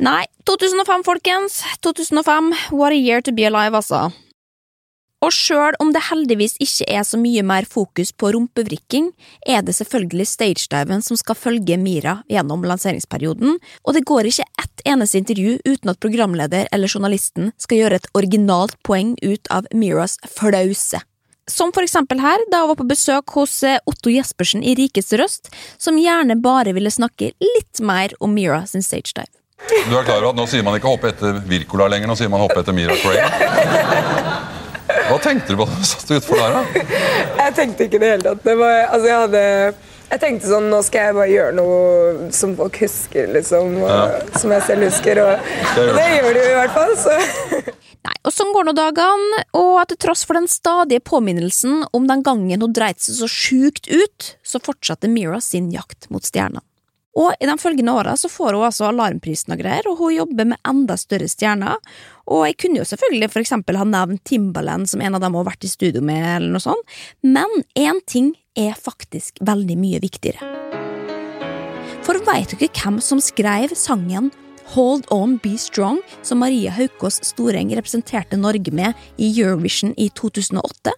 Nei, 0.03 0.27
2005, 0.45 1.05
folkens. 1.07 1.63
2005. 1.81 2.55
What 2.71 2.93
a 2.93 2.99
year 2.99 3.21
to 3.21 3.33
be 3.33 3.47
alive, 3.47 3.77
altså. 3.77 4.11
Og 5.25 5.33
sjøl 5.33 5.77
om 5.81 5.93
det 5.95 6.03
heldigvis 6.11 6.57
ikke 6.61 6.85
er 6.99 7.05
så 7.07 7.17
mye 7.17 7.45
mer 7.47 7.65
fokus 7.71 8.11
på 8.13 8.33
rumpevrikking, 8.35 9.07
er 9.47 9.63
det 9.65 9.73
selvfølgelig 9.79 10.27
stagediven 10.29 11.01
som 11.05 11.17
skal 11.17 11.39
følge 11.39 11.79
Mira 11.81 12.19
gjennom 12.29 12.67
lanseringsperioden, 12.69 13.57
og 13.57 13.97
det 13.97 14.05
går 14.05 14.29
ikke 14.29 14.45
ett 14.61 14.85
eneste 14.85 15.23
intervju 15.23 15.57
uten 15.65 15.95
at 15.95 16.01
programleder 16.03 16.69
eller 16.75 16.93
journalisten 16.93 17.55
skal 17.57 17.81
gjøre 17.81 18.03
et 18.03 18.11
originalt 18.19 18.77
poeng 18.85 19.15
ut 19.23 19.49
av 19.55 19.71
Miras 19.73 20.19
flause. 20.29 21.01
Som 21.49 21.73
for 21.77 21.85
eksempel 21.85 22.21
her, 22.25 22.41
da 22.53 22.63
hun 22.63 22.73
var 22.73 22.81
på 22.81 22.89
besøk 22.89 23.33
hos 23.37 23.59
eh, 23.69 23.81
Otto 23.89 24.13
Jespersen 24.13 24.65
i 24.65 24.75
Rikets 24.77 25.13
Røst, 25.17 25.51
som 25.77 26.01
gjerne 26.01 26.37
bare 26.41 26.73
ville 26.77 26.93
snakke 26.93 27.33
litt 27.37 27.81
mer 27.85 28.17
om 28.21 28.33
Mira 28.37 28.65
sin 28.69 28.85
stagedive. 28.85 29.44
Du 29.89 29.95
er 29.97 30.05
klar 30.05 30.19
over 30.21 30.33
at 30.33 30.39
Nå 30.39 30.47
sier 30.51 30.65
man 30.67 30.77
ikke 30.79 30.91
hoppe 30.91 31.11
etter 31.13 31.39
Wirkola 31.49 31.87
lenger, 31.93 32.11
nå 32.11 32.17
sier 32.19 32.31
man 32.33 32.43
hoppe 32.43 32.61
etter 32.63 32.77
Mira 32.77 32.97
Craig. 33.01 33.23
Hva 35.05 35.19
tenkte 35.23 35.53
du 35.55 35.61
på 35.61 35.67
da 35.69 35.79
du 35.79 35.87
satt 35.89 36.13
utfor 36.17 36.41
der? 36.41 36.55
da? 36.57 36.85
Jeg 37.45 37.55
tenkte 37.59 37.87
ikke 37.89 38.01
det 38.03 38.11
hele 38.15 38.25
tatt. 38.27 38.43
Det 38.45 38.55
var, 38.61 38.79
altså 38.89 39.11
jeg 39.11 39.21
hadde 39.27 39.45
jeg 40.15 40.21
tenkte 40.21 40.47
sånn, 40.51 40.67
nå 40.71 40.79
skal 40.85 41.09
jeg 41.09 41.15
bare 41.17 41.31
gjøre 41.33 41.55
noe 41.57 42.33
som 42.37 42.53
folk 42.59 42.77
husker, 42.85 43.31
liksom. 43.35 43.79
Og, 43.83 43.89
Ja. 43.89 44.03
Som 44.39 44.53
jeg 44.55 44.63
selv 44.67 44.87
husker. 44.87 45.21
Og, 45.25 45.49
og 45.81 45.97
det 45.97 46.05
gjør 46.13 46.29
de 46.29 46.43
jo 46.45 46.51
i 46.51 46.59
hvert 46.59 46.77
fall. 46.77 46.93
Så. 47.01 47.73
Nei, 48.05 48.15
og 48.21 48.35
sånn 48.37 48.53
går 48.55 48.69
nå 48.69 48.75
dagene, 48.77 49.41
og 49.57 49.81
til 49.91 49.99
tross 50.05 50.27
for 50.29 50.39
den 50.39 50.47
stadige 50.51 51.03
påminnelsen 51.09 51.87
om 51.97 52.07
den 52.11 52.23
gangen 52.27 52.63
hun 52.63 52.77
dreit 52.77 53.01
seg 53.03 53.17
så 53.17 53.31
sjukt 53.33 53.89
ut, 53.89 54.31
så 54.45 54.61
fortsatte 54.63 55.11
Mira 55.11 55.41
sin 55.43 55.73
jakt 55.75 56.11
mot 56.13 56.23
stjernene. 56.23 56.63
Og 57.15 57.35
i 57.39 57.47
de 57.47 57.55
følgende 57.59 57.95
åra 57.95 58.17
så 58.19 58.29
får 58.31 58.57
hun 58.57 58.67
altså 58.67 58.89
alarmprisen 58.89 59.55
og 59.55 59.61
greier, 59.63 59.87
og 59.87 60.01
hun 60.03 60.17
jobber 60.17 60.49
med 60.51 60.61
enda 60.67 60.97
større 60.99 61.29
stjerner. 61.31 61.79
Og 62.27 62.47
jeg 62.49 62.59
kunne 62.59 62.81
jo 62.81 62.89
selvfølgelig 62.91 63.31
for 63.31 63.45
eksempel 63.45 63.79
ha 63.79 63.87
nevnt 63.87 64.25
Timbaland 64.27 64.91
som 64.91 65.03
en 65.05 65.15
av 65.15 65.23
dem 65.23 65.37
hun 65.37 65.45
har 65.45 65.53
vært 65.53 65.67
i 65.69 65.71
studio 65.71 66.03
med, 66.03 66.25
eller 66.37 66.57
noe 66.57 66.65
sånt, 66.65 66.97
men 67.23 67.63
én 67.79 68.03
ting 68.11 68.33
er 68.59 68.75
faktisk 68.79 69.39
veldig 69.47 69.79
mye 69.79 70.03
viktigere. 70.03 70.55
For 72.05 72.19
veit 72.27 72.53
dere 72.53 72.69
hvem 72.69 72.99
som 73.01 73.23
skrev 73.23 73.73
sangen 73.79 74.33
Hold 74.75 75.07
On 75.13 75.39
Be 75.45 75.55
Strong, 75.61 76.01
som 76.23 76.41
Maria 76.43 76.73
Haukås 76.75 77.21
Storeng 77.25 77.71
representerte 77.77 78.37
Norge 78.41 78.73
med 78.73 78.93
i 79.17 79.31
Eurovision 79.31 79.95
i 79.97 80.11
2008? 80.17 80.93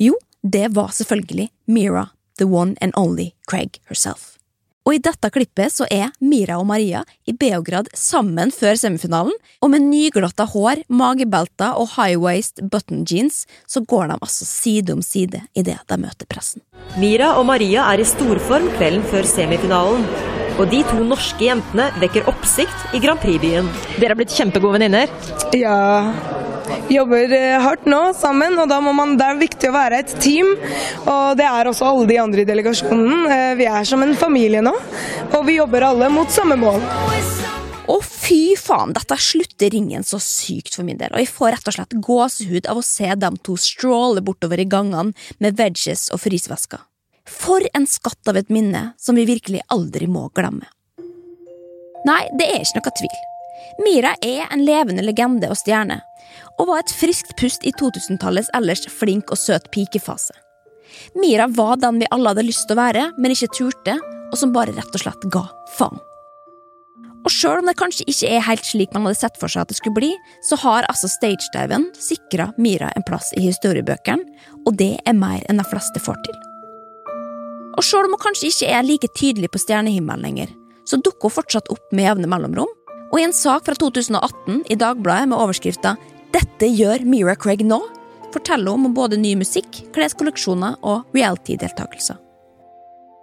Jo, 0.00 0.16
det 0.42 0.72
var 0.74 0.92
selvfølgelig 0.96 1.50
Mira, 1.66 2.08
the 2.38 2.48
one 2.48 2.74
and 2.80 2.92
only 2.96 3.32
Craig 3.46 3.80
herself. 3.88 4.41
Og 4.82 4.96
i 4.96 5.00
dette 5.02 5.30
klippet 5.30 5.70
så 5.70 5.86
er 5.90 6.10
Mira 6.18 6.56
og 6.58 6.66
Maria 6.66 7.04
i 7.28 7.34
Beograd 7.38 7.90
sammen 7.94 8.50
før 8.54 8.74
semifinalen, 8.80 9.34
og 9.62 9.70
med 9.70 9.86
nyglatta 9.86 10.48
hår, 10.50 10.82
magebelter 10.90 11.78
og 11.78 11.92
high-waist 11.94 12.64
button 12.72 13.04
jeans 13.06 13.44
så 13.70 13.84
går 13.86 14.10
de 14.10 14.18
altså 14.18 14.48
side 14.48 14.96
om 14.96 15.02
side 15.06 15.44
idet 15.54 15.78
de 15.86 16.00
møter 16.02 16.26
pressen. 16.26 16.64
Mira 16.98 17.36
og 17.38 17.46
Maria 17.46 17.86
er 17.92 18.02
i 18.02 18.08
storform 18.08 18.68
kvelden 18.76 19.06
før 19.12 19.28
semifinalen. 19.28 20.06
Og 20.60 20.66
de 20.68 20.82
to 20.84 20.98
norske 21.00 21.46
jentene 21.46 21.86
vekker 22.02 22.26
oppsikt 22.28 22.92
i 22.92 23.00
Grand 23.00 23.22
Prix-byen. 23.22 23.70
Dere 23.96 24.12
har 24.12 24.18
blitt 24.18 24.34
kjempegode 24.34 24.76
venninner. 24.76 25.08
Ja. 25.56 25.78
Jobber 26.92 27.32
eh, 27.32 27.58
hardt 27.62 27.86
nå 27.88 28.00
sammen, 28.16 28.58
og 28.60 28.68
da 28.70 28.80
må 28.84 28.92
man, 28.96 29.16
det 29.20 29.28
er 29.28 29.40
viktig 29.40 29.70
å 29.70 29.74
være 29.74 30.02
et 30.02 30.14
team. 30.22 30.50
Og 31.06 31.38
det 31.38 31.46
er 31.48 31.70
også 31.70 31.88
alle 31.88 32.08
de 32.10 32.18
andre 32.20 32.44
i 32.44 32.48
delegasjonen. 32.48 33.26
Eh, 33.32 33.54
Vi 33.60 33.68
er 33.68 33.88
som 33.88 34.02
en 34.04 34.14
familie 34.18 34.62
nå, 34.64 34.74
og 35.32 35.46
vi 35.48 35.58
jobber 35.58 35.88
alle 35.88 36.10
mot 36.12 36.30
samme 36.32 36.58
mål. 36.60 36.82
Å 37.92 37.96
fy 38.04 38.54
faen, 38.56 38.92
dette 38.94 39.16
slutter 39.18 39.72
ringen 39.74 40.04
så 40.06 40.20
sykt 40.22 40.76
for 40.78 40.86
min 40.86 41.00
del, 41.00 41.10
og 41.12 41.20
jeg 41.20 41.32
får 41.32 41.56
rett 41.56 41.68
og 41.68 41.76
slett 41.76 41.96
gåsehud 42.06 42.68
av 42.70 42.78
å 42.78 42.84
se 42.86 43.10
dem 43.18 43.36
to 43.42 43.56
stråle 43.58 44.22
bortover 44.24 44.62
i 44.62 44.68
gangene 44.70 45.10
med 45.42 45.58
veggies 45.58 46.06
og 46.14 46.22
frysvesker. 46.22 46.84
For 47.28 47.64
en 47.74 47.88
skatt 47.90 48.30
av 48.30 48.38
et 48.38 48.52
minne 48.54 48.92
som 48.98 49.18
vi 49.18 49.26
virkelig 49.26 49.64
aldri 49.74 50.08
må 50.10 50.28
glemme. 50.34 50.70
Nei, 52.06 52.22
det 52.38 52.48
er 52.50 52.64
ikke 52.64 52.80
noe 52.80 52.94
tvil. 52.98 53.20
Mira 53.82 54.14
er 54.22 54.48
en 54.50 54.64
levende 54.66 55.04
legende 55.06 55.50
og 55.50 55.58
stjerne, 55.58 56.00
og 56.60 56.68
var 56.68 56.82
et 56.82 56.94
friskt 56.94 57.34
pust 57.40 57.64
i 57.66 57.72
2000-tallets 57.78 58.52
ellers 58.56 58.86
flink 58.92 59.32
og 59.32 59.40
søt 59.40 59.70
pikefase. 59.74 60.34
Mira 61.16 61.48
var 61.48 61.78
den 61.80 62.00
vi 62.02 62.08
alle 62.12 62.32
hadde 62.32 62.46
lyst 62.46 62.66
til 62.68 62.76
å 62.76 62.82
være, 62.82 63.10
men 63.18 63.34
ikke 63.34 63.52
turte, 63.56 63.96
og 64.32 64.38
som 64.38 64.52
bare 64.54 64.74
rett 64.76 64.96
og 64.96 65.04
slett 65.04 65.28
ga 65.32 65.46
faen. 65.76 66.00
Og 67.22 67.30
sjøl 67.30 67.60
om 67.60 67.68
det 67.70 67.78
kanskje 67.78 68.06
ikke 68.10 68.30
er 68.34 68.42
helt 68.48 68.64
slik 68.66 68.94
man 68.94 69.04
hadde 69.06 69.20
sett 69.20 69.36
for 69.38 69.52
seg 69.52 69.62
at 69.62 69.70
det 69.70 69.78
skulle 69.78 69.94
bli, 70.00 70.10
så 70.48 70.58
har 70.58 70.88
altså 70.90 71.10
stagediven 71.10 71.86
sikra 71.94 72.48
Mira 72.58 72.90
en 72.96 73.04
plass 73.06 73.30
i 73.38 73.44
historiebøkene, 73.44 74.24
og 74.66 74.74
det 74.80 74.96
er 75.06 75.18
mer 75.18 75.44
enn 75.46 75.62
de 75.62 75.66
fleste 75.68 76.02
får 76.02 76.18
til. 76.26 76.40
Og 77.78 77.86
sjøl 77.86 78.08
om 78.08 78.16
hun 78.16 78.24
kanskje 78.24 78.50
ikke 78.50 78.72
er 78.74 78.86
like 78.86 79.10
tydelig 79.16 79.52
på 79.54 79.62
stjernehimmelen 79.62 80.26
lenger, 80.26 80.50
så 80.88 80.98
dukker 80.98 81.30
hun 81.30 81.36
fortsatt 81.38 81.70
opp 81.72 81.94
med 81.94 82.08
jevne 82.08 82.30
mellomrom, 82.30 82.70
og 83.12 83.20
i 83.20 83.26
en 83.26 83.36
sak 83.36 83.68
fra 83.68 83.76
2018 83.78 84.64
i 84.72 84.78
Dagbladet 84.80 85.30
med 85.30 85.38
overskrifta 85.38 85.94
'Dette 86.32 86.68
gjør 86.72 87.04
Mira 87.04 87.36
Craig 87.36 87.60
nå', 87.66 87.82
forteller 88.32 88.72
om 88.72 88.94
både 88.96 89.18
ny 89.20 89.34
musikk, 89.36 89.82
kleskolleksjoner 89.92 90.78
og 90.80 91.04
reality-deltakelser. 91.12 92.16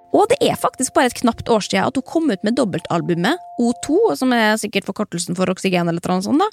Og 0.09 0.25
det 0.31 0.39
er 0.41 0.57
faktisk 0.57 0.95
bare 0.95 1.11
et 1.11 1.19
knapt 1.19 1.49
år 1.53 1.61
siden 1.61 1.85
at 1.85 1.97
hun 1.97 2.05
kom 2.05 2.31
ut 2.33 2.45
med 2.45 2.55
dobbeltalbumet 2.57 3.41
O2, 3.61 3.97
som 4.17 4.33
er 4.33 4.57
sikkert 4.57 4.87
forkortelsen 4.87 5.37
for 5.37 5.49
oksygen, 5.53 5.89
eller 5.89 6.01
noe 6.01 6.25
sånt, 6.25 6.41
da, 6.41 6.47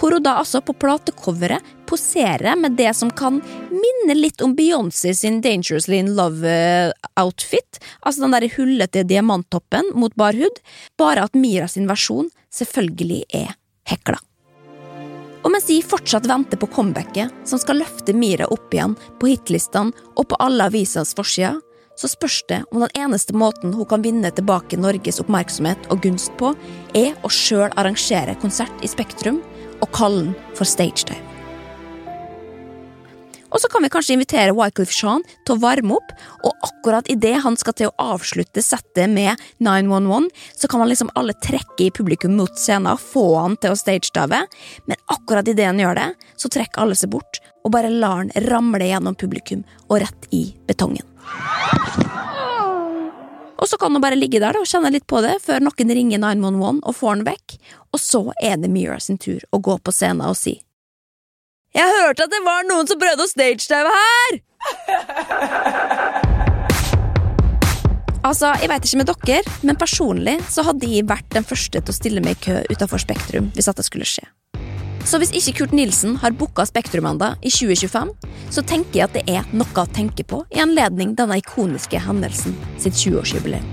hvor 0.00 0.16
hun 0.16 0.24
da 0.24 0.38
altså 0.40 0.62
på 0.64 0.76
platecoveret 0.80 1.72
poserer 1.88 2.56
med 2.56 2.78
det 2.80 2.88
som 2.96 3.12
kan 3.12 3.42
minne 3.68 4.16
litt 4.16 4.40
om 4.44 4.56
Beyoncé 4.56 5.12
sin 5.16 5.42
Dangerously 5.44 6.00
in 6.00 6.14
Love-outfit, 6.16 7.82
altså 8.00 8.24
den 8.24 8.36
der 8.36 8.48
hullete 8.56 9.04
diamanttoppen 9.04 9.92
mot 9.92 10.16
bar 10.16 10.36
hud, 10.36 10.64
bare 11.00 11.28
at 11.28 11.36
Mira 11.36 11.68
sin 11.68 11.88
versjon 11.90 12.32
selvfølgelig 12.52 13.24
er 13.44 13.56
hekla. 13.92 14.20
Og 15.42 15.50
mens 15.50 15.66
de 15.66 15.80
fortsatt 15.82 16.28
venter 16.30 16.60
på 16.60 16.68
comebacket, 16.70 17.32
som 17.48 17.58
skal 17.58 17.80
løfte 17.82 18.14
Mira 18.14 18.46
opp 18.54 18.74
igjen 18.74 18.94
på 19.18 19.32
hitlistene 19.32 19.94
og 20.14 20.28
på 20.30 20.38
alle 20.42 20.68
avisers 20.70 21.14
forsider, 21.18 21.58
så 21.98 22.08
spørs 22.08 22.38
det 22.48 22.62
om 22.72 22.80
den 22.80 22.94
eneste 22.98 23.34
måten 23.36 23.74
hun 23.76 23.88
kan 23.88 24.02
vinne 24.04 24.30
tilbake 24.32 24.78
Norges 24.80 25.20
oppmerksomhet 25.22 25.90
og 25.92 26.00
gunst 26.06 26.32
på, 26.40 26.54
er 26.96 27.12
å 27.22 27.30
sjøl 27.30 27.68
arrangere 27.76 28.38
konsert 28.40 28.86
i 28.86 28.90
Spektrum 28.90 29.42
og 29.82 29.92
kalle 29.92 30.30
den 30.30 30.56
for 30.56 30.68
stagedive. 30.68 31.18
Og 33.52 33.60
så 33.60 33.68
kan 33.68 33.84
vi 33.84 33.90
kanskje 33.92 34.16
invitere 34.16 34.54
Wycliffe 34.56 34.94
Sean 34.96 35.24
til 35.44 35.56
å 35.56 35.60
varme 35.60 35.96
opp, 35.98 36.12
og 36.46 36.66
akkurat 36.68 37.08
idet 37.12 37.36
han 37.44 37.58
skal 37.60 37.76
til 37.76 37.90
å 37.90 38.12
avslutte 38.14 38.64
settet 38.64 39.12
med 39.12 39.40
911, 39.60 40.30
så 40.56 40.70
kan 40.70 40.82
man 40.82 40.88
liksom 40.92 41.12
alle 41.18 41.36
trekke 41.44 41.86
i 41.86 41.92
publikum 41.94 42.36
mot 42.40 42.56
scenen 42.56 42.94
og 42.94 43.02
få 43.02 43.26
han 43.36 43.58
til 43.60 43.74
å 43.74 43.78
stagedive, 43.78 44.44
men 44.88 45.04
akkurat 45.12 45.48
idet 45.52 45.68
han 45.68 45.82
gjør 45.82 46.00
det, 46.00 46.08
så 46.40 46.52
trekker 46.52 46.84
alle 46.84 46.98
seg 46.98 47.12
bort 47.12 47.42
og 47.62 47.70
bare 47.76 47.92
lar 47.92 48.24
han 48.24 48.32
ramle 48.48 48.88
gjennom 48.88 49.14
publikum 49.18 49.62
og 49.88 50.00
rett 50.02 50.26
i 50.34 50.48
betongen. 50.66 51.06
Og 53.62 53.68
så 53.70 53.78
kan 53.78 53.94
han 53.94 54.02
bare 54.02 54.18
ligge 54.18 54.40
der 54.42 54.56
og 54.58 54.66
kjenne 54.66 54.90
litt 54.90 55.06
på 55.06 55.20
det 55.22 55.36
før 55.44 55.62
noen 55.62 55.94
ringer 55.94 56.18
911 56.18 56.82
og 56.82 56.96
får 56.98 57.12
han 57.14 57.24
vekk, 57.28 57.56
og 57.94 58.02
så 58.02 58.24
er 58.42 58.58
det 58.58 58.72
Mira 58.72 58.98
sin 58.98 59.20
tur 59.22 59.44
å 59.52 59.60
gå 59.62 59.78
på 59.78 59.94
scenen 59.94 60.26
og 60.32 60.38
si 60.40 60.56
Jeg 61.72 61.88
hørte 61.88 62.26
at 62.26 62.32
det 62.32 62.42
var 62.44 62.66
noen 62.68 62.88
som 62.88 62.98
prøvde 63.00 63.24
å 63.24 63.30
stagedive 63.30 63.92
her! 63.96 64.40
Altså, 68.22 68.52
Jeg 68.60 68.68
vet 68.70 68.84
ikke 68.86 68.98
med 69.00 69.08
dere, 69.08 69.54
men 69.66 69.78
personlig 69.80 70.36
så 70.52 70.62
hadde 70.62 70.86
jeg 70.86 71.08
vært 71.08 71.32
den 71.34 71.42
første 71.48 71.80
til 71.80 71.90
å 71.90 71.96
stille 71.96 72.22
meg 72.22 72.36
i 72.36 72.44
kø 72.44 72.60
utenfor 72.70 73.00
Spektrum 73.02 73.48
hvis 73.56 73.66
at 73.72 73.80
det 73.80 73.86
skulle 73.88 74.06
skje. 74.06 74.22
Så 75.02 75.18
hvis 75.18 75.32
ikke 75.34 75.56
Kurt 75.58 75.74
Nilsen 75.74 76.14
har 76.22 76.36
booka 76.38 76.62
Spektrum 76.68 77.08
enda 77.08 77.32
i 77.42 77.50
2025, 77.50 78.12
så 78.54 78.62
tenker 78.62 79.00
jeg 79.00 79.08
at 79.08 79.16
det 79.16 79.24
er 79.32 79.48
noe 79.50 79.82
å 79.82 79.88
tenke 79.96 80.22
på 80.28 80.44
i 80.54 80.62
anledning 80.62 81.16
denne 81.18 81.40
ikoniske 81.40 81.98
hendelsen 82.04 82.54
sitt 82.78 82.94
20-årsjubileum. 83.00 83.66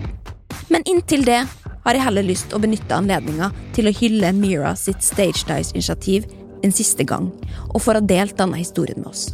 Men 0.74 0.88
inntil 0.90 1.28
det 1.28 1.44
har 1.86 1.98
jeg 1.98 2.06
heller 2.08 2.26
lyst 2.26 2.56
å 2.56 2.64
benytte 2.64 2.98
anledninga 2.98 3.52
til 3.78 3.90
å 3.90 3.94
hylle 4.02 4.34
Mira 4.34 4.74
sitt 4.78 5.06
Stage 5.06 5.46
Dice-initiativ 5.46 6.26
en 6.64 6.74
siste 6.76 7.06
gang, 7.08 7.30
og 7.74 7.82
for 7.84 7.96
å 7.96 8.02
ha 8.02 8.10
delt 8.12 8.38
denne 8.40 8.60
historien 8.60 9.00
med 9.02 9.12
oss. 9.12 9.30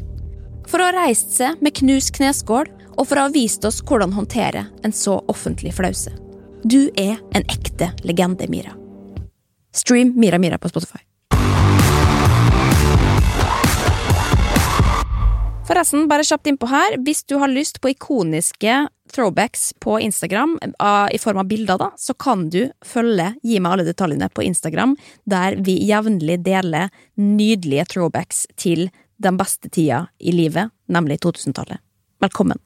For 0.69 0.82
å 0.82 0.89
ha 0.89 0.95
reist 1.05 1.34
seg 1.36 1.61
med 1.63 1.76
knust 1.78 2.13
kneskål, 2.17 2.69
og 2.95 3.03
for 3.07 3.19
å 3.19 3.28
ha 3.28 3.34
vist 3.34 3.65
oss 3.67 3.82
hvordan 3.84 4.15
håndtere 4.15 4.65
en 4.86 4.95
så 4.95 5.19
offentlig 5.32 5.76
flause. 5.76 6.13
Du 6.65 6.88
er 6.97 7.19
en 7.38 7.45
ekte 7.51 7.91
legende, 8.07 8.47
Mira. 8.49 8.73
Stream 9.76 10.15
Mira 10.15 10.39
Mira 10.39 10.57
på 10.57 10.71
Spotify. 10.71 11.03
Forresten, 15.65 16.05
bare 16.07 16.26
kjapt 16.26 16.47
innpå 16.49 16.69
her, 16.69 16.99
hvis 17.01 17.23
du 17.26 17.39
har 17.41 17.49
lyst 17.49 17.82
på 17.82 17.89
ikoniske 17.93 18.84
throwbacks 19.16 19.74
på 19.80 19.99
Instagram 20.03 20.57
ah, 20.80 21.07
i 21.11 21.20
form 21.22 21.38
av 21.38 21.47
bilder, 21.47 21.80
da, 21.80 21.91
så 21.97 22.13
kan 22.13 22.49
du 22.49 22.66
følge 22.86 23.32
Gi 23.45 23.59
meg 23.63 23.76
alle 23.76 23.88
detaljene 23.88 24.30
på 24.34 24.43
Instagram, 24.43 24.95
der 25.30 25.55
vi 25.63 25.78
jevnlig 25.88 26.41
deler 26.45 26.91
nydelige 27.16 27.88
throwbacks 27.93 28.45
til 28.59 28.89
den 29.22 29.39
beste 29.39 29.72
tida 29.72 30.05
i 30.20 30.34
livet, 30.36 30.74
nemlig 30.91 31.22
2000-tallet. 31.24 31.80
Velkommen. 32.24 32.59